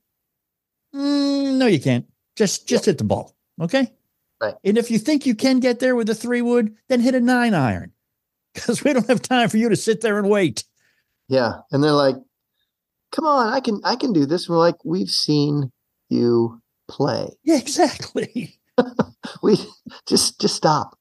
Mm, 0.94 1.56
no, 1.58 1.66
you 1.66 1.80
can't. 1.80 2.06
Just 2.36 2.68
just 2.68 2.84
hit 2.84 2.98
the 2.98 3.04
ball. 3.04 3.34
Okay. 3.60 3.92
Right. 4.40 4.54
And 4.64 4.76
if 4.76 4.90
you 4.90 4.98
think 4.98 5.24
you 5.24 5.34
can 5.34 5.60
get 5.60 5.80
there 5.80 5.96
with 5.96 6.10
a 6.10 6.14
three 6.14 6.42
wood, 6.42 6.74
then 6.88 7.00
hit 7.00 7.14
a 7.14 7.20
nine 7.20 7.54
iron. 7.54 7.92
Because 8.54 8.82
we 8.82 8.94
don't 8.94 9.08
have 9.08 9.20
time 9.20 9.50
for 9.50 9.58
you 9.58 9.68
to 9.68 9.76
sit 9.76 10.00
there 10.00 10.18
and 10.18 10.30
wait. 10.30 10.64
Yeah. 11.28 11.56
And 11.70 11.84
they're 11.84 11.92
like, 11.92 12.16
come 13.12 13.26
on, 13.26 13.52
I 13.52 13.60
can 13.60 13.82
I 13.84 13.96
can 13.96 14.14
do 14.14 14.24
this. 14.24 14.48
we're 14.48 14.56
like, 14.56 14.82
we've 14.82 15.10
seen 15.10 15.70
you 16.08 16.62
play. 16.88 17.28
Yeah, 17.44 17.58
exactly. 17.58 18.58
We 19.42 19.58
just 20.06 20.40
just 20.40 20.54
stop. 20.54 20.98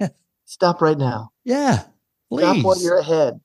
stop 0.44 0.80
right 0.80 0.96
now. 0.96 1.30
Yeah. 1.44 1.84
Please. 2.30 2.42
Stop 2.42 2.64
while 2.64 2.82
you're 2.82 2.98
ahead. 2.98 3.40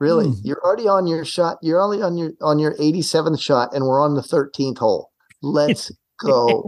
Really. 0.00 0.26
Mm. 0.26 0.40
You're 0.44 0.62
already 0.64 0.86
on 0.86 1.06
your 1.06 1.24
shot. 1.24 1.58
You're 1.62 1.80
only 1.80 2.02
on 2.02 2.16
your 2.16 2.32
on 2.40 2.58
your 2.58 2.74
87th 2.76 3.40
shot, 3.40 3.74
and 3.74 3.84
we're 3.84 4.00
on 4.00 4.14
the 4.14 4.22
13th 4.22 4.78
hole. 4.78 5.10
Let's 5.42 5.90
go. 6.24 6.64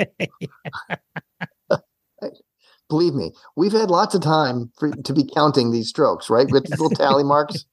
Believe 2.88 3.14
me, 3.14 3.32
we've 3.54 3.72
had 3.72 3.88
lots 3.88 4.16
of 4.16 4.22
time 4.22 4.72
for 4.76 4.90
to 4.90 5.12
be 5.12 5.24
counting 5.32 5.70
these 5.70 5.88
strokes, 5.88 6.28
right? 6.28 6.50
With 6.50 6.64
these 6.64 6.80
little 6.80 6.90
tally 6.90 7.22
marks. 7.22 7.64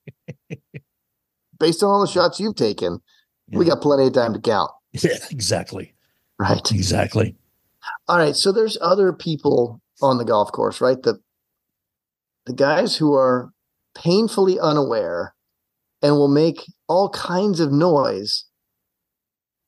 Based 1.59 1.81
on 1.81 1.89
all 1.89 2.01
the 2.01 2.07
shots 2.07 2.39
you've 2.39 2.55
taken, 2.55 2.99
we 3.51 3.65
got 3.65 3.81
plenty 3.81 4.05
of 4.05 4.13
time 4.13 4.33
to 4.33 4.39
count. 4.39 4.69
Yeah, 4.91 5.17
exactly. 5.31 5.95
Right. 6.37 6.71
Exactly. 6.71 7.35
All 8.07 8.19
right. 8.19 8.35
So 8.35 8.51
there's 8.51 8.77
other 8.79 9.11
people 9.11 9.81
on 10.03 10.19
the 10.19 10.25
golf 10.25 10.51
course, 10.51 10.81
right? 10.81 11.01
The 11.01 11.19
the 12.45 12.53
guys 12.53 12.97
who 12.97 13.15
are 13.15 13.51
painfully 13.95 14.59
unaware 14.59 15.33
and 16.01 16.15
will 16.15 16.27
make 16.27 16.65
all 16.87 17.09
kinds 17.09 17.59
of 17.59 17.71
noise, 17.71 18.45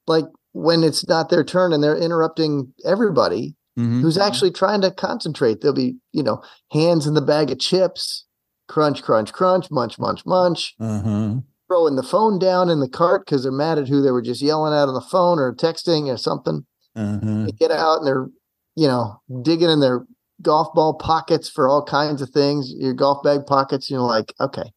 like 0.08 0.26
when 0.54 0.84
it's 0.84 1.08
not 1.08 1.30
their 1.30 1.44
turn 1.44 1.74
and 1.74 1.84
they're 1.84 1.98
interrupting 1.98 2.74
everybody 2.86 3.56
Mhm. 3.78 4.02
who's 4.02 4.18
actually 4.18 4.52
trying 4.52 4.82
to 4.82 4.92
concentrate. 4.92 5.62
There'll 5.62 5.76
be, 5.76 5.98
you 6.12 6.24
know, 6.24 6.42
hands 6.72 7.06
in 7.08 7.14
the 7.14 7.22
bag 7.22 7.52
of 7.52 7.60
chips, 7.60 8.26
crunch, 8.68 9.04
crunch, 9.04 9.32
crunch, 9.34 9.70
munch, 9.72 9.98
munch, 10.00 10.26
munch, 10.26 10.76
Uh-huh. 10.80 11.36
throwing 11.68 11.96
the 11.96 12.04
phone 12.04 12.40
down 12.40 12.70
in 12.70 12.80
the 12.80 12.90
cart 12.90 13.26
because 13.26 13.44
they're 13.44 13.52
mad 13.52 13.78
at 13.78 13.88
who 13.88 14.02
they 14.02 14.12
were 14.12 14.22
just 14.24 14.42
yelling 14.42 14.74
at 14.74 14.88
on 14.88 14.94
the 14.96 15.02
phone 15.02 15.38
or 15.40 15.54
texting 15.54 16.12
or 16.12 16.18
something 16.18 16.66
Uh-huh. 16.96 17.46
they 17.46 17.52
get 17.52 17.72
out 17.72 18.00
and 18.00 18.08
they're 18.08 18.28
you 18.76 18.88
know 18.88 19.20
digging 19.44 19.70
in 19.70 19.80
their 19.80 20.06
golf 20.42 20.74
ball 20.74 20.94
pockets 20.96 21.48
for 21.50 21.68
all 21.68 21.84
kinds 21.84 22.22
of 22.22 22.30
things 22.32 22.72
your 22.74 22.94
golf 22.94 23.22
bag 23.24 23.46
pockets 23.46 23.90
you're 23.90 24.00
like 24.02 24.34
okay 24.40 24.72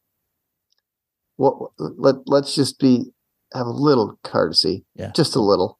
what 1.37 1.71
let, 1.77 2.15
let's 2.27 2.55
just 2.55 2.79
be 2.79 3.11
have 3.53 3.65
a 3.67 3.71
little 3.71 4.17
courtesy 4.23 4.85
Yeah. 4.95 5.11
just 5.15 5.35
a 5.35 5.41
little 5.41 5.79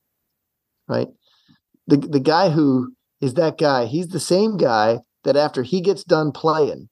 right 0.88 1.08
the 1.88 1.98
the 1.98 2.20
guy 2.20 2.50
who 2.50 2.94
is 3.22 3.34
that 3.36 3.58
guy 3.58 3.86
he's 3.86 4.08
the 4.10 4.20
same 4.20 4.58
guy 4.58 5.00
that 5.24 5.36
after 5.36 5.64
he 5.64 5.82
gets 5.82 6.04
done 6.04 6.32
playing 6.32 6.90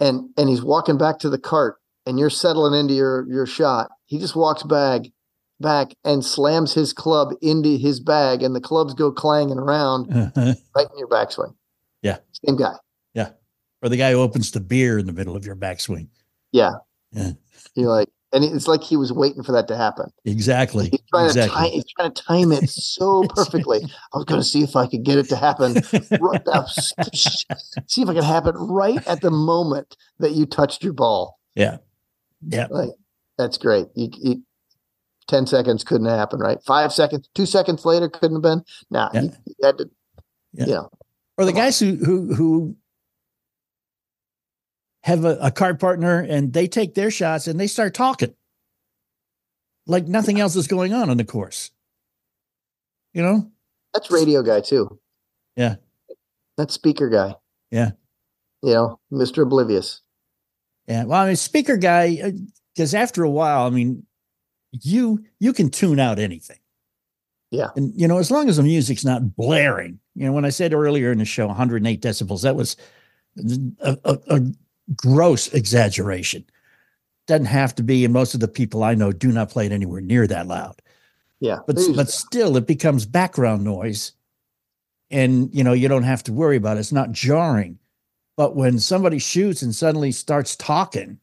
and 0.00 0.30
and 0.36 0.48
he's 0.48 0.62
walking 0.62 0.98
back 0.98 1.18
to 1.20 1.30
the 1.30 1.38
cart 1.38 1.76
and 2.06 2.18
you're 2.18 2.30
settling 2.30 2.78
into 2.78 2.94
your 2.94 3.26
your 3.28 3.46
shot 3.46 3.90
he 4.06 4.18
just 4.18 4.36
walks 4.36 4.62
back 4.62 5.02
back 5.60 5.92
and 6.04 6.24
slams 6.24 6.74
his 6.74 6.92
club 6.92 7.28
into 7.40 7.76
his 7.76 8.00
bag 8.00 8.42
and 8.42 8.54
the 8.56 8.60
clubs 8.60 8.94
go 8.94 9.12
clanging 9.12 9.58
around 9.58 10.12
Uh-huh. 10.12 10.54
right 10.76 10.86
in 10.92 10.98
your 10.98 11.08
backswing 11.08 11.54
Yeah. 12.02 12.18
same 12.46 12.56
guy 12.56 12.74
Yeah, 13.14 13.30
Or 13.82 13.88
the 13.88 13.96
guy 13.96 14.10
who 14.12 14.20
opens 14.20 14.50
the 14.50 14.60
beer 14.60 14.98
in 14.98 15.06
the 15.06 15.12
middle 15.12 15.36
of 15.36 15.44
your 15.46 15.54
backswing. 15.56 16.08
Yeah 16.52 16.72
Yeah. 17.12 17.32
you're 17.74 17.88
like 17.90 18.08
and 18.34 18.44
it's 18.44 18.66
like 18.66 18.82
he 18.82 18.96
was 18.96 19.12
waiting 19.12 19.42
for 19.42 19.52
that 19.52 19.68
to 19.68 19.76
happen 19.76 20.10
Exactly. 20.24 20.88
he's 20.90 21.00
trying 21.10 21.32
to 21.32 21.48
time 21.48 21.70
he's 21.72 21.84
trying 21.96 22.12
to 22.12 22.22
time 22.22 22.52
it 22.52 22.68
so 22.70 23.24
perfectly 23.28 23.80
i 24.12 24.16
was 24.16 24.24
going 24.24 24.40
to 24.40 24.46
see 24.46 24.62
if 24.62 24.76
i 24.76 24.86
could 24.86 25.02
get 25.04 25.18
it 25.18 25.28
to 25.28 25.36
happen 25.36 25.74
right 26.20 26.42
see 27.86 28.02
if 28.02 28.08
i 28.08 28.14
could 28.14 28.24
happen 28.24 28.54
right 28.56 29.06
at 29.06 29.20
the 29.20 29.30
moment 29.30 29.96
that 30.18 30.32
you 30.32 30.46
touched 30.46 30.82
your 30.84 30.92
ball 30.94 31.38
yeah. 31.54 31.76
Yeah. 32.48 32.66
Like 32.70 32.90
that's 33.38 33.56
great. 33.58 33.86
You, 33.94 34.08
you, 34.20 34.42
ten 35.28 35.46
seconds 35.46 35.84
couldn't 35.84 36.06
happen, 36.08 36.40
right? 36.40 36.58
Five 36.66 36.92
seconds, 36.92 37.28
two 37.34 37.46
seconds 37.46 37.84
later 37.84 38.08
couldn't 38.08 38.36
have 38.36 38.42
been. 38.42 38.64
Nah, 38.90 39.10
Yeah. 39.14 39.20
you, 39.22 39.32
you 39.46 39.54
had 39.62 39.78
to. 39.78 39.90
Yeah. 40.54 40.66
You 40.66 40.72
know, 40.72 40.90
Or 41.38 41.44
the 41.44 41.52
guys 41.52 41.78
who 41.78 41.94
who 41.96 42.34
who 42.34 42.76
have 45.02 45.24
a, 45.24 45.36
a 45.40 45.50
card 45.50 45.80
partner 45.80 46.20
and 46.20 46.52
they 46.52 46.66
take 46.66 46.94
their 46.94 47.10
shots 47.10 47.46
and 47.46 47.58
they 47.58 47.66
start 47.66 47.94
talking 47.94 48.34
like 49.86 50.06
nothing 50.06 50.40
else 50.40 50.56
is 50.56 50.66
going 50.66 50.92
on 50.92 51.10
on 51.10 51.16
the 51.16 51.24
course. 51.24 51.70
You 53.12 53.22
know? 53.22 53.50
that's 53.92 54.10
radio 54.10 54.42
guy 54.42 54.60
too. 54.60 54.98
Yeah. 55.56 55.76
That's 56.56 56.74
speaker 56.74 57.08
guy. 57.08 57.34
Yeah. 57.70 57.92
You 58.62 58.74
know, 58.74 59.00
Mister 59.10 59.42
Oblivious. 59.42 60.00
Yeah. 60.86 61.04
Well, 61.04 61.22
I 61.22 61.26
mean, 61.26 61.36
speaker 61.36 61.76
guy, 61.76 62.18
uh, 62.22 62.30
because 62.74 62.94
after 62.94 63.22
a 63.22 63.30
while, 63.30 63.66
I 63.66 63.70
mean, 63.70 64.06
you 64.72 65.24
you 65.40 65.52
can 65.52 65.70
tune 65.70 65.98
out 65.98 66.18
anything. 66.18 66.58
Yeah. 67.50 67.68
And 67.76 67.92
you 68.00 68.08
know, 68.08 68.18
as 68.18 68.30
long 68.30 68.48
as 68.48 68.56
the 68.56 68.62
music's 68.62 69.04
not 69.04 69.36
blaring. 69.36 69.98
You 70.14 70.26
know, 70.26 70.32
when 70.32 70.44
I 70.44 70.50
said 70.50 70.72
earlier 70.72 71.10
in 71.10 71.18
the 71.18 71.24
show, 71.24 71.46
108 71.46 72.00
decibels, 72.00 72.42
that 72.42 72.56
was 72.56 72.76
a, 73.80 73.98
a, 74.04 74.18
a 74.28 74.40
gross 74.96 75.48
exaggeration. 75.52 76.44
Doesn't 77.26 77.46
have 77.46 77.74
to 77.76 77.82
be, 77.82 78.04
and 78.04 78.12
most 78.12 78.34
of 78.34 78.40
the 78.40 78.48
people 78.48 78.82
I 78.82 78.94
know 78.94 79.12
do 79.12 79.30
not 79.30 79.50
play 79.50 79.66
it 79.66 79.72
anywhere 79.72 80.00
near 80.00 80.26
that 80.26 80.46
loud. 80.48 80.82
Yeah, 81.40 81.58
But 81.66 81.76
but 81.96 82.08
still, 82.08 82.56
it 82.56 82.66
becomes 82.66 83.04
background 83.06 83.64
noise, 83.64 84.12
and 85.10 85.52
you 85.54 85.64
know 85.64 85.72
you 85.72 85.88
don't 85.88 86.02
have 86.04 86.22
to 86.24 86.32
worry 86.32 86.56
about 86.56 86.76
it. 86.76 86.80
It's 86.80 86.92
not 86.92 87.12
jarring. 87.12 87.78
But 88.36 88.56
when 88.56 88.78
somebody 88.78 89.18
shoots 89.18 89.60
and 89.62 89.74
suddenly 89.74 90.10
starts 90.10 90.56
talking, 90.56 91.18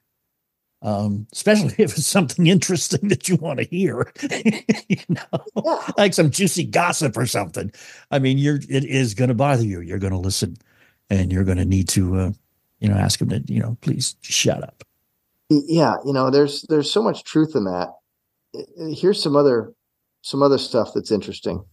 um, 0.81 1.25
especially 1.33 1.73
if 1.77 1.97
it's 1.97 2.05
something 2.07 2.47
interesting 2.47 3.07
that 3.09 3.27
you 3.27 3.35
want 3.37 3.59
to 3.59 3.65
hear, 3.65 4.11
you 4.87 4.97
know, 5.09 5.43
Yeah. 5.55 5.91
like 5.97 6.13
some 6.13 6.29
juicy 6.31 6.65
gossip 6.65 7.17
or 7.17 7.25
something. 7.25 7.71
I 8.11 8.19
mean, 8.19 8.37
you're 8.37 8.57
it 8.69 8.85
is 8.85 9.13
going 9.13 9.29
to 9.29 9.33
bother 9.35 9.63
you. 9.65 9.81
You're 9.81 9.99
going 9.99 10.13
to 10.13 10.19
listen, 10.19 10.57
and 11.09 11.31
you're 11.31 11.43
going 11.45 11.57
to 11.57 11.65
need 11.65 11.89
to, 11.89 12.15
uh, 12.15 12.31
you 12.79 12.89
know, 12.89 12.95
ask 12.95 13.19
them 13.19 13.29
to, 13.29 13.43
you 13.47 13.59
know, 13.59 13.77
please 13.81 14.15
shut 14.21 14.63
up. 14.63 14.83
yeah, 15.49 15.95
you 16.05 16.13
know, 16.13 16.29
there's 16.29 16.63
there's 16.69 16.91
so 16.91 17.01
much 17.01 17.23
truth 17.23 17.55
in 17.55 17.65
that. 17.65 17.89
Here's 18.95 19.21
some 19.21 19.35
other 19.35 19.73
some 20.21 20.41
other 20.41 20.57
stuff 20.57 20.91
that's 20.93 21.11
interesting. 21.11 21.63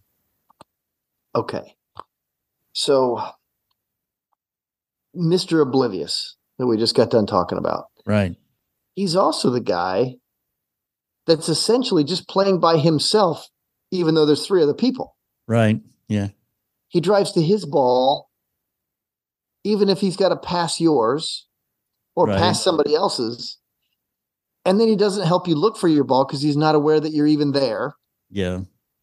Okay, 1.35 1.75
so 2.73 3.21
Mister 5.15 5.61
Oblivious 5.61 6.37
that 6.59 6.67
we 6.67 6.77
just 6.77 6.95
got 6.97 7.11
done 7.11 7.27
talking 7.27 7.59
about. 7.59 7.87
Right. 8.07 8.37
he's 8.95 9.15
also 9.15 9.51
the 9.51 9.61
guy 9.61 10.15
that's 11.27 11.49
essentially 11.49 12.05
just 12.05 12.29
playing 12.29 12.61
by 12.61 12.79
himself, 12.79 13.49
even 13.91 14.15
though 14.15 14.27
there's 14.27 14.47
three 14.47 14.63
other 14.63 14.75
people. 14.75 15.17
Right. 15.47 15.81
Yeah. 16.09 16.29
He 16.89 17.01
drives 17.01 17.33
to 17.33 17.43
his 17.43 17.67
ball, 17.67 18.26
even 19.67 19.89
if 19.89 20.01
he's 20.01 20.17
got 20.17 20.29
to 20.31 20.37
pass 20.37 20.81
yours 20.81 21.47
or 22.15 22.27
Right. 22.27 22.39
pass 22.39 22.63
somebody 22.63 22.95
else's. 22.95 23.59
And 24.65 24.81
then 24.81 24.89
he 24.89 24.97
doesn't 24.97 25.27
help 25.27 25.47
you 25.47 25.55
look 25.55 25.77
for 25.77 25.89
your 25.89 26.05
ball 26.05 26.25
because 26.25 26.43
he's 26.43 26.57
not 26.57 26.75
aware 26.75 26.99
that 27.01 27.13
you're 27.13 27.27
even 27.27 27.53
there. 27.53 27.95
Yeah. 28.31 28.61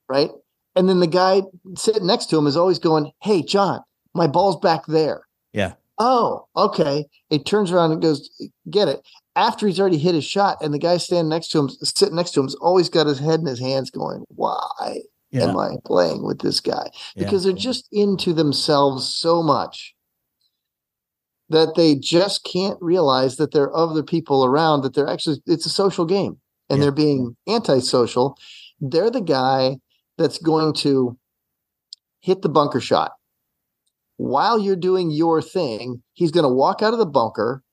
Right. 0.09 0.32
And 0.76 0.89
then 0.89 0.99
the 0.99 1.07
guy 1.07 1.43
sitting 1.78 2.07
next 2.07 2.26
to 2.28 2.38
him 2.38 2.47
is 2.47 2.57
always 2.57 2.80
going, 2.80 3.11
Hey, 3.22 3.43
John, 3.43 3.82
my 4.14 4.28
ball's 4.28 4.57
back 4.59 4.86
there. 4.88 5.28
Yeah. 5.53 5.74
Oh, 5.99 6.47
okay. 6.55 7.05
He 7.30 7.39
turns 7.39 7.72
around 7.72 7.91
and 7.91 8.01
goes, 8.01 8.30
get 8.70 8.88
it. 8.88 9.01
After 9.36 9.68
he's 9.68 9.80
already 9.80 9.97
hit 9.99 10.16
his 10.16 10.26
shot, 10.26 10.57
and 10.61 10.74
the 10.74 10.80
guy 10.80 10.97
standing 10.97 11.30
next 11.30 11.49
to 11.49 11.59
him, 11.59 11.70
sitting 11.70 12.16
next 12.16 12.32
to 12.32 12.39
him, 12.39 12.45
has 12.47 12.55
always 12.55 12.89
got 12.89 13.07
his 13.07 13.20
head 13.20 13.39
in 13.39 13.45
his 13.45 13.59
hands 13.59 13.89
going, 13.91 14.26
Why 14.30 15.01
Yeah. 15.32 15.43
am 15.49 15.57
I 15.57 15.76
playing 15.86 16.24
with 16.24 16.39
this 16.39 16.59
guy? 16.59 16.89
Yeah. 17.16 17.26
Because 17.26 17.43
they're 17.43 17.53
just 17.53 17.88
into 17.91 18.34
themselves 18.34 19.07
so 19.07 19.41
much 19.43 19.93
that 21.50 21.74
they 21.76 21.96
just 21.96 22.44
can't 22.46 22.78
realize 22.82 23.36
that 23.38 23.52
there 23.52 23.64
are 23.64 23.76
other 23.76 24.04
people 24.04 24.46
around, 24.46 24.82
that 24.82 24.94
they're 24.96 25.10
actually, 25.10 25.41
it's 25.46 25.66
a 25.66 25.70
social 25.70 26.06
game 26.06 26.38
and 26.70 26.78
Yeah. 26.80 26.86
they're 26.86 26.91
being 26.91 27.36
antisocial. 27.48 28.38
They're 28.80 29.12
the 29.12 29.22
guy 29.22 29.78
that's 30.18 30.38
going 30.38 30.74
to 30.76 31.18
hit 32.22 32.41
the 32.41 32.50
bunker 32.50 32.80
shot 32.80 33.14
while 34.18 34.60
you're 34.60 34.76
doing 34.76 35.12
your 35.12 35.41
thing, 35.41 36.02
he's 36.14 36.32
going 36.32 36.44
to 36.46 36.54
walk 36.54 36.82
out 36.82 36.94
of 36.94 37.00
the 37.00 37.06
bunker, 37.06 37.64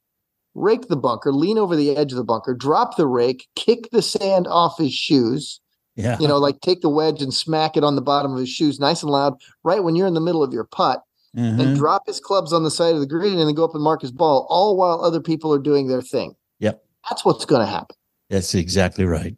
rake 0.54 0.88
the 0.88 0.96
bunker, 0.96 1.32
lean 1.32 1.58
over 1.58 1.76
the 1.76 1.96
edge 1.96 2.12
of 2.12 2.16
the 2.18 2.24
bunker, 2.24 2.54
drop 2.54 2.96
the 2.96 3.06
rake, 3.06 3.46
kick 3.54 3.88
the 3.92 4.02
sand 4.02 4.46
off 4.46 4.78
his 4.78 4.92
shoes. 4.92 5.60
Yeah. 5.96 6.18
You 6.18 6.28
know, 6.28 6.38
like 6.38 6.60
take 6.60 6.80
the 6.80 6.88
wedge 6.88 7.20
and 7.20 7.34
smack 7.34 7.76
it 7.76 7.84
on 7.84 7.94
the 7.94 8.02
bottom 8.02 8.32
of 8.32 8.38
his 8.38 8.48
shoes 8.48 8.80
nice 8.80 9.02
and 9.02 9.10
loud, 9.10 9.34
right 9.64 9.84
when 9.84 9.96
you're 9.96 10.06
in 10.06 10.14
the 10.14 10.20
middle 10.20 10.42
of 10.42 10.52
your 10.52 10.64
putt, 10.64 11.02
Mhm. 11.36 11.60
and 11.60 11.76
drop 11.76 12.02
his 12.06 12.18
clubs 12.18 12.52
on 12.52 12.64
the 12.64 12.70
side 12.70 12.94
of 12.94 13.00
the 13.00 13.06
green 13.06 13.38
and 13.38 13.46
then 13.48 13.54
go 13.54 13.64
up 13.64 13.74
and 13.74 13.84
mark 13.84 14.02
his 14.02 14.10
ball, 14.10 14.46
all 14.50 14.76
while 14.76 15.00
other 15.04 15.20
people 15.20 15.54
are 15.54 15.60
doing 15.60 15.86
their 15.86 16.02
thing. 16.02 16.34
Yep. 16.58 16.82
That's 17.08 17.24
what's 17.24 17.44
going 17.44 17.60
to 17.60 17.70
happen. 17.70 17.94
That's 18.30 18.54
exactly 18.54 19.04
right. 19.04 19.36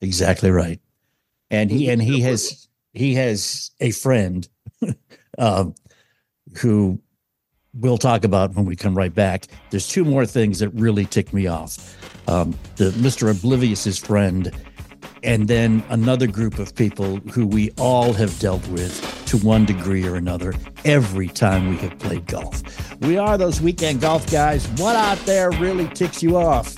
Exactly 0.00 0.50
right. 0.50 0.80
And 1.50 1.70
he 1.70 1.88
and 1.90 2.02
he 2.02 2.20
has 2.22 2.68
he 2.92 3.14
has 3.14 3.70
a 3.80 3.90
friend 3.92 4.48
um, 5.38 5.74
who 6.58 6.98
we'll 7.74 7.98
talk 7.98 8.24
about 8.24 8.54
when 8.54 8.64
we 8.64 8.74
come 8.74 8.94
right 8.96 9.14
back. 9.14 9.46
There's 9.70 9.86
two 9.86 10.04
more 10.04 10.26
things 10.26 10.58
that 10.60 10.70
really 10.70 11.04
tick 11.04 11.32
me 11.32 11.46
off. 11.46 11.96
Um, 12.28 12.58
the 12.76 12.90
Mr. 12.92 13.30
Oblivious's 13.30 13.98
friend, 13.98 14.50
and 15.26 15.48
then 15.48 15.82
another 15.90 16.28
group 16.28 16.58
of 16.58 16.74
people 16.74 17.16
who 17.32 17.46
we 17.46 17.70
all 17.72 18.12
have 18.12 18.38
dealt 18.38 18.66
with 18.68 19.24
to 19.26 19.36
one 19.38 19.64
degree 19.64 20.06
or 20.06 20.14
another 20.14 20.54
every 20.84 21.26
time 21.26 21.68
we 21.68 21.76
have 21.78 21.98
played 21.98 22.24
golf. 22.26 22.62
We 23.00 23.18
are 23.18 23.36
those 23.36 23.60
weekend 23.60 24.00
golf 24.00 24.30
guys. 24.30 24.68
What 24.78 24.94
out 24.94 25.18
there 25.26 25.50
really 25.50 25.88
ticks 25.88 26.22
you 26.22 26.36
off? 26.36 26.74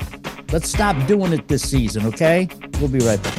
Let's 0.51 0.70
stop 0.70 1.07
doing 1.07 1.34
it 1.34 1.46
this 1.46 1.70
season, 1.70 2.07
okay? 2.07 2.49
We'll 2.80 2.88
be 2.88 3.01
right 3.01 3.22
back. 3.22 3.38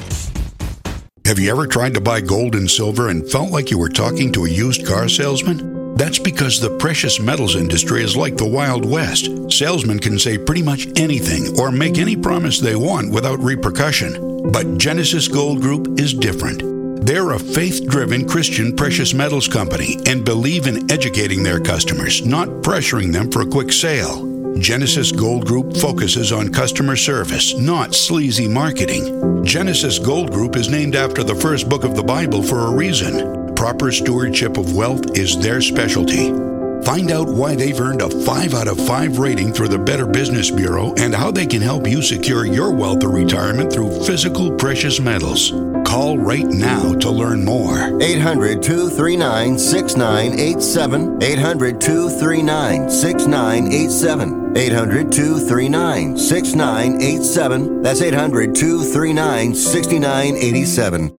Have 1.25 1.39
you 1.39 1.51
ever 1.51 1.65
tried 1.65 1.95
to 1.95 2.01
buy 2.01 2.21
gold 2.21 2.55
and 2.55 2.69
silver 2.69 3.09
and 3.09 3.29
felt 3.29 3.51
like 3.51 3.71
you 3.71 3.79
were 3.79 3.89
talking 3.89 4.31
to 4.33 4.45
a 4.45 4.49
used 4.49 4.85
car 4.85 5.09
salesman? 5.09 5.95
That's 5.95 6.19
because 6.19 6.61
the 6.61 6.77
precious 6.77 7.19
metals 7.19 7.55
industry 7.55 8.03
is 8.03 8.15
like 8.15 8.37
the 8.37 8.47
Wild 8.47 8.85
West. 8.85 9.51
Salesmen 9.51 9.99
can 9.99 10.17
say 10.19 10.37
pretty 10.37 10.61
much 10.61 10.87
anything 10.97 11.59
or 11.59 11.71
make 11.71 11.97
any 11.97 12.15
promise 12.15 12.59
they 12.59 12.75
want 12.75 13.11
without 13.11 13.39
repercussion. 13.39 14.28
But 14.43 14.77
Genesis 14.77 15.27
Gold 15.27 15.61
Group 15.61 15.99
is 15.99 16.13
different. 16.13 17.05
They're 17.05 17.31
a 17.31 17.39
faith 17.39 17.87
driven 17.87 18.27
Christian 18.27 18.75
precious 18.75 19.13
metals 19.13 19.47
company 19.47 19.97
and 20.05 20.25
believe 20.25 20.67
in 20.67 20.89
educating 20.91 21.43
their 21.43 21.59
customers, 21.59 22.25
not 22.25 22.47
pressuring 22.61 23.11
them 23.11 23.31
for 23.31 23.41
a 23.41 23.45
quick 23.47 23.71
sale. 23.71 24.27
Genesis 24.59 25.11
Gold 25.11 25.45
Group 25.45 25.77
focuses 25.77 26.31
on 26.31 26.51
customer 26.51 26.95
service, 26.95 27.55
not 27.57 27.95
sleazy 27.95 28.47
marketing. 28.47 29.43
Genesis 29.45 29.99
Gold 29.99 30.31
Group 30.31 30.55
is 30.55 30.69
named 30.69 30.95
after 30.95 31.23
the 31.23 31.35
first 31.35 31.69
book 31.69 31.83
of 31.83 31.95
the 31.95 32.03
Bible 32.03 32.43
for 32.43 32.67
a 32.67 32.75
reason. 32.75 33.55
Proper 33.55 33.91
stewardship 33.91 34.57
of 34.57 34.75
wealth 34.75 35.17
is 35.17 35.39
their 35.39 35.61
specialty. 35.61 36.48
Find 36.83 37.11
out 37.11 37.27
why 37.27 37.55
they've 37.55 37.79
earned 37.79 38.01
a 38.01 38.09
5 38.09 38.53
out 38.53 38.67
of 38.67 38.77
5 38.85 39.19
rating 39.19 39.53
through 39.53 39.67
the 39.67 39.77
Better 39.77 40.05
Business 40.05 40.49
Bureau 40.49 40.93
and 40.97 41.13
how 41.13 41.31
they 41.31 41.45
can 41.45 41.61
help 41.61 41.87
you 41.87 42.01
secure 42.01 42.45
your 42.45 42.71
wealth 42.71 43.03
or 43.03 43.09
retirement 43.09 43.71
through 43.71 44.03
physical 44.05 44.51
precious 44.51 44.99
metals. 44.99 45.51
Call 45.85 46.17
right 46.17 46.45
now 46.45 46.93
to 46.95 47.09
learn 47.09 47.43
more. 47.43 48.01
800 48.01 48.61
239 48.63 49.59
6987. 49.59 51.23
800 51.23 51.81
239 51.81 52.89
6987. 52.89 54.57
800 54.57 55.11
239 55.11 56.17
6987. 56.17 57.81
That's 57.81 58.01
800 58.01 58.55
239 58.55 59.55
6987. 59.55 61.18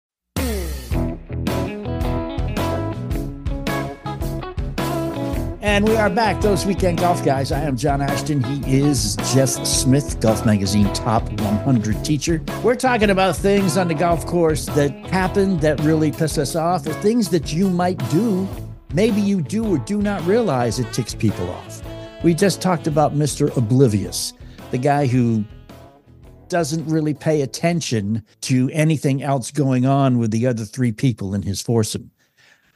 And 5.70 5.88
we 5.88 5.94
are 5.94 6.10
back, 6.10 6.40
those 6.40 6.66
weekend 6.66 6.98
golf 6.98 7.24
guys. 7.24 7.52
I 7.52 7.60
am 7.60 7.76
John 7.76 8.02
Ashton. 8.02 8.42
He 8.42 8.80
is 8.80 9.14
Jeff 9.32 9.50
Smith, 9.50 10.18
Golf 10.20 10.44
Magazine 10.44 10.92
Top 10.94 11.22
100 11.30 12.04
teacher. 12.04 12.42
We're 12.64 12.74
talking 12.74 13.08
about 13.08 13.36
things 13.36 13.76
on 13.76 13.86
the 13.86 13.94
golf 13.94 14.26
course 14.26 14.66
that 14.66 14.90
happen 15.06 15.58
that 15.58 15.78
really 15.82 16.10
piss 16.10 16.38
us 16.38 16.56
off, 16.56 16.88
or 16.88 16.92
things 16.94 17.28
that 17.28 17.52
you 17.52 17.70
might 17.70 17.98
do. 18.10 18.48
Maybe 18.94 19.20
you 19.20 19.42
do 19.42 19.64
or 19.64 19.78
do 19.78 20.02
not 20.02 20.26
realize 20.26 20.80
it 20.80 20.92
ticks 20.92 21.14
people 21.14 21.48
off. 21.48 21.80
We 22.24 22.34
just 22.34 22.60
talked 22.60 22.88
about 22.88 23.14
Mr. 23.14 23.56
Oblivious, 23.56 24.32
the 24.72 24.78
guy 24.78 25.06
who 25.06 25.44
doesn't 26.48 26.84
really 26.88 27.14
pay 27.14 27.42
attention 27.42 28.24
to 28.40 28.68
anything 28.72 29.22
else 29.22 29.52
going 29.52 29.86
on 29.86 30.18
with 30.18 30.32
the 30.32 30.48
other 30.48 30.64
three 30.64 30.90
people 30.90 31.32
in 31.32 31.42
his 31.42 31.62
foursome. 31.62 32.10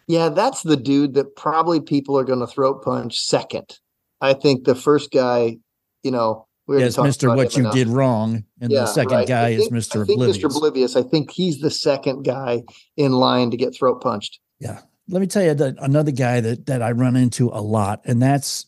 Yeah, 0.07 0.29
that's 0.29 0.63
the 0.63 0.77
dude 0.77 1.15
that 1.15 1.37
probably 1.37 1.81
people 1.81 2.19
are 2.19 2.25
going 2.25 2.41
to 2.41 2.47
throat 2.47 2.83
punch 2.83 3.21
second. 3.21 3.79
I 4.21 4.35
think 4.35 4.65
the 4.65 4.75
first 4.75 5.11
guy, 5.11 5.57
you 6.03 6.11
know, 6.11 6.47
we 6.67 6.79
Yes, 6.79 6.97
Mr. 6.97 7.35
What 7.35 7.55
You 7.55 7.61
enough. 7.61 7.75
Did 7.75 7.89
Wrong. 7.89 8.45
And 8.61 8.73
the 8.73 8.87
second 8.87 9.13
right. 9.13 9.29
guy 9.29 9.49
I 9.49 9.51
is 9.51 9.69
think- 9.69 9.73
Mr. 9.73 10.07
Think 10.07 10.21
Oblivious. 10.21 10.39
Mr. 10.39 10.57
Oblivious. 10.57 10.97
I 10.97 11.03
think 11.03 11.31
he's 11.31 11.61
the 11.61 11.71
second 11.71 12.23
guy 12.23 12.63
in 12.97 13.13
line 13.13 13.51
to 13.51 13.57
get 13.57 13.75
throat 13.75 14.01
punched. 14.01 14.41
Yeah. 14.61 14.81
Let 15.09 15.21
me 15.21 15.27
tell 15.27 15.43
you 15.43 15.53
that 15.53 15.77
another 15.81 16.11
guy 16.11 16.41
that 16.41 16.65
that 16.67 16.81
I 16.81 16.93
run 16.93 17.17
into 17.17 17.51
a 17.51 17.61
lot, 17.61 18.01
and 18.05 18.23
that's 18.23 18.65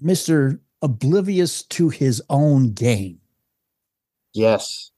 Mr. 0.00 0.60
Oblivious 0.82 1.64
to 1.64 1.88
his 1.88 2.22
own 2.30 2.72
game. 2.72 3.18
Yes. 4.32 4.92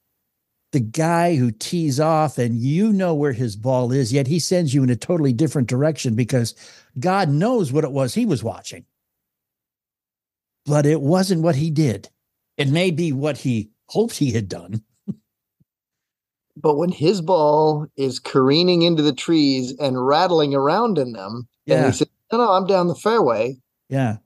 The 0.72 0.80
guy 0.80 1.34
who 1.34 1.50
tees 1.50 1.98
off 1.98 2.38
and 2.38 2.56
you 2.56 2.92
know 2.92 3.14
where 3.14 3.32
his 3.32 3.56
ball 3.56 3.90
is, 3.90 4.12
yet 4.12 4.28
he 4.28 4.38
sends 4.38 4.72
you 4.72 4.82
in 4.84 4.90
a 4.90 4.96
totally 4.96 5.32
different 5.32 5.68
direction 5.68 6.14
because 6.14 6.54
God 6.98 7.28
knows 7.28 7.72
what 7.72 7.84
it 7.84 7.90
was 7.90 8.14
he 8.14 8.24
was 8.24 8.44
watching. 8.44 8.84
But 10.66 10.86
it 10.86 11.00
wasn't 11.00 11.42
what 11.42 11.56
he 11.56 11.70
did. 11.70 12.08
It 12.56 12.68
may 12.68 12.90
be 12.90 13.10
what 13.12 13.38
he 13.38 13.70
hoped 13.86 14.16
he 14.16 14.32
had 14.32 14.48
done. 14.48 14.82
But 16.56 16.76
when 16.76 16.90
his 16.90 17.22
ball 17.22 17.86
is 17.96 18.18
careening 18.18 18.82
into 18.82 19.02
the 19.02 19.14
trees 19.14 19.72
and 19.78 20.04
rattling 20.06 20.54
around 20.54 20.98
in 20.98 21.12
them, 21.12 21.48
and 21.66 21.86
he 21.86 21.92
says, 21.92 22.08
No, 22.30 22.38
no, 22.38 22.50
I'm 22.50 22.66
down 22.66 22.88
the 22.88 22.94
fairway. 22.94 23.56
Yeah. 23.88 24.16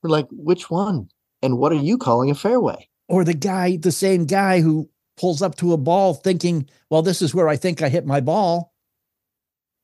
We're 0.00 0.08
like, 0.08 0.26
which 0.30 0.70
one? 0.70 1.10
And 1.42 1.58
what 1.58 1.72
are 1.72 1.74
you 1.74 1.98
calling 1.98 2.30
a 2.30 2.34
fairway? 2.34 2.88
or 3.08 3.24
the 3.24 3.34
guy, 3.34 3.76
the 3.76 3.92
same 3.92 4.26
guy 4.26 4.60
who 4.60 4.88
pulls 5.18 5.42
up 5.42 5.56
to 5.56 5.72
a 5.72 5.76
ball 5.76 6.14
thinking, 6.14 6.68
well, 6.90 7.02
this 7.02 7.20
is 7.22 7.34
where 7.34 7.48
I 7.48 7.56
think 7.56 7.82
I 7.82 7.88
hit 7.88 8.06
my 8.06 8.20
ball, 8.20 8.72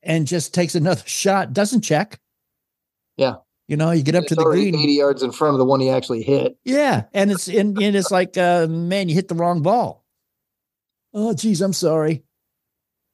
and 0.03 0.27
just 0.27 0.55
takes 0.55 0.75
another 0.75 1.03
shot, 1.07 1.53
doesn't 1.53 1.83
check. 1.83 2.21
Yeah. 3.17 3.37
You 3.69 3.77
know, 3.79 3.93
you 3.93 4.03
get 4.03 4.15
up 4.15 4.25
It's 4.25 4.29
to 4.31 4.35
the 4.35 4.45
green. 4.45 4.75
80 4.75 4.93
yards 4.93 5.23
in 5.23 5.33
front 5.33 5.55
of 5.55 5.59
the 5.59 5.65
one 5.65 5.81
he 5.81 5.89
actually 5.89 6.23
hit. 6.23 6.59
Yeah. 6.65 7.05
And 7.15 7.31
it's 7.33 7.49
and, 7.49 7.81
and 7.81 7.97
it's 7.97 8.11
like, 8.11 8.37
uh, 8.37 8.67
man, 8.69 9.09
you 9.09 9.15
hit 9.15 9.29
the 9.29 9.35
wrong 9.35 9.63
ball. 9.63 10.05
Oh, 11.15 11.33
geez, 11.33 11.63
I'm 11.63 11.73
sorry. 11.73 12.25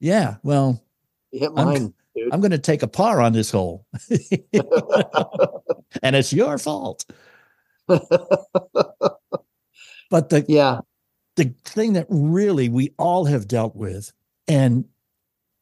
Yeah. 0.01 0.37
Well, 0.43 0.83
He 1.31 1.39
hit 1.39 1.51
I'm- 1.57 1.95
dude. 2.17 2.33
I'm 2.33 2.41
gonna 2.41 2.59
take 2.59 2.83
a 2.83 2.89
par 2.89 3.21
on 3.21 3.33
this 3.33 3.53
hole. 3.53 3.87
and 6.03 6.17
it's 6.17 6.33
your 6.33 6.59
fault. 6.59 7.05
But 7.87 8.01
the 10.31 10.45
yeah. 10.49 10.81
The 11.41 11.55
thing 11.65 11.95
that 11.95 12.07
really 12.11 12.69
we 12.69 12.93
all 12.99 13.25
have 13.25 13.49
dealt 13.49 13.75
with, 13.75 14.13
and 14.47 14.85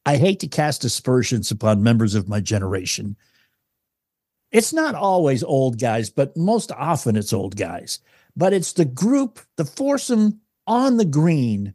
I 0.04 0.16
hate 0.16 0.40
to 0.40 0.48
cast 0.48 0.84
aspersions 0.84 1.52
upon 1.52 1.84
members 1.84 2.16
of 2.16 2.28
my 2.28 2.40
generation. 2.40 3.16
It's 4.50 4.72
not 4.72 4.96
always 4.96 5.44
old 5.44 5.78
guys, 5.78 6.10
but 6.10 6.36
most 6.36 6.72
often 6.72 7.14
it's 7.14 7.32
old 7.32 7.54
guys. 7.54 8.00
But 8.34 8.52
it's 8.52 8.72
the 8.72 8.86
group, 8.86 9.38
the 9.56 9.64
foursome 9.64 10.40
on 10.66 10.96
the 10.96 11.04
green, 11.04 11.74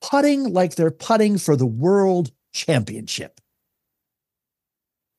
putting 0.00 0.50
like 0.52 0.74
they're 0.74 0.90
putting 0.90 1.36
for 1.36 1.56
the 1.56 1.66
world 1.66 2.30
championship. 2.52 3.40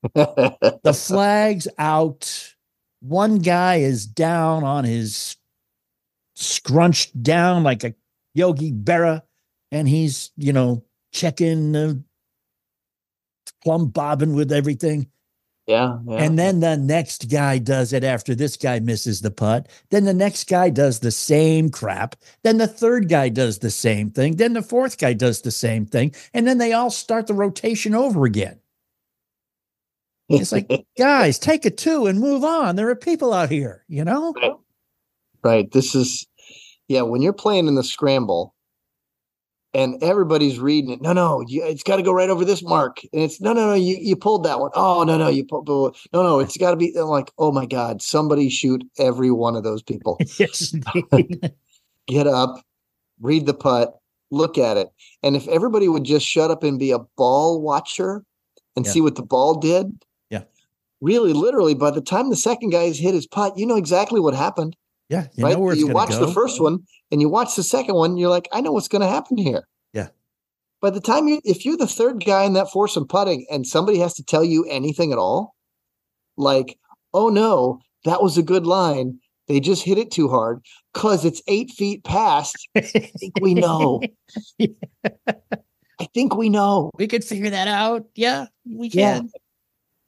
The 0.14 0.94
flag's 0.94 1.68
out. 1.78 2.54
One 3.00 3.38
guy 3.38 3.76
is 3.76 4.06
down 4.06 4.64
on 4.64 4.84
his 4.84 5.36
scrunched 6.36 7.20
down 7.22 7.64
like 7.64 7.82
a 7.82 7.94
Yogi 8.34 8.72
Berra, 8.72 9.22
and 9.72 9.88
he's, 9.88 10.30
you 10.36 10.52
know, 10.52 10.84
checking 11.12 11.72
the 11.72 12.02
plumb 13.64 13.88
bobbing 13.88 14.34
with 14.34 14.52
everything. 14.52 15.08
yeah. 15.66 15.98
yeah. 16.06 16.22
And 16.22 16.38
then 16.38 16.60
the 16.60 16.76
next 16.76 17.30
guy 17.30 17.58
does 17.58 17.92
it 17.92 18.04
after 18.04 18.34
this 18.34 18.56
guy 18.56 18.78
misses 18.78 19.22
the 19.22 19.30
putt. 19.30 19.68
Then 19.90 20.04
the 20.04 20.14
next 20.14 20.48
guy 20.48 20.70
does 20.70 21.00
the 21.00 21.10
same 21.10 21.70
crap. 21.70 22.14
Then 22.44 22.58
the 22.58 22.68
third 22.68 23.08
guy 23.08 23.30
does 23.30 23.58
the 23.58 23.70
same 23.70 24.10
thing. 24.10 24.36
Then 24.36 24.52
the 24.52 24.62
fourth 24.62 24.98
guy 24.98 25.14
does 25.14 25.40
the 25.40 25.50
same 25.50 25.86
thing. 25.86 26.14
And 26.34 26.46
then 26.46 26.58
they 26.58 26.72
all 26.72 26.90
start 26.90 27.26
the 27.26 27.34
rotation 27.34 27.94
over 27.94 28.24
again. 28.26 28.60
It's 30.28 30.52
like, 30.52 30.70
guys, 30.98 31.38
take 31.38 31.64
a 31.64 31.70
two 31.70 32.06
and 32.06 32.20
move 32.20 32.44
on. 32.44 32.76
There 32.76 32.90
are 32.90 32.96
people 32.96 33.32
out 33.32 33.50
here, 33.50 33.84
you 33.88 34.04
know? 34.04 34.34
Right. 35.42 35.70
This 35.70 35.94
is, 35.94 36.26
yeah, 36.88 37.02
when 37.02 37.22
you're 37.22 37.32
playing 37.32 37.68
in 37.68 37.74
the 37.74 37.84
scramble 37.84 38.54
and 39.76 40.02
everybody's 40.02 40.58
reading 40.58 40.90
it. 40.90 41.02
No, 41.02 41.12
no, 41.12 41.44
you, 41.46 41.62
it's 41.62 41.82
got 41.82 41.96
to 41.96 42.02
go 42.02 42.12
right 42.12 42.30
over 42.30 42.46
this 42.46 42.62
mark. 42.62 43.02
And 43.12 43.22
it's 43.22 43.42
no, 43.42 43.52
no, 43.52 43.66
no, 43.68 43.74
you, 43.74 43.98
you 44.00 44.16
pulled 44.16 44.44
that 44.44 44.58
one. 44.58 44.70
Oh, 44.74 45.02
no, 45.04 45.18
no, 45.18 45.28
you 45.28 45.44
pulled. 45.44 45.68
No, 45.68 46.22
no, 46.22 46.38
it's 46.40 46.56
got 46.56 46.70
to 46.70 46.76
be. 46.76 46.94
I'm 46.96 47.08
like, 47.08 47.30
oh 47.38 47.52
my 47.52 47.66
god, 47.66 48.00
somebody 48.00 48.48
shoot 48.48 48.82
every 48.98 49.30
one 49.30 49.54
of 49.54 49.64
those 49.64 49.82
people. 49.82 50.18
yes, 50.38 50.74
Get 52.08 52.26
up, 52.26 52.62
read 53.20 53.44
the 53.44 53.52
putt, 53.52 53.98
look 54.30 54.56
at 54.56 54.78
it, 54.78 54.88
and 55.22 55.36
if 55.36 55.46
everybody 55.48 55.88
would 55.88 56.04
just 56.04 56.26
shut 56.26 56.50
up 56.50 56.62
and 56.62 56.78
be 56.78 56.90
a 56.92 57.00
ball 57.16 57.60
watcher 57.60 58.24
and 58.76 58.86
Yeah. 58.86 58.92
see 58.92 59.00
what 59.02 59.16
the 59.16 59.22
ball 59.22 59.56
did. 59.56 59.92
Yeah. 60.30 60.44
Really, 61.02 61.34
literally, 61.34 61.74
by 61.74 61.90
the 61.90 62.00
time 62.00 62.30
the 62.30 62.36
second 62.36 62.70
guy's 62.70 62.98
hit 62.98 63.12
his 63.12 63.26
putt, 63.26 63.58
you 63.58 63.66
know 63.66 63.76
exactly 63.76 64.20
what 64.20 64.34
happened 64.34 64.74
yeah. 65.08 65.26
You 65.34 65.44
right? 65.44 65.52
know 65.54 65.60
where 65.60 65.72
it's 65.72 65.80
you 65.80 65.88
watch 65.88 66.10
go. 66.10 66.26
the 66.26 66.32
first 66.32 66.60
one 66.60 66.80
and 67.10 67.20
you 67.20 67.28
watch 67.28 67.56
the 67.56 67.62
second 67.62 67.94
one, 67.94 68.16
you're 68.16 68.30
like, 68.30 68.48
I 68.52 68.60
know 68.60 68.72
what's 68.72 68.88
going 68.88 69.02
to 69.02 69.08
happen 69.08 69.36
here. 69.36 69.66
Yeah. 69.92 70.08
By 70.80 70.90
the 70.90 71.00
time 71.00 71.28
you, 71.28 71.40
if 71.44 71.64
you're 71.64 71.76
the 71.76 71.86
third 71.86 72.24
guy 72.24 72.44
in 72.44 72.54
that 72.54 72.70
foursome 72.70 73.06
putting 73.06 73.46
and 73.50 73.66
somebody 73.66 73.98
has 73.98 74.14
to 74.14 74.24
tell 74.24 74.44
you 74.44 74.64
anything 74.64 75.12
at 75.12 75.18
all, 75.18 75.54
like, 76.36 76.78
oh 77.14 77.28
no, 77.28 77.80
that 78.04 78.22
was 78.22 78.36
a 78.36 78.42
good 78.42 78.66
line. 78.66 79.18
They 79.48 79.60
just 79.60 79.84
hit 79.84 79.96
it 79.96 80.10
too 80.10 80.28
hard 80.28 80.60
because 80.92 81.24
it's 81.24 81.40
eight 81.46 81.70
feet 81.70 82.02
past. 82.04 82.56
I 82.76 82.80
think 82.80 83.34
we 83.40 83.54
know. 83.54 84.02
I 85.98 86.04
think 86.12 86.36
we 86.36 86.48
know. 86.48 86.90
we 86.98 87.06
could 87.06 87.24
figure 87.24 87.50
that 87.50 87.68
out. 87.68 88.06
Yeah, 88.14 88.46
we 88.68 88.88
Yeah. 88.88 89.20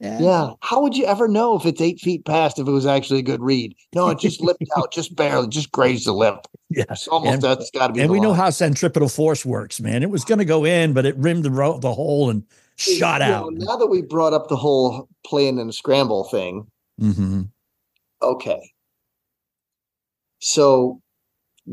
Can. 0.01 0.23
Yeah. 0.23 0.51
How 0.61 0.81
would 0.81 0.95
you 0.95 1.05
ever 1.05 1.27
know 1.27 1.55
if 1.57 1.65
it's 1.65 1.81
eight 1.81 1.99
feet 1.99 2.25
past 2.25 2.59
if 2.59 2.67
it 2.67 2.71
was 2.71 2.85
actually 2.85 3.19
a 3.19 3.23
good 3.23 3.41
read? 3.41 3.75
No, 3.93 4.09
it 4.09 4.19
just 4.19 4.41
lipped 4.41 4.63
out, 4.77 4.91
just 4.93 5.15
barely, 5.15 5.47
just 5.47 5.71
grazed 5.71 6.05
the 6.07 6.13
lip. 6.13 6.45
Yeah. 6.69 6.85
It's 6.89 7.07
almost 7.07 7.33
And- 7.33 7.41
that's 7.41 7.71
got 7.71 7.87
to 7.87 7.93
be. 7.93 7.99
And 8.01 8.09
the 8.09 8.13
we 8.13 8.19
know 8.19 8.33
how 8.33 8.49
centripetal 8.49 9.09
force 9.09 9.45
works, 9.45 9.79
man. 9.79 10.03
It 10.03 10.09
was 10.09 10.23
going 10.25 10.39
to 10.39 10.45
go 10.45 10.65
in, 10.65 10.93
but 10.93 11.05
it 11.05 11.15
rimmed 11.17 11.43
the 11.43 11.51
ro- 11.51 11.79
the 11.79 11.93
hole 11.93 12.29
and 12.29 12.43
shot 12.77 13.21
You 13.21 13.27
know, 13.27 13.33
out. 13.47 13.53
now 13.53 13.75
that 13.75 13.87
we 13.87 14.01
brought 14.01 14.33
up 14.33 14.47
the 14.47 14.55
whole 14.55 15.09
playing 15.25 15.57
in 15.59 15.69
a 15.69 15.73
scramble 15.73 16.23
thing, 16.25 16.67
hmm 16.99 17.41
okay. 18.21 18.71
So, 20.39 21.01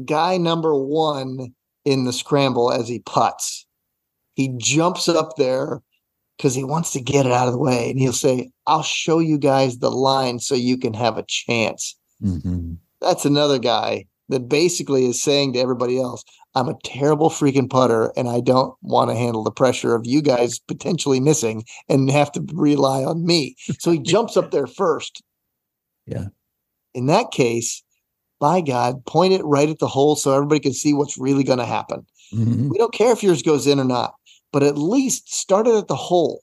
guy 0.04 0.36
number 0.36 0.74
one 0.74 1.54
in 1.84 2.04
the 2.04 2.12
scramble 2.12 2.72
as 2.72 2.88
he 2.88 2.98
puts, 3.00 3.66
he 4.34 4.52
jumps 4.58 5.08
up 5.08 5.36
there 5.36 5.82
because 6.36 6.54
he 6.54 6.64
wants 6.64 6.92
to 6.92 7.00
get 7.00 7.26
it 7.26 7.32
out 7.32 7.48
of 7.48 7.52
the 7.52 7.58
way, 7.58 7.90
and 7.90 7.98
he'll 7.98 8.12
say, 8.12 8.50
"I'll 8.66 8.82
show 8.82 9.18
you 9.18 9.38
guys 9.38 9.78
the 9.78 9.90
line 9.90 10.38
so 10.38 10.54
you 10.54 10.78
can 10.78 10.94
have 10.94 11.18
a 11.18 11.24
chance." 11.26 11.96
hmm 12.20 12.74
That's 13.00 13.24
another 13.24 13.58
guy 13.58 14.06
that 14.28 14.48
basically 14.48 15.06
is 15.06 15.22
saying 15.22 15.52
to 15.52 15.60
everybody 15.60 16.00
else, 16.00 16.24
I'm 16.54 16.68
a 16.68 16.78
terrible 16.82 17.30
freaking 17.30 17.70
putter 17.70 18.12
and 18.16 18.28
I 18.28 18.40
don't 18.40 18.74
want 18.82 19.10
to 19.10 19.16
handle 19.16 19.44
the 19.44 19.50
pressure 19.50 19.94
of 19.94 20.06
you 20.06 20.22
guys 20.22 20.58
potentially 20.58 21.20
missing 21.20 21.64
and 21.88 22.10
have 22.10 22.32
to 22.32 22.44
rely 22.54 23.04
on 23.04 23.24
me. 23.24 23.56
So 23.78 23.90
he 23.90 23.98
jumps 24.02 24.36
up 24.36 24.50
there 24.50 24.66
first. 24.66 25.22
Yeah. 26.06 26.26
In 26.94 27.06
that 27.06 27.30
case, 27.30 27.82
by 28.40 28.60
God, 28.60 29.04
point 29.04 29.32
it 29.32 29.44
right 29.44 29.68
at 29.68 29.78
the 29.78 29.86
hole 29.86 30.16
so 30.16 30.32
everybody 30.32 30.60
can 30.60 30.72
see 30.72 30.92
what's 30.92 31.18
really 31.18 31.44
going 31.44 31.58
to 31.58 31.66
happen. 31.66 32.06
hmm 32.32 32.68
We 32.68 32.78
don't 32.78 32.92
care 32.92 33.12
if 33.12 33.22
yours 33.22 33.42
goes 33.42 33.66
in 33.66 33.78
or 33.78 33.84
not, 33.84 34.14
but 34.56 34.62
at 34.62 34.78
least 34.78 35.34
start 35.34 35.66
it 35.66 35.74
at 35.74 35.86
the 35.86 35.94
hole. 35.94 36.40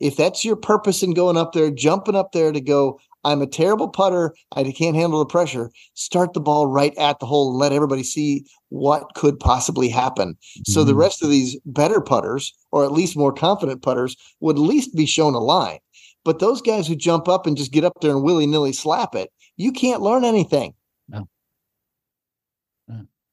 If 0.00 0.16
that's 0.16 0.46
your 0.46 0.56
purpose 0.56 1.02
in 1.02 1.12
going 1.12 1.36
up 1.36 1.52
there, 1.52 1.70
jumping 1.70 2.16
up 2.16 2.32
there 2.32 2.52
to 2.52 2.60
go, 2.60 2.98
I'm 3.22 3.42
a 3.42 3.46
terrible 3.46 3.86
putter. 3.86 4.34
I 4.56 4.62
can't 4.72 4.96
handle 4.96 5.18
the 5.18 5.26
pressure. 5.26 5.70
Start 5.92 6.32
the 6.32 6.40
ball 6.40 6.68
right 6.68 6.96
at 6.96 7.20
the 7.20 7.26
hole 7.26 7.50
and 7.50 7.58
let 7.58 7.70
everybody 7.72 8.02
see 8.02 8.46
what 8.70 9.14
could 9.14 9.38
possibly 9.38 9.90
happen. 9.90 10.38
So 10.64 10.84
the 10.84 10.94
Mhm. 10.94 10.96
rest 10.96 11.22
of 11.22 11.28
these 11.28 11.58
better 11.66 12.00
putters, 12.00 12.50
or 12.72 12.82
at 12.82 12.92
least 12.92 13.14
more 13.14 13.30
confident 13.30 13.82
putters, 13.82 14.16
would 14.40 14.56
at 14.56 14.62
least 14.62 14.96
be 14.96 15.04
shown 15.04 15.34
a 15.34 15.38
line. 15.38 15.80
But 16.24 16.38
those 16.38 16.62
guys 16.62 16.86
who 16.86 16.96
jump 16.96 17.28
up 17.28 17.46
and 17.46 17.58
just 17.58 17.72
get 17.72 17.84
up 17.84 18.00
there 18.00 18.12
and 18.12 18.22
willy 18.22 18.46
nilly 18.46 18.72
slap 18.72 19.14
it, 19.14 19.30
you 19.58 19.70
can't 19.70 20.00
learn 20.00 20.24
anything. 20.24 20.72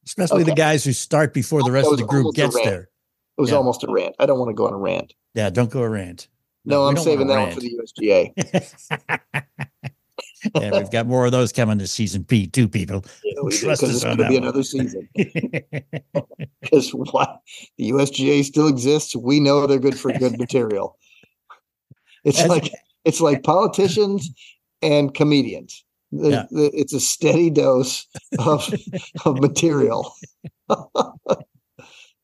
Especially 0.06 0.44
the 0.44 0.54
guys 0.54 0.84
who 0.84 0.92
start 0.92 1.34
before 1.34 1.64
the 1.64 1.72
rest 1.72 1.90
of 1.90 1.98
the 1.98 2.04
group 2.04 2.36
gets 2.36 2.56
rant. 2.56 2.66
there. 2.66 2.91
It 3.38 3.42
was 3.42 3.50
Yeah. 3.52 3.58
almost 3.58 3.84
a 3.84 3.92
rant. 3.92 4.16
I 4.20 4.26
don't 4.26 4.40
want 4.40 4.50
to 4.50 4.54
go 4.54 4.68
on 4.68 4.74
a 4.74 4.78
rant. 4.78 5.14
Yeah, 5.34 5.50
don't 5.50 5.70
go 5.72 5.82
a 5.82 5.90
rant. 5.90 6.28
No, 6.66 6.84
we 6.84 6.90
I'm 6.90 6.98
saving 6.98 7.28
that 7.28 7.36
wanna 7.36 7.46
one 7.46 7.54
for 7.56 7.60
the 7.62 7.78
USGA. 7.78 8.34
yeah, 10.56 10.78
we've 10.78 10.92
got 10.92 11.08
more 11.08 11.26
of 11.26 11.32
those 11.32 11.52
coming 11.52 11.78
this 11.80 11.92
season, 11.92 12.24
Pete, 12.24 12.54
too, 12.54 12.68
people. 12.68 13.04
Yeah, 13.24 13.34
Trust 13.50 13.84
us 13.84 13.90
it's 13.96 14.04
going 14.04 14.18
to 14.18 14.28
be 14.28 14.34
one. 14.36 14.44
another 14.44 14.64
season. 14.64 15.08
Because 16.62 16.92
what 16.92 17.42
the 17.78 17.90
USGA 17.90 18.44
still 18.46 18.68
exists, 18.68 19.16
we 19.16 19.40
know 19.40 19.66
they're 19.68 19.80
good 19.80 19.98
for 20.00 20.14
good 20.14 20.38
material. 20.40 20.98
It's 22.24 22.40
As- 22.42 22.48
like 22.50 22.72
it's 23.04 23.20
like 23.20 23.44
politicians 23.44 24.30
and 24.82 25.14
comedians. 25.14 25.84
Yeah. 26.12 26.46
it's 26.52 26.94
a 26.94 27.00
steady 27.00 27.50
dose 27.50 28.06
of 28.40 28.72
of 29.26 29.40
material. 29.42 30.14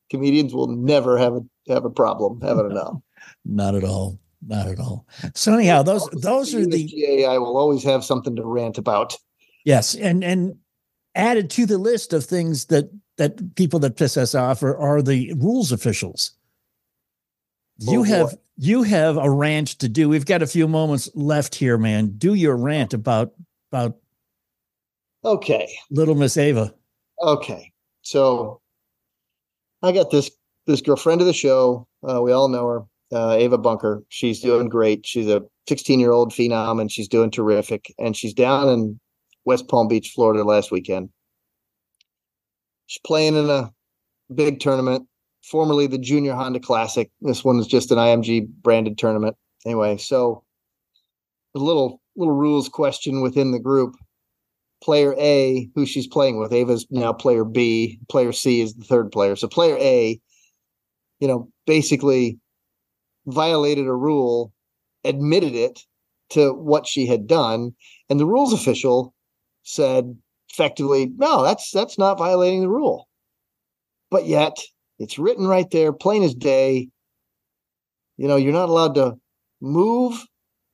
comedians 0.10 0.54
will 0.54 0.68
never 0.68 1.18
have 1.18 1.34
a 1.34 1.42
have 1.68 1.86
a 1.86 1.90
problem 1.90 2.40
having 2.42 2.72
enough. 2.72 2.96
Not 3.46 3.76
at 3.76 3.84
all. 3.84 4.20
Not 4.46 4.68
at 4.68 4.80
all. 4.80 5.06
So 5.36 5.54
anyhow, 5.54 5.82
those 5.84 6.08
those 6.12 6.54
are 6.54 6.66
the 6.66 6.88
USGA. 6.88 7.28
I 7.28 7.38
will 7.38 7.58
always 7.58 7.84
have 7.84 8.04
something 8.06 8.36
to 8.36 8.44
rant 8.46 8.78
about. 8.78 9.16
yes, 9.66 9.96
and 9.96 10.24
and 10.24 10.56
added 11.16 11.50
to 11.50 11.66
the 11.66 11.78
list 11.80 12.14
of 12.14 12.24
things 12.24 12.66
that 12.66 12.90
that 13.18 13.56
people 13.56 13.80
that 13.80 13.98
piss 13.98 14.16
us 14.16 14.36
off 14.36 14.62
are, 14.62 14.78
are 14.78 15.02
the 15.02 15.34
rules 15.38 15.72
officials. 15.72 16.32
Oh, 17.88 17.92
you 17.92 18.00
Oh, 18.00 18.04
boy. 18.04 18.10
have 18.10 18.38
you 18.58 18.84
have 18.84 19.18
a 19.18 19.30
rant 19.30 19.70
to 19.80 19.90
do. 19.90 20.08
We've 20.10 20.26
got 20.26 20.42
a 20.44 20.48
few 20.48 20.68
moments 20.68 21.10
left 21.16 21.56
here, 21.56 21.78
man. 21.78 22.14
Do 22.18 22.34
your 22.36 22.56
rant 22.56 22.94
about 22.94 23.34
about 23.72 23.98
Okay. 25.26 25.68
little 25.90 26.16
Miss 26.16 26.38
Ava. 26.38 26.74
Okay. 27.22 27.72
So 28.04 28.62
I 29.84 29.92
got 29.92 30.12
this 30.12 30.32
this 30.66 30.82
girlfriend 30.82 31.22
of 31.22 31.28
the 31.28 31.34
show. 31.34 31.88
Uh, 32.08 32.22
we 32.22 32.32
all 32.32 32.50
know 32.50 32.68
her, 32.68 32.84
uh, 33.14 33.34
Ava 33.34 33.58
Bunker. 33.58 34.04
She's 34.10 34.42
doing 34.42 34.68
great. 34.68 35.06
She's 35.06 35.28
a 35.28 35.44
16 35.68 36.00
year 36.00 36.12
old 36.12 36.32
phenom, 36.32 36.82
and 36.82 36.92
she's 36.92 37.08
doing 37.08 37.32
terrific. 37.32 37.94
And 37.98 38.16
she's 38.16 38.34
down 38.34 38.70
in 38.70 39.00
West 39.46 39.68
Palm 39.68 39.88
Beach, 39.88 40.12
Florida, 40.14 40.44
last 40.44 40.72
weekend. 40.72 41.10
She's 42.88 43.02
playing 43.06 43.36
in 43.36 43.50
a 43.50 43.72
big 44.34 44.60
tournament, 44.60 45.08
formerly 45.44 45.88
the 45.88 45.98
Junior 45.98 46.34
Honda 46.34 46.60
Classic. 46.60 47.10
This 47.22 47.44
one 47.44 47.60
is 47.60 47.68
just 47.68 47.92
an 47.92 47.98
IMG 47.98 48.48
branded 48.62 48.98
tournament. 48.98 49.36
Anyway, 49.66 49.98
so 49.98 50.44
a 51.56 51.60
little 51.60 52.02
little 52.16 52.36
rules 52.36 52.68
question 52.68 53.22
within 53.22 53.52
the 53.52 53.60
group 53.60 53.96
player 54.82 55.16
A, 55.18 55.70
who 55.76 55.86
she's 55.86 56.08
playing 56.08 56.40
with. 56.40 56.54
Ava's 56.54 56.86
now 56.90 57.14
player 57.14 57.44
B. 57.44 58.00
Player 58.10 58.32
C 58.32 58.62
is 58.62 58.74
the 58.76 58.84
third 58.84 59.12
player. 59.12 59.36
So 59.36 59.48
player 59.48 59.78
A, 59.80 60.20
you 61.20 61.28
know, 61.28 61.50
basically 61.66 62.40
violated 63.26 63.88
a 63.88 63.94
rule, 63.94 64.54
admitted 65.04 65.56
it 65.56 65.82
to 66.30 66.54
what 66.54 66.88
she 66.88 67.06
had 67.06 67.28
done, 67.28 67.74
and 68.10 68.20
the 68.20 68.26
rules 68.26 68.54
official 68.54 69.14
said 69.64 70.18
effectively, 70.50 71.12
no, 71.18 71.44
that's 71.44 71.72
that's 71.72 71.98
not 71.98 72.18
violating 72.18 72.62
the 72.62 72.70
rule. 72.70 73.08
But 74.10 74.26
yet 74.26 74.58
it's 75.00 75.20
written 75.20 75.48
right 75.48 75.70
there, 75.72 75.94
plain 75.94 76.24
as 76.24 76.34
day. 76.34 76.90
You 78.18 78.28
know, 78.28 78.36
you're 78.36 78.54
not 78.54 78.70
allowed 78.70 78.96
to 78.96 79.18
move, 79.62 80.26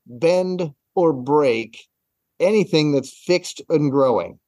bend, 0.05 0.73
or 0.95 1.13
break 1.13 1.85
anything 2.39 2.91
that's 2.91 3.13
fixed 3.25 3.61
and 3.69 3.91
growing. 3.91 4.39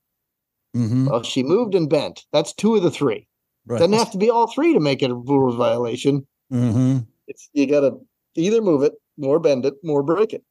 Mhm. 0.75 1.09
Well, 1.09 1.23
she 1.23 1.43
moved 1.43 1.75
and 1.75 1.89
bent. 1.89 2.25
That's 2.31 2.53
two 2.53 2.75
of 2.75 2.83
the 2.83 2.91
three. 2.91 3.27
Right. 3.65 3.79
Doesn't 3.79 3.93
have 3.93 4.11
to 4.11 4.17
be 4.17 4.29
all 4.29 4.47
three 4.47 4.73
to 4.73 4.79
make 4.79 5.01
it 5.01 5.09
a 5.11 5.15
rules 5.15 5.55
violation. 5.55 6.27
Mhm. 6.51 7.07
It's 7.27 7.49
you 7.53 7.65
got 7.67 7.79
to 7.81 7.99
either 8.35 8.61
move 8.61 8.83
it, 8.83 8.93
more 9.17 9.39
bend 9.39 9.65
it, 9.65 9.73
more 9.83 10.03
break 10.03 10.33
it. 10.33 10.43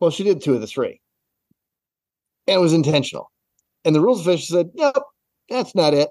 Well, 0.00 0.10
she 0.10 0.24
did 0.24 0.42
two 0.42 0.54
of 0.54 0.60
the 0.60 0.66
three, 0.66 1.00
and 2.46 2.56
it 2.56 2.60
was 2.60 2.72
intentional. 2.72 3.30
And 3.84 3.94
the 3.94 4.00
rules 4.00 4.20
official 4.20 4.56
said, 4.58 4.70
"Nope, 4.74 5.04
that's 5.48 5.74
not 5.74 5.94
it." 5.94 6.10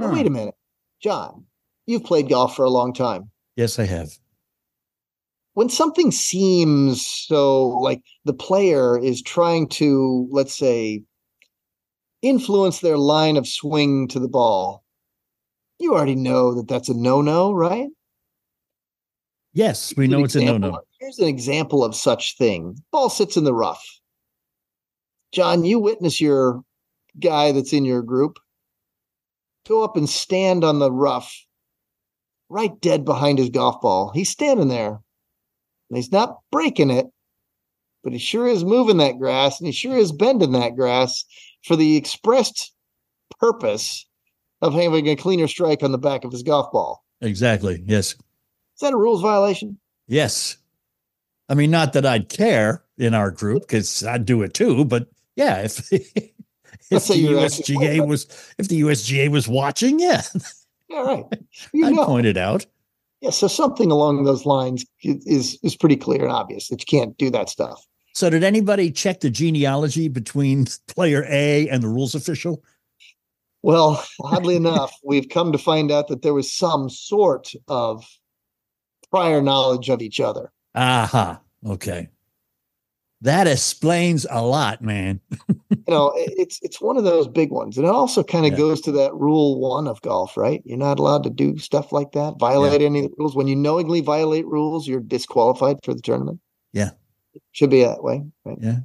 Huh. 0.00 0.10
wait 0.12 0.26
a 0.26 0.30
minute, 0.30 0.54
John, 1.00 1.46
you've 1.86 2.04
played 2.04 2.28
golf 2.28 2.56
for 2.56 2.64
a 2.64 2.70
long 2.70 2.92
time. 2.94 3.30
Yes, 3.56 3.78
I 3.78 3.84
have. 3.84 4.18
When 5.54 5.68
something 5.68 6.10
seems 6.10 7.06
so 7.06 7.68
like 7.68 8.02
the 8.24 8.32
player 8.32 8.98
is 8.98 9.22
trying 9.22 9.68
to 9.68 10.28
let's 10.30 10.56
say 10.56 11.02
influence 12.22 12.80
their 12.80 12.98
line 12.98 13.36
of 13.36 13.46
swing 13.46 14.08
to 14.08 14.18
the 14.18 14.28
ball 14.28 14.84
you 15.78 15.94
already 15.94 16.14
know 16.14 16.54
that 16.54 16.68
that's 16.68 16.88
a 16.88 16.94
no-no 16.94 17.52
right 17.52 17.88
Yes, 19.54 19.92
we 19.98 20.04
Here's 20.06 20.10
know 20.10 20.24
it's 20.24 20.34
a 20.34 20.44
no-no. 20.44 20.80
here's 20.98 21.18
an 21.18 21.28
example 21.28 21.84
of 21.84 21.94
such 21.94 22.38
thing 22.38 22.76
ball 22.90 23.10
sits 23.10 23.36
in 23.36 23.44
the 23.44 23.54
rough 23.54 23.84
john 25.32 25.64
you 25.64 25.78
witness 25.78 26.20
your 26.20 26.62
guy 27.20 27.52
that's 27.52 27.72
in 27.74 27.84
your 27.84 28.02
group 28.02 28.38
go 29.68 29.84
up 29.84 29.96
and 29.96 30.08
stand 30.08 30.64
on 30.64 30.78
the 30.78 30.90
rough, 30.90 31.46
right 32.48 32.80
dead 32.80 33.04
behind 33.04 33.38
his 33.38 33.50
golf 33.50 33.80
ball. 33.80 34.10
He's 34.14 34.30
standing 34.30 34.68
there, 34.68 35.00
and 35.92 35.98
he's 35.98 36.10
not 36.10 36.38
breaking 36.50 36.90
it, 36.90 37.06
but 38.02 38.14
he 38.14 38.18
sure 38.18 38.46
is 38.48 38.64
moving 38.64 38.96
that 38.96 39.18
grass, 39.18 39.60
and 39.60 39.66
he 39.66 39.72
sure 39.72 39.94
is 39.96 40.10
bending 40.10 40.52
that 40.52 40.74
grass 40.74 41.22
for 41.64 41.76
the 41.76 41.96
expressed 41.96 42.72
purpose 43.38 44.06
of 44.62 44.72
having 44.72 45.06
a 45.08 45.16
cleaner 45.16 45.46
strike 45.46 45.82
on 45.82 45.92
the 45.92 45.98
back 45.98 46.24
of 46.24 46.32
his 46.32 46.42
golf 46.42 46.72
ball. 46.72 47.04
Exactly. 47.20 47.82
Yes. 47.86 48.12
Is 48.12 48.80
that 48.80 48.94
a 48.94 48.96
rules 48.96 49.20
violation? 49.20 49.78
Yes. 50.08 50.56
I 51.50 51.54
mean, 51.54 51.70
not 51.70 51.92
that 51.92 52.06
I'd 52.06 52.30
care 52.30 52.82
in 52.96 53.12
our 53.12 53.30
group 53.30 53.62
because 53.62 54.02
I'd 54.02 54.24
do 54.24 54.40
it 54.42 54.54
too, 54.54 54.86
but 54.86 55.08
yeah, 55.36 55.58
if 55.62 55.92
if 55.92 56.10
Let's 56.90 57.06
the 57.08 57.14
say 57.14 57.20
you're 57.20 57.44
actually- 57.44 57.76
USGA 57.76 58.08
was 58.08 58.24
if 58.58 58.68
the 58.68 58.80
USGA 58.80 59.28
was 59.30 59.46
watching, 59.46 60.00
yeah, 60.00 60.22
Yeah, 60.88 61.00
right. 61.02 61.24
You 61.74 61.86
I'd 61.86 61.92
know. 61.94 62.06
point 62.06 62.26
it 62.26 62.36
out. 62.38 62.64
Yeah, 63.22 63.30
so 63.30 63.46
something 63.46 63.92
along 63.92 64.24
those 64.24 64.44
lines 64.44 64.84
is 65.02 65.56
is 65.62 65.76
pretty 65.76 65.96
clear 65.96 66.24
and 66.24 66.32
obvious 66.32 66.68
that 66.68 66.80
you 66.80 66.86
can't 66.86 67.16
do 67.16 67.30
that 67.30 67.48
stuff. 67.48 67.86
So, 68.14 68.28
did 68.28 68.42
anybody 68.42 68.90
check 68.90 69.20
the 69.20 69.30
genealogy 69.30 70.08
between 70.08 70.66
player 70.88 71.24
A 71.28 71.68
and 71.68 71.84
the 71.84 71.88
rules 71.88 72.16
official? 72.16 72.64
Well, 73.62 74.04
oddly 74.20 74.56
enough, 74.56 74.92
we've 75.04 75.28
come 75.28 75.52
to 75.52 75.58
find 75.58 75.92
out 75.92 76.08
that 76.08 76.22
there 76.22 76.34
was 76.34 76.52
some 76.52 76.90
sort 76.90 77.52
of 77.68 78.04
prior 79.10 79.40
knowledge 79.40 79.88
of 79.88 80.02
each 80.02 80.18
other. 80.18 80.50
Aha. 80.74 81.40
Okay. 81.64 82.08
That 83.22 83.46
explains 83.46 84.26
a 84.30 84.42
lot, 84.44 84.82
man. 84.82 85.20
You 85.88 85.94
know, 85.94 86.12
it's 86.14 86.60
it's 86.62 86.80
one 86.80 86.96
of 86.96 87.02
those 87.02 87.26
big 87.26 87.50
ones, 87.50 87.76
and 87.76 87.84
it 87.84 87.90
also 87.90 88.22
kind 88.22 88.46
of 88.46 88.52
Yeah. 88.52 88.58
goes 88.58 88.80
to 88.82 88.92
that 88.92 89.12
rule 89.14 89.58
one 89.58 89.88
of 89.88 90.00
golf, 90.02 90.36
right? 90.36 90.62
You're 90.64 90.78
not 90.78 91.00
allowed 91.00 91.24
to 91.24 91.30
do 91.30 91.58
stuff 91.58 91.90
like 91.90 92.12
that, 92.12 92.38
violate 92.38 92.80
any 92.82 93.00
of 93.00 93.10
the 93.10 93.14
rules. 93.18 93.34
When 93.34 93.48
you 93.48 93.56
knowingly 93.56 94.00
violate 94.00 94.46
rules, 94.46 94.86
you're 94.86 95.00
disqualified 95.00 95.78
for 95.82 95.92
the 95.92 96.00
tournament. 96.00 96.38
Yeah. 96.72 96.90
should 97.50 97.70
be 97.70 97.82
that 97.82 98.04
way, 98.04 98.22
right? 98.44 98.58
Yeah. 98.60 98.78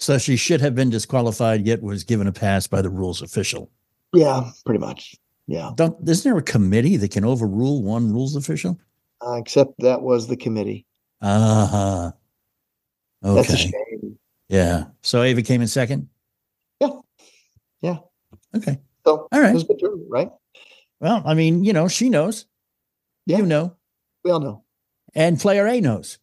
So 0.00 0.18
she 0.18 0.34
should 0.36 0.60
have 0.60 0.74
been 0.74 0.90
disqualified, 0.90 1.64
yet 1.64 1.82
was 1.82 2.02
given 2.02 2.26
a 2.26 2.32
pass 2.32 2.66
by 2.66 2.82
the 2.82 2.90
rules 2.90 3.22
official. 3.22 3.70
Yeah, 4.12 4.50
pretty 4.66 4.80
much. 4.80 5.14
Yeah, 5.46 5.70
Don't 5.76 5.96
isn't 6.08 6.28
there 6.28 6.36
a 6.38 6.42
committee 6.42 6.96
that 6.96 7.12
can 7.12 7.24
overrule 7.24 7.80
one 7.82 8.12
rules 8.12 8.34
official? 8.34 8.80
uh, 9.24 9.34
except 9.34 9.74
that 9.78 10.02
was 10.02 10.26
the 10.26 10.36
committee. 10.36 10.84
Uh-huh. 13.24 13.34
That's 13.36 13.48
a 13.48 13.52
Okay. 13.54 13.70
shame. 13.70 14.18
Yeah. 14.48 14.84
So 15.02 15.22
Ava 15.22 15.42
came 15.42 15.62
in 15.62 15.66
second? 15.68 16.08
Yeah. 16.80 16.90
Yeah. 17.80 17.98
Okay. 18.54 18.78
So 19.06 19.28
All 19.32 19.40
right. 19.40 19.50
it 19.50 19.54
was 19.54 19.62
a 19.64 19.66
good 19.66 19.78
tournament, 19.78 20.08
right? 20.10 20.30
Well, 21.00 21.22
I 21.26 21.34
mean, 21.34 21.64
you 21.64 21.72
know, 21.72 21.88
she 21.88 22.08
knows. 22.10 22.46
Yeah. 23.26 23.38
You 23.38 23.46
know. 23.46 23.74
We 24.24 24.30
all 24.30 24.40
know. 24.40 24.62
And 25.14 25.40
player 25.40 25.66
A 25.66 25.80
knows. 25.80 26.18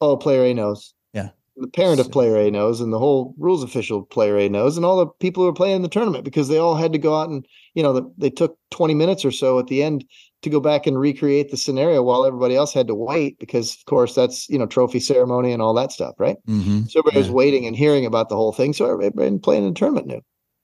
Oh, 0.00 0.16
player 0.16 0.44
A 0.44 0.54
knows. 0.54 0.94
Yeah. 1.12 1.30
The 1.56 1.68
parent 1.68 2.00
of 2.00 2.10
player 2.10 2.36
A 2.36 2.50
knows, 2.50 2.80
and 2.80 2.92
the 2.92 2.98
whole 2.98 3.34
rules 3.38 3.62
official 3.62 4.02
player 4.02 4.36
A 4.38 4.48
knows, 4.48 4.76
and 4.76 4.84
all 4.84 4.98
the 4.98 5.06
people 5.06 5.42
who 5.42 5.48
are 5.48 5.54
playing 5.54 5.82
the 5.82 5.88
tournament 5.88 6.24
because 6.24 6.48
they 6.48 6.58
all 6.58 6.74
had 6.76 6.92
to 6.92 6.98
go 6.98 7.14
out 7.18 7.28
and 7.30 7.46
you 7.74 7.82
know 7.82 7.92
the, 7.92 8.12
they 8.18 8.30
took 8.30 8.58
20 8.70 8.94
minutes 8.94 9.24
or 9.24 9.30
so 9.30 9.58
at 9.58 9.66
the 9.68 9.82
end 9.82 10.04
to 10.46 10.50
go 10.50 10.60
back 10.60 10.86
and 10.86 10.98
recreate 10.98 11.50
the 11.50 11.56
scenario 11.56 12.02
while 12.02 12.24
everybody 12.24 12.54
else 12.54 12.72
had 12.72 12.86
to 12.86 12.94
wait 12.94 13.38
because 13.38 13.74
of 13.74 13.84
course 13.86 14.14
that's 14.14 14.48
you 14.48 14.58
know 14.58 14.66
trophy 14.66 15.00
ceremony 15.00 15.50
and 15.52 15.60
all 15.60 15.74
that 15.74 15.90
stuff, 15.92 16.14
right? 16.18 16.36
Mm-hmm. 16.46 16.84
So 16.84 17.00
everybody 17.00 17.18
was 17.18 17.30
waiting 17.30 17.66
and 17.66 17.74
hearing 17.76 18.06
about 18.06 18.28
the 18.28 18.36
whole 18.36 18.52
thing. 18.52 18.72
So 18.72 18.90
everybody 18.90 19.38
playing 19.38 19.64
in 19.64 19.74
the 19.74 19.78
tournament 19.78 20.06
knew. 20.06 20.20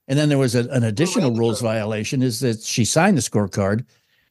And 0.07 0.17
then 0.17 0.29
there 0.29 0.37
was 0.37 0.55
a, 0.55 0.67
an 0.69 0.83
additional 0.83 1.33
rules 1.35 1.61
violation 1.61 2.21
is 2.23 2.39
that 2.39 2.61
she 2.61 2.85
signed 2.85 3.17
the 3.17 3.21
scorecard 3.21 3.85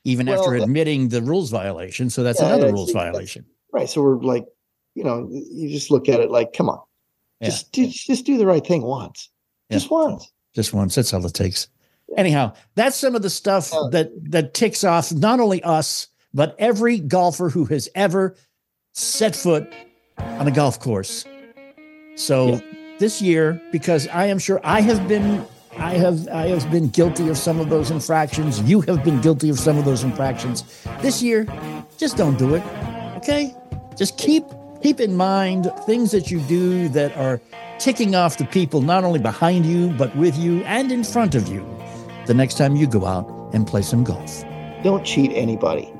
even 0.05 0.29
after 0.29 0.51
Well, 0.51 0.59
that- 0.61 0.63
admitting 0.65 1.09
the 1.11 1.23
rules 1.23 1.51
violation. 1.51 2.09
So 2.11 2.23
that's 2.23 2.41
Yeah, 2.41 2.49
another 2.49 2.69
I 2.69 2.71
rules 2.71 2.89
see. 2.89 2.95
Violation. 2.95 3.45
Right. 3.73 3.89
So 3.89 4.03
we're 4.03 4.17
like, 4.21 4.47
you 4.95 5.05
know, 5.05 5.29
you 5.31 5.69
just 5.71 5.91
look 5.91 6.09
at 6.09 6.21
it 6.21 6.31
like, 6.31 6.53
come 6.55 6.69
on, 6.69 6.81
Yeah. 7.41 7.49
just 7.51 7.73
do, 7.73 7.87
just 7.87 8.27
do 8.27 8.37
the 8.39 8.47
right 8.47 8.67
thing 8.67 8.83
once, 8.83 9.31
Yeah. 9.71 9.77
just 9.79 9.91
once. 9.91 10.31
Just 10.55 10.75
once. 10.75 10.95
That's 10.95 11.15
all 11.15 11.25
it 11.25 11.33
takes. 11.35 11.69
Anyhow, 12.17 12.53
that's 12.75 12.97
some 12.97 13.15
of 13.15 13.23
the 13.23 13.31
stuff 13.31 13.71
Yeah. 13.73 13.89
that 13.93 14.31
that 14.33 14.55
ticks 14.55 14.85
off 14.85 15.13
not 15.13 15.41
only 15.41 15.63
us, 15.63 16.09
but 16.35 16.55
every 16.59 16.99
golfer 16.99 17.49
who 17.49 17.65
has 17.67 17.89
ever 17.95 18.35
set 18.93 19.35
foot 19.35 19.73
on 20.19 20.47
a 20.47 20.51
golf 20.51 20.79
course. 20.81 21.25
So 22.17 22.49
Yeah. 22.49 22.61
this 22.99 23.23
year, 23.23 23.61
because 23.73 24.09
I 24.09 24.27
am 24.27 24.39
sure 24.39 24.61
I 24.63 24.81
have 24.83 25.09
been 25.09 25.45
I 25.79 25.95
have 25.95 26.29
I 26.29 26.49
have 26.49 26.71
been 26.71 26.89
guilty 26.89 27.29
of 27.31 27.39
some 27.39 27.59
of 27.59 27.71
those 27.71 27.91
infractions. 27.91 28.61
You 28.61 28.83
have 28.83 29.03
been 29.03 29.21
guilty 29.23 29.49
of 29.49 29.59
some 29.59 29.79
of 29.79 29.87
those 29.87 30.05
infractions. 30.05 30.65
This 31.01 31.23
year, 31.23 31.47
just 31.97 32.19
don't 32.19 32.39
do 32.39 32.55
it. 32.55 32.63
Okay? 33.17 33.55
Just 33.97 34.19
keep 34.19 34.45
keep 34.83 35.01
in 35.01 35.17
mind 35.17 35.73
things 35.87 36.11
that 36.11 36.31
you 36.31 36.41
do 36.41 36.89
that 36.91 37.17
are 37.17 37.41
ticking 37.79 38.15
off 38.15 38.37
the 38.37 38.45
people 38.45 38.83
not 38.83 39.03
only 39.05 39.19
behind 39.19 39.65
you 39.65 39.89
but 39.97 40.15
with 40.17 40.37
you 40.37 40.63
and 40.65 40.93
in 40.93 41.03
front 41.05 41.35
of 41.35 41.49
you 41.49 41.65
the 42.27 42.35
next 42.35 42.55
time 42.55 42.77
you 42.77 42.87
go 42.87 43.07
out 43.07 43.29
and 43.53 43.67
play 43.67 43.83
some 43.83 44.05
golf. 44.05 44.45
Don't 44.83 45.05
cheat 45.05 45.33
anybody. 45.35 45.92